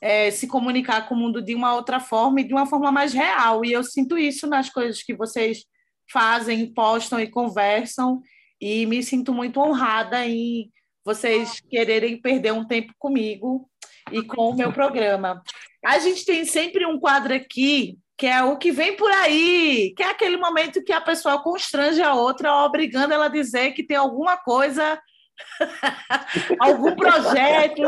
é, 0.00 0.30
se 0.30 0.46
comunicar 0.46 1.06
com 1.06 1.14
o 1.14 1.18
mundo 1.18 1.42
de 1.42 1.54
uma 1.54 1.74
outra 1.74 2.00
forma 2.00 2.40
e 2.40 2.44
de 2.44 2.52
uma 2.52 2.66
forma 2.66 2.90
mais 2.90 3.12
real. 3.12 3.64
E 3.64 3.72
eu 3.72 3.84
sinto 3.84 4.16
isso 4.18 4.46
nas 4.46 4.70
coisas 4.70 5.02
que 5.02 5.14
vocês 5.14 5.64
fazem, 6.10 6.72
postam 6.72 7.20
e 7.20 7.28
conversam, 7.28 8.20
e 8.60 8.84
me 8.86 9.02
sinto 9.02 9.32
muito 9.32 9.60
honrada 9.60 10.26
em 10.26 10.70
vocês 11.04 11.60
quererem 11.60 12.20
perder 12.20 12.52
um 12.52 12.66
tempo 12.66 12.92
comigo 12.98 13.70
e 14.10 14.22
com 14.22 14.50
o 14.50 14.56
meu 14.56 14.72
programa. 14.72 15.42
A 15.84 15.98
gente 15.98 16.24
tem 16.24 16.44
sempre 16.44 16.84
um 16.84 16.98
quadro 16.98 17.34
aqui 17.34 17.98
que 18.20 18.26
é 18.26 18.42
o 18.42 18.58
que 18.58 18.70
vem 18.70 18.94
por 18.96 19.10
aí, 19.10 19.94
que 19.96 20.02
é 20.02 20.10
aquele 20.10 20.36
momento 20.36 20.84
que 20.84 20.92
a 20.92 21.00
pessoa 21.00 21.42
constrange 21.42 22.02
a 22.02 22.12
outra, 22.12 22.54
obrigando 22.66 23.14
ela 23.14 23.24
a 23.24 23.30
dizer 23.30 23.72
que 23.72 23.82
tem 23.82 23.96
alguma 23.96 24.36
coisa, 24.36 25.00
algum 26.60 26.94
projeto, 26.94 27.80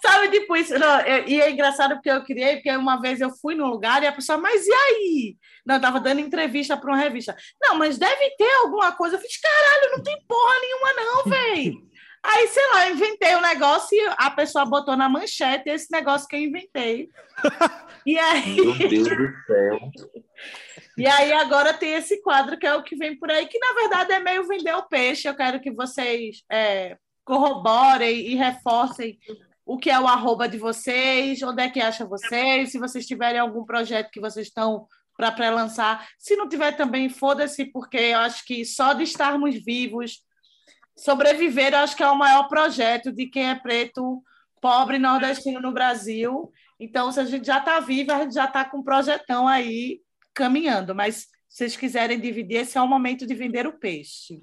Sabe, 0.00 0.30
tipo 0.30 0.56
isso. 0.56 0.78
Não, 0.78 1.00
e 1.26 1.40
é 1.40 1.50
engraçado 1.50 1.94
porque 1.94 2.08
eu 2.08 2.22
criei, 2.22 2.56
porque 2.56 2.70
uma 2.70 3.00
vez 3.00 3.20
eu 3.20 3.30
fui 3.30 3.56
num 3.56 3.66
lugar 3.66 4.00
e 4.00 4.06
a 4.06 4.12
pessoa, 4.12 4.38
mas 4.38 4.64
e 4.64 4.72
aí? 4.72 5.36
Não, 5.66 5.74
eu 5.74 5.80
tava 5.80 5.98
dando 5.98 6.20
entrevista 6.20 6.76
para 6.76 6.92
uma 6.92 6.96
revista. 6.96 7.34
Não, 7.60 7.76
mas 7.76 7.98
deve 7.98 8.30
ter 8.36 8.50
alguma 8.62 8.92
coisa. 8.92 9.16
Eu 9.16 9.20
fiz, 9.20 9.40
caralho, 9.40 9.96
não 9.96 10.02
tem 10.04 10.16
porra 10.28 10.54
nenhuma, 10.60 10.92
não, 10.92 11.24
velho. 11.24 11.88
Aí, 12.30 12.46
sei 12.48 12.66
lá, 12.72 12.88
eu 12.88 12.94
inventei 12.94 13.34
o 13.34 13.38
um 13.38 13.42
negócio 13.42 13.96
e 13.96 14.14
a 14.18 14.30
pessoa 14.30 14.66
botou 14.66 14.94
na 14.94 15.08
manchete 15.08 15.70
esse 15.70 15.90
negócio 15.90 16.28
que 16.28 16.36
eu 16.36 16.40
inventei. 16.40 17.08
E 18.04 18.18
aí. 18.18 18.56
Meu 18.56 18.88
Deus 18.88 19.08
do 19.08 19.44
céu. 19.46 19.78
E 20.96 21.06
aí 21.06 21.32
agora 21.32 21.72
tem 21.72 21.94
esse 21.94 22.20
quadro 22.22 22.58
que 22.58 22.66
é 22.66 22.74
o 22.74 22.82
que 22.82 22.96
vem 22.96 23.18
por 23.18 23.30
aí, 23.30 23.46
que 23.46 23.58
na 23.58 23.72
verdade 23.72 24.12
é 24.12 24.20
meio 24.20 24.46
vender 24.46 24.74
o 24.74 24.82
peixe. 24.82 25.28
Eu 25.28 25.34
quero 25.34 25.60
que 25.60 25.70
vocês 25.70 26.42
é, 26.50 26.96
corroborem 27.24 28.28
e 28.28 28.34
reforcem 28.34 29.18
o 29.64 29.78
que 29.78 29.90
é 29.90 29.98
o 29.98 30.06
arroba 30.06 30.48
de 30.48 30.58
vocês, 30.58 31.42
onde 31.42 31.62
é 31.62 31.70
que 31.70 31.80
acha 31.80 32.04
vocês, 32.04 32.72
se 32.72 32.78
vocês 32.78 33.06
tiverem 33.06 33.40
algum 33.40 33.64
projeto 33.64 34.10
que 34.10 34.20
vocês 34.20 34.48
estão 34.48 34.86
para 35.16 35.32
pré-lançar. 35.32 36.08
Se 36.18 36.36
não 36.36 36.48
tiver 36.48 36.72
também, 36.72 37.08
foda-se, 37.08 37.64
porque 37.66 37.98
eu 37.98 38.18
acho 38.18 38.44
que 38.44 38.64
só 38.64 38.92
de 38.92 39.02
estarmos 39.02 39.54
vivos, 39.62 40.22
sobreviver, 40.98 41.74
acho 41.74 41.96
que 41.96 42.02
é 42.02 42.10
o 42.10 42.18
maior 42.18 42.48
projeto 42.48 43.12
de 43.12 43.26
quem 43.26 43.48
é 43.48 43.54
preto, 43.54 44.22
pobre, 44.60 44.98
nordestino 44.98 45.60
no 45.60 45.72
Brasil. 45.72 46.52
Então, 46.78 47.10
se 47.12 47.20
a 47.20 47.24
gente 47.24 47.46
já 47.46 47.58
está 47.58 47.80
vivo, 47.80 48.12
a 48.12 48.22
gente 48.22 48.34
já 48.34 48.44
está 48.44 48.64
com 48.64 48.78
um 48.78 48.82
projetão 48.82 49.46
aí 49.46 50.00
caminhando. 50.34 50.94
Mas 50.94 51.26
se 51.48 51.58
vocês 51.58 51.76
quiserem 51.76 52.20
dividir, 52.20 52.58
esse 52.58 52.76
é 52.76 52.80
o 52.82 52.86
momento 52.86 53.26
de 53.26 53.34
vender 53.34 53.66
o 53.66 53.78
peixe. 53.78 54.42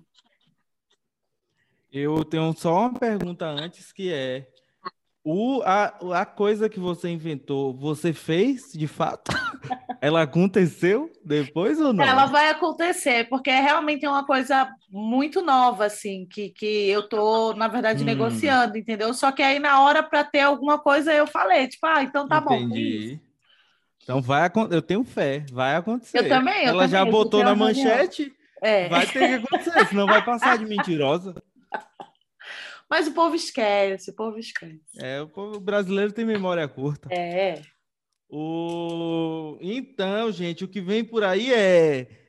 Eu 1.92 2.24
tenho 2.26 2.54
só 2.54 2.82
uma 2.82 2.94
pergunta 2.94 3.46
antes, 3.46 3.92
que 3.92 4.12
é 4.12 4.48
o, 5.28 5.64
a, 5.64 6.22
a 6.22 6.26
coisa 6.26 6.70
que 6.70 6.80
você 6.80 7.10
inventou, 7.10 7.74
você 7.74 8.14
fez 8.14 8.72
de 8.72 8.88
fato? 8.88 9.32
Ela 10.00 10.22
aconteceu 10.22 11.12
depois 11.26 11.82
ou 11.82 11.92
não? 11.92 12.06
Ela 12.06 12.28
vai 12.28 12.52
acontecer, 12.52 13.28
porque 13.28 13.50
é 13.50 13.60
realmente 13.60 14.06
uma 14.06 14.24
coisa 14.24 14.70
muito 14.88 15.42
nova, 15.42 15.86
assim, 15.86 16.28
que, 16.30 16.50
que 16.50 16.88
eu 16.90 17.10
tô, 17.10 17.54
na 17.54 17.68
verdade, 17.68 18.04
hum. 18.04 18.06
negociando, 18.06 18.78
entendeu? 18.78 19.16
Só 19.16 19.32
que 19.32 19.42
aí 19.42 19.58
na 19.58 19.82
hora 19.82 20.04
para 20.04 20.24
ter 20.24 20.42
alguma 20.42 20.78
coisa 20.78 21.12
eu 21.12 21.26
falei, 21.26 21.68
tipo, 21.68 21.88
ah, 21.88 22.04
então 22.04 22.28
tá 22.28 22.38
Entendi. 22.38 22.48
bom. 22.48 22.76
Entendi. 22.76 23.20
Então 24.04 24.22
vai 24.22 24.48
eu 24.70 24.82
tenho 24.84 25.04
fé, 25.04 25.44
vai 25.52 25.76
acontecer. 25.76 26.20
Eu 26.20 26.30
também. 26.30 26.66
Eu 26.66 26.70
Ela 26.70 26.84
também, 26.84 26.90
já 26.90 27.04
botou 27.04 27.44
na 27.44 27.56
manchete, 27.56 28.32
é. 28.62 28.88
vai 28.90 29.08
ter 29.08 29.28
que 29.28 29.48
acontecer, 29.48 29.88
senão 29.88 30.06
vai 30.06 30.24
passar 30.24 30.60
de 30.60 30.66
mentirosa. 30.70 31.34
Mas 32.90 33.08
o 33.08 33.14
povo 33.14 33.36
esquece, 33.36 34.12
o 34.12 34.16
povo 34.16 34.38
esquece. 34.38 34.80
É, 35.00 35.22
o 35.22 35.28
povo 35.28 35.60
brasileiro 35.60 36.12
tem 36.12 36.26
memória 36.26 36.68
curta. 36.68 37.10
É. 37.12 37.62
O... 38.30 39.58
Então, 39.62 40.32
gente, 40.32 40.64
o 40.64 40.68
que 40.68 40.82
vem 40.82 41.04
por 41.04 41.24
aí 41.24 41.54
é. 41.54 42.22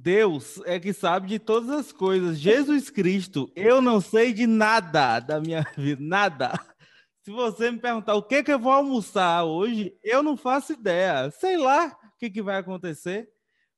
Deus 0.00 0.60
é 0.64 0.78
que 0.78 0.92
sabe 0.92 1.28
de 1.28 1.38
todas 1.38 1.70
as 1.70 1.92
coisas. 1.92 2.38
Jesus 2.38 2.88
Cristo, 2.88 3.50
eu 3.54 3.82
não 3.82 4.00
sei 4.00 4.32
de 4.32 4.46
nada 4.46 5.20
da 5.20 5.40
minha 5.40 5.66
vida, 5.76 6.00
nada. 6.02 6.52
Se 7.22 7.30
você 7.30 7.70
me 7.70 7.78
perguntar 7.78 8.14
o 8.14 8.22
que, 8.22 8.42
que 8.42 8.52
eu 8.52 8.58
vou 8.58 8.72
almoçar 8.72 9.44
hoje, 9.44 9.92
eu 10.02 10.22
não 10.22 10.36
faço 10.36 10.72
ideia. 10.72 11.30
Sei 11.32 11.56
lá 11.56 11.86
o 11.88 12.18
que, 12.18 12.30
que 12.30 12.40
vai 12.40 12.56
acontecer, 12.56 13.28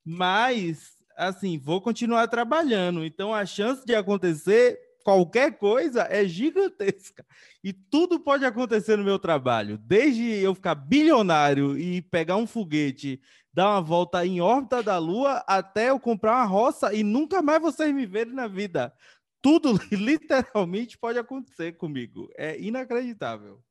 mas, 0.04 0.92
assim, 1.16 1.58
vou 1.58 1.80
continuar 1.80 2.28
trabalhando. 2.28 3.04
Então, 3.04 3.34
a 3.34 3.44
chance 3.44 3.84
de 3.84 3.94
acontecer 3.94 4.78
qualquer 5.02 5.58
coisa 5.58 6.02
é 6.02 6.24
gigantesca. 6.24 7.24
E 7.62 7.72
tudo 7.72 8.20
pode 8.20 8.44
acontecer 8.44 8.96
no 8.96 9.04
meu 9.04 9.18
trabalho. 9.18 9.78
Desde 9.78 10.22
eu 10.22 10.54
ficar 10.54 10.74
bilionário 10.74 11.78
e 11.78 12.02
pegar 12.02 12.36
um 12.36 12.46
foguete, 12.46 13.20
dar 13.52 13.70
uma 13.70 13.82
volta 13.82 14.24
em 14.26 14.40
órbita 14.40 14.82
da 14.82 14.98
Lua, 14.98 15.44
até 15.46 15.90
eu 15.90 16.00
comprar 16.00 16.36
uma 16.36 16.44
roça 16.44 16.94
e 16.94 17.02
nunca 17.02 17.42
mais 17.42 17.60
vocês 17.60 17.94
me 17.94 18.06
verem 18.06 18.32
na 18.32 18.46
vida. 18.46 18.92
Tudo 19.40 19.78
literalmente 19.92 20.96
pode 20.96 21.18
acontecer 21.18 21.72
comigo. 21.72 22.30
É 22.36 22.58
inacreditável. 22.60 23.62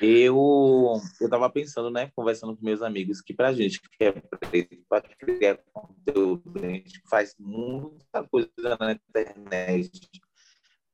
Eu 0.00 1.00
eu 1.20 1.30
tava 1.30 1.48
pensando, 1.48 1.90
né, 1.90 2.10
conversando 2.14 2.54
com 2.54 2.64
meus 2.64 2.82
amigos, 2.82 3.22
que 3.22 3.32
pra 3.32 3.52
gente 3.52 3.80
que 3.80 4.04
é 4.04 4.12
preto, 4.12 4.84
para 4.88 5.02
criar 5.16 5.58
conteúdo, 5.72 6.52
a 6.56 6.68
gente 6.68 7.00
faz 7.08 7.34
muita 7.38 8.22
coisa 8.28 8.50
na 8.78 8.92
internet, 8.92 9.90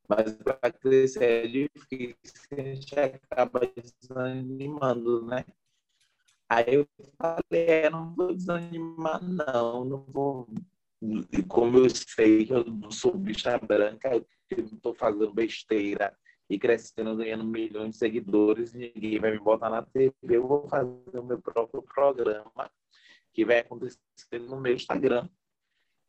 mas 0.09 0.33
para 0.35 0.73
crescer 0.73 1.25
é 1.25 1.47
difícil, 1.49 2.17
a 2.53 2.61
gente 2.61 3.01
acaba 3.01 3.61
desanimando, 3.77 5.27
né? 5.27 5.45
Aí 6.49 6.75
eu 6.75 6.89
falei, 7.19 7.67
é, 7.67 7.91
não 7.91 8.15
vou 8.15 8.35
desanimar, 8.35 9.23
não, 9.23 9.85
não 9.85 10.05
vou. 10.07 10.47
Como 11.49 11.79
eu 11.79 11.91
sei 11.91 12.45
que 12.45 12.53
eu 12.53 12.65
não 12.65 12.91
sou 12.91 13.17
bicha 13.17 13.59
branca, 13.59 14.15
eu 14.15 14.59
não 14.59 14.77
estou 14.77 14.95
fazendo 14.95 15.33
besteira 15.33 16.17
e 16.53 16.59
crescendo, 16.59 17.17
ganhando 17.17 17.45
milhões 17.45 17.93
de 17.93 17.97
seguidores, 17.97 18.75
ninguém 18.75 19.19
vai 19.19 19.31
me 19.31 19.39
botar 19.39 19.71
na 19.71 19.81
TV, 19.81 20.13
eu 20.29 20.47
vou 20.47 20.69
fazer 20.69 21.19
o 21.19 21.25
meu 21.25 21.41
próprio 21.41 21.83
programa, 21.83 22.71
que 23.33 23.43
vai 23.43 23.61
acontecer 23.61 24.39
no 24.39 24.61
meu 24.61 24.75
Instagram, 24.75 25.27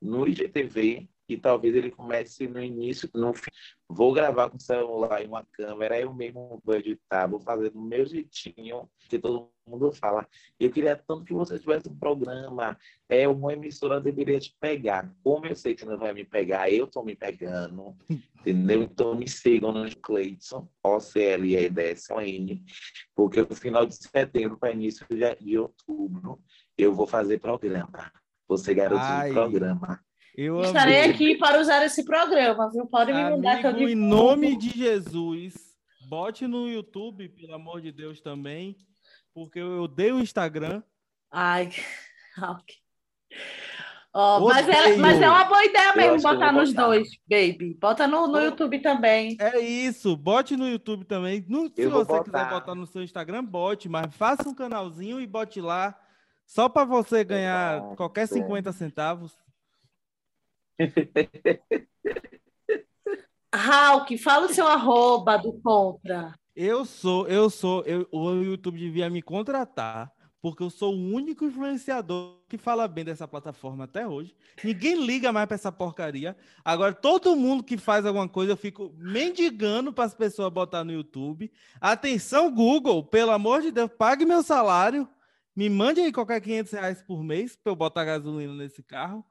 no 0.02 0.28
IGTV, 0.28 1.08
e 1.28 1.38
talvez 1.38 1.76
ele 1.76 1.92
comece 1.92 2.48
no 2.48 2.62
início, 2.62 3.10
no 3.14 3.34
fim. 3.34 3.52
Vou 3.88 4.12
gravar 4.12 4.50
com 4.50 4.58
o 4.58 4.62
celular 4.62 5.24
e 5.24 5.28
uma 5.28 5.46
câmera, 5.52 6.00
eu 6.00 6.14
mesmo 6.14 6.60
vou 6.64 6.76
editar, 6.76 7.28
vou 7.28 7.40
fazer 7.40 7.70
do 7.70 7.82
meu 7.82 8.06
jeitinho, 8.06 8.90
que 9.10 9.20
todo 9.20 9.52
mundo 9.68 9.92
fala. 9.92 10.28
Eu 10.60 10.72
queria 10.72 10.96
tanto 10.96 11.26
que 11.26 11.34
você 11.34 11.60
tivesse 11.60 11.90
um 11.90 11.96
programa, 11.96 12.78
é 13.08 13.28
uma 13.28 13.54
emissora 13.54 14.02
deveria 14.02 14.40
te 14.40 14.56
pegar. 14.60 15.14
Como 15.24 15.46
eu 15.46 15.56
sei 15.56 15.76
que 15.76 15.86
não 15.86 15.98
vai 15.98 16.14
me 16.14 16.26
pegar, 16.26 16.72
eu 16.72 16.88
tô 16.88 17.04
me 17.04 17.16
pegando, 17.16 17.96
entendeu? 18.40 18.82
Então 18.84 19.16
me 19.16 19.28
sigam 19.28 19.72
no 19.72 19.96
Cleiton, 19.98 20.68
O-C-L-E-D-S-O-N, 20.84 22.64
porque 23.16 23.42
no 23.42 23.56
final 23.56 23.86
de 23.86 23.96
setembro 23.96 24.58
para 24.58 24.74
início 24.74 25.06
de, 25.40 25.58
outubro 25.58 26.42
eu 26.78 26.94
vou 26.94 27.06
fazer 27.06 27.40
programa. 27.40 28.12
Você 28.48 28.74
garoto 28.74 29.06
de 29.06 29.34
programa. 29.34 30.00
Eu 30.36 30.62
Estarei 30.62 31.02
amei. 31.02 31.12
aqui 31.12 31.38
para 31.38 31.60
usar 31.60 31.86
esse 31.86 32.04
programa, 32.04 32.70
viu? 32.72 32.88
Pode 32.88 33.14
me 33.14 33.24
mandar 33.24 33.60
que 33.60 33.68
eu 33.68 33.88
Em 33.88 33.94
nome 33.94 34.58
de 34.58 34.70
Jesus, 34.70 35.54
bote 36.08 36.48
no 36.48 36.68
YouTube, 36.68 37.30
pelo 37.30 37.54
amor 37.54 37.82
de 37.82 37.92
Deus, 37.92 38.20
também, 38.20 38.76
porque 39.32 39.60
eu 39.60 39.84
odeio 39.84 40.16
o 40.16 40.20
Instagram. 40.20 40.82
Ai, 41.32 41.70
ok. 42.42 42.76
Oh, 44.16 44.48
mas, 44.48 44.70
é, 44.70 44.96
mas 44.98 45.22
é 45.22 45.28
uma 45.28 45.44
boa 45.44 45.66
ideia 45.66 45.96
mesmo 45.96 46.22
botar 46.22 46.52
nos 46.52 46.72
botar. 46.72 46.86
dois, 46.88 47.08
baby. 47.28 47.76
Bota 47.80 48.08
no, 48.08 48.28
no 48.28 48.40
YouTube 48.40 48.80
também. 48.80 49.36
É 49.40 49.60
isso, 49.60 50.16
bote 50.16 50.56
no 50.56 50.68
YouTube 50.68 51.06
também. 51.06 51.44
No, 51.48 51.68
se 51.68 51.88
você 51.88 52.06
botar. 52.06 52.24
quiser 52.24 52.50
botar 52.50 52.76
no 52.76 52.86
seu 52.86 53.04
Instagram, 53.04 53.44
bote, 53.44 53.90
mas 53.90 54.16
faça 54.16 54.48
um 54.48 54.54
canalzinho 54.54 55.20
e 55.20 55.26
bote 55.26 55.60
lá, 55.60 56.00
só 56.46 56.70
para 56.70 56.86
você 56.86 57.24
ganhar 57.24 57.78
Exato. 57.78 57.96
qualquer 57.96 58.28
50 58.28 58.72
centavos. 58.72 59.43
Hulk, 63.54 64.18
fala 64.18 64.48
o 64.48 64.54
seu 64.54 64.68
arroba 64.68 65.38
do 65.38 65.54
Contra. 65.62 66.34
Eu 66.56 66.86
sou, 66.86 67.28
eu 67.28 67.50
sou, 67.50 67.84
eu, 67.84 68.08
o 68.12 68.32
YouTube 68.34 68.78
devia 68.78 69.10
me 69.10 69.22
contratar, 69.22 70.12
porque 70.40 70.62
eu 70.62 70.70
sou 70.70 70.94
o 70.94 71.14
único 71.14 71.46
influenciador 71.46 72.38
que 72.48 72.58
fala 72.58 72.88
bem 72.88 73.04
dessa 73.04 73.28
plataforma 73.28 73.86
até 73.86 74.08
hoje. 74.08 74.36
Ninguém 74.64 75.04
liga 75.04 75.32
mais 75.32 75.48
para 75.48 75.56
essa 75.56 75.72
porcaria. 75.72 76.38
Agora, 76.64 76.94
todo 76.94 77.36
mundo 77.36 77.64
que 77.64 77.78
faz 77.78 78.06
alguma 78.06 78.30
coisa, 78.30 78.52
eu 78.52 78.58
fico 78.58 78.94
mendigando 78.98 79.92
para 79.92 80.04
as 80.04 80.14
pessoas 80.14 80.54
botar 80.54 80.84
no 80.84 80.92
YouTube. 80.92 81.52
Atenção, 81.82 82.54
Google, 82.54 83.04
pelo 83.04 83.32
amor 83.32 83.62
de 83.62 83.72
Deus, 83.72 83.90
pague 83.98 84.26
meu 84.26 84.44
salário. 84.44 85.08
Me 85.56 85.70
mande 85.70 86.02
aí 86.02 86.12
qualquer 86.12 86.42
500 86.42 86.72
reais 86.74 87.02
por 87.02 87.24
mês 87.24 87.56
para 87.56 87.72
eu 87.72 87.76
botar 87.76 88.06
gasolina 88.06 88.54
nesse 88.54 88.84
carro. 88.84 89.26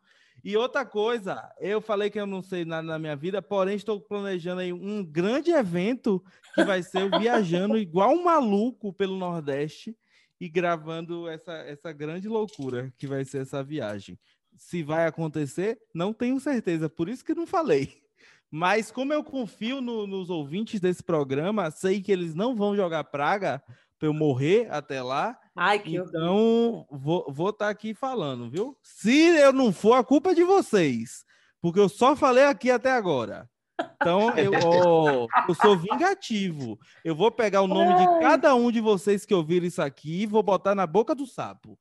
E 0.45 0.57
outra 0.57 0.85
coisa, 0.85 1.53
eu 1.61 1.81
falei 1.81 2.11
que 2.11 2.19
eu 2.19 2.27
não 2.27 2.43
sei 2.43 2.65
nada 2.65 2.83
na 2.83 2.99
minha 2.99 3.15
vida, 3.15 3.41
porém 3.41 3.77
estou 3.77 4.01
planejando 4.01 4.61
aí 4.61 4.73
um 4.73 5.05
grande 5.05 5.53
evento 5.53 6.23
que 6.55 6.65
vai 6.65 6.83
ser 6.83 7.03
eu 7.03 7.11
viajando 7.21 7.79
igual 7.79 8.13
um 8.13 8.25
maluco 8.25 8.93
pelo 8.93 9.17
Nordeste 9.17 9.97
e 10.41 10.49
gravando 10.49 11.29
essa, 11.29 11.53
essa 11.53 11.93
grande 11.93 12.29
loucura 12.29 12.93
que 12.99 13.07
vai 13.07 13.25
ser 13.25 13.43
essa 13.43 13.63
viagem. 13.63 14.19
Se 14.57 14.83
vai 14.83 15.07
acontecer, 15.07 15.79
não 15.95 16.13
tenho 16.13 16.41
certeza, 16.41 16.89
por 16.89 17.09
isso 17.09 17.25
que 17.25 17.35
não 17.35 17.47
falei. 17.47 18.03
Mas 18.51 18.91
como 18.91 19.13
eu 19.13 19.23
confio 19.23 19.81
no, 19.81 20.07
nos 20.07 20.29
ouvintes 20.29 20.81
desse 20.81 21.03
programa, 21.03 21.71
sei 21.71 22.03
que 22.03 22.11
eles 22.11 22.35
não 22.35 22.57
vão 22.57 22.75
jogar 22.75 23.05
praga 23.05 23.63
para 23.97 24.09
eu 24.09 24.13
morrer 24.13 24.67
até 24.71 25.01
lá, 25.01 25.39
Ai, 25.55 25.79
que 25.79 25.97
então, 25.97 26.87
vou 26.91 27.21
estar 27.21 27.33
vou 27.33 27.53
tá 27.53 27.69
aqui 27.69 27.93
falando, 27.95 28.49
viu? 28.49 28.77
Se 28.83 29.13
eu 29.39 29.53
não 29.53 29.73
for, 29.73 29.95
a 29.95 30.05
culpa 30.05 30.31
é 30.31 30.35
de 30.35 30.45
vocês. 30.45 31.25
Porque 31.61 31.79
eu 31.79 31.89
só 31.89 32.17
falei 32.17 32.45
aqui 32.45 32.71
até 32.71 32.91
agora. 32.91 33.49
Então, 33.97 34.37
eu, 34.37 34.51
oh, 34.67 35.29
eu 35.49 35.55
sou 35.55 35.77
vingativo. 35.77 36.79
Eu 37.05 37.15
vou 37.15 37.31
pegar 37.31 37.63
o 37.63 37.69
nome 37.69 37.95
de 37.95 38.21
cada 38.21 38.55
um 38.55 38.73
de 38.73 38.81
vocês 38.81 39.25
que 39.25 39.35
ouviram 39.35 39.67
isso 39.67 39.83
aqui 39.83 40.23
e 40.23 40.27
vou 40.27 40.43
botar 40.43 40.75
na 40.75 40.87
boca 40.87 41.15
do 41.15 41.27
sapo. 41.27 41.79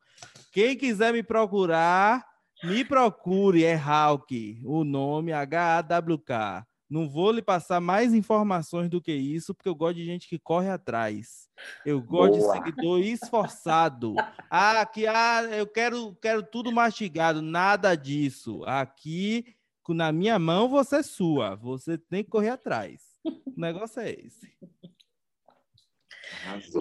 Quem 0.52 0.76
quiser 0.78 1.14
me 1.14 1.24
procurar, 1.24 2.26
me 2.64 2.84
procure. 2.84 3.64
É 3.64 3.76
Hulk. 3.76 4.62
O 4.66 4.84
nome 4.84 5.32
H-A-W-K. 5.32 6.66
Não 6.92 7.08
vou 7.08 7.32
lhe 7.32 7.42
passar 7.42 7.80
mais 7.80 8.14
informações 8.14 8.90
do 8.90 9.02
que 9.02 9.14
isso, 9.14 9.56
porque 9.56 9.70
eu 9.70 9.74
gosto 9.74 9.96
de 9.96 10.04
gente 10.04 10.28
que 10.28 10.38
corre 10.38 10.70
atrás. 10.70 11.48
Eu 11.86 12.02
gosto 12.02 12.38
Boa. 12.38 12.60
de 12.60 12.66
seguidor 12.66 13.00
esforçado. 13.00 14.14
Ah, 14.54 14.86
que 14.86 15.08
ah, 15.08 15.44
eu 15.44 15.66
quero, 15.66 16.14
quero 16.22 16.44
tudo 16.44 16.74
mastigado. 16.74 17.42
Nada 17.42 17.96
disso. 17.96 18.62
Aqui, 18.66 19.56
na 19.88 20.12
minha 20.12 20.38
mão, 20.38 20.68
você 20.68 20.98
é 20.98 21.04
sua. 21.04 21.56
Você 21.56 21.98
tem 21.98 22.22
que 22.22 22.30
correr 22.30 22.50
atrás. 22.50 23.02
O 23.24 23.54
negócio 23.56 24.02
é 24.02 24.12
esse. 24.12 24.54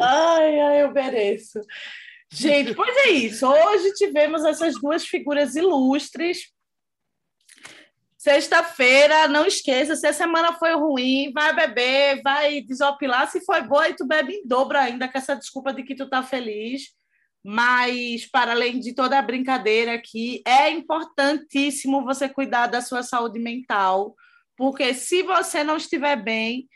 Ai, 0.03 0.61
ai, 0.61 0.83
eu 0.83 0.91
mereço. 0.91 1.61
Gente, 2.33 2.75
pois 2.75 2.97
é 3.07 3.11
isso. 3.11 3.47
Hoje 3.47 3.93
tivemos 3.95 4.45
essas 4.45 4.75
duas 4.81 5.07
figuras 5.07 5.55
ilustres 5.55 6.53
Sexta-feira, 8.21 9.27
não 9.29 9.47
esqueça, 9.47 9.97
se 9.97 10.07
a 10.07 10.13
semana 10.13 10.53
foi 10.53 10.75
ruim, 10.75 11.33
vai 11.33 11.57
beber, 11.57 12.21
vai 12.23 12.61
desopilar. 12.61 13.31
Se 13.31 13.43
foi 13.47 13.63
boa, 13.63 13.89
e 13.89 13.95
tu 13.95 14.07
bebe 14.07 14.35
em 14.35 14.47
dobro 14.47 14.77
ainda, 14.77 15.09
com 15.09 15.17
essa 15.17 15.35
desculpa 15.35 15.73
de 15.73 15.83
que 15.83 15.95
tu 15.95 16.07
tá 16.07 16.23
feliz. 16.23 16.91
Mas, 17.43 18.31
para 18.31 18.53
além 18.53 18.79
de 18.79 18.95
toda 18.95 19.19
a 19.19 19.23
brincadeira 19.23 19.95
aqui, 19.95 20.43
é 20.47 20.69
importantíssimo 20.69 22.05
você 22.05 22.29
cuidar 22.29 22.67
da 22.67 22.83
sua 22.83 23.03
saúde 23.03 23.39
mental, 23.39 24.15
porque 24.55 24.93
se 24.93 25.23
você 25.23 25.65
não 25.65 25.79
estiver 25.79 26.23
bem, 26.23 26.69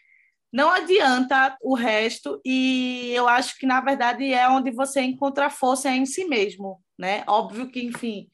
não 0.51 0.71
adianta 0.71 1.59
o 1.61 1.75
resto, 1.75 2.41
e 2.43 3.13
eu 3.13 3.29
acho 3.29 3.59
que, 3.59 3.67
na 3.67 3.83
verdade, 3.83 4.33
é 4.33 4.49
onde 4.49 4.71
você 4.71 5.03
encontra 5.03 5.51
força 5.51 5.91
em 5.91 6.07
si 6.07 6.25
mesmo, 6.25 6.81
né? 6.99 7.23
Óbvio 7.27 7.71
que, 7.71 7.85
enfim, 7.85 8.31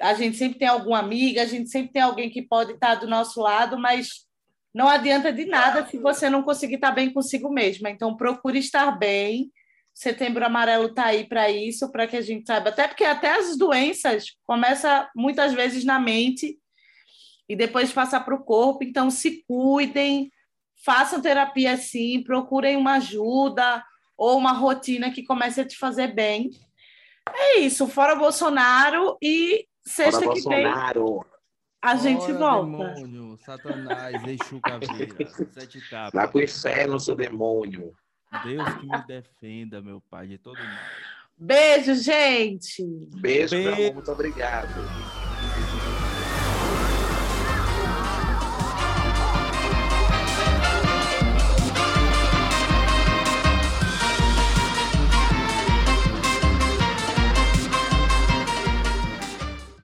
a 0.00 0.14
gente 0.14 0.36
sempre 0.36 0.58
tem 0.58 0.68
alguma 0.68 0.98
amiga, 0.98 1.42
a 1.42 1.46
gente 1.46 1.68
sempre 1.70 1.92
tem 1.92 2.02
alguém 2.02 2.30
que 2.30 2.42
pode 2.42 2.72
estar 2.72 2.96
do 2.96 3.06
nosso 3.06 3.40
lado, 3.40 3.78
mas 3.78 4.26
não 4.74 4.88
adianta 4.88 5.32
de 5.32 5.44
nada 5.44 5.86
se 5.86 5.98
você 5.98 6.30
não 6.30 6.42
conseguir 6.42 6.76
estar 6.76 6.92
bem 6.92 7.12
consigo 7.12 7.50
mesma. 7.50 7.90
Então, 7.90 8.16
procure 8.16 8.58
estar 8.58 8.90
bem. 8.92 9.50
Setembro 9.92 10.44
Amarelo 10.44 10.86
está 10.86 11.06
aí 11.06 11.26
para 11.26 11.50
isso, 11.50 11.90
para 11.90 12.06
que 12.06 12.16
a 12.16 12.20
gente 12.20 12.46
saiba. 12.46 12.68
Até 12.68 12.86
porque 12.86 13.04
até 13.04 13.36
as 13.38 13.56
doenças 13.56 14.36
começam 14.46 15.06
muitas 15.16 15.52
vezes 15.52 15.84
na 15.84 15.98
mente 15.98 16.56
e 17.48 17.56
depois 17.56 17.92
passa 17.92 18.20
para 18.20 18.34
o 18.34 18.44
corpo. 18.44 18.84
Então, 18.84 19.10
se 19.10 19.42
cuidem, 19.48 20.30
façam 20.84 21.20
terapia 21.20 21.76
sim, 21.76 22.22
procurem 22.22 22.76
uma 22.76 22.94
ajuda 22.94 23.82
ou 24.16 24.38
uma 24.38 24.52
rotina 24.52 25.10
que 25.10 25.24
comece 25.24 25.60
a 25.60 25.66
te 25.66 25.76
fazer 25.76 26.14
bem. 26.14 26.50
É 27.34 27.58
isso, 27.60 27.86
fora 27.86 28.14
Bolsonaro 28.14 29.16
e 29.20 29.67
Sexta 29.88 30.20
Fora 30.22 30.34
que 30.34 30.42
Bolsonaro. 30.42 31.20
vem. 31.20 31.38
A 31.80 31.96
gente 31.96 32.20
Fora 32.26 32.38
volta. 32.38 32.94
Demônio, 32.94 33.36
Satanás, 33.38 34.22
Exu 34.26 34.60
Caveira, 34.60 35.28
Sete 35.52 35.80
Capas. 35.88 36.12
Lá 36.12 36.28
pro 36.28 36.42
inferno, 36.42 37.00
seu 37.00 37.14
demônio. 37.14 37.92
Deus 38.44 38.74
que 38.74 38.86
me 38.86 39.06
defenda, 39.06 39.80
meu 39.80 40.02
pai, 40.10 40.26
de 40.26 40.38
todo 40.38 40.58
mal. 40.58 40.78
Beijo, 41.36 41.94
gente. 41.94 42.84
Beijo, 43.20 43.54
Beijo. 43.56 43.68
Amor, 43.72 43.94
muito 43.94 44.12
obrigado. 44.12 44.68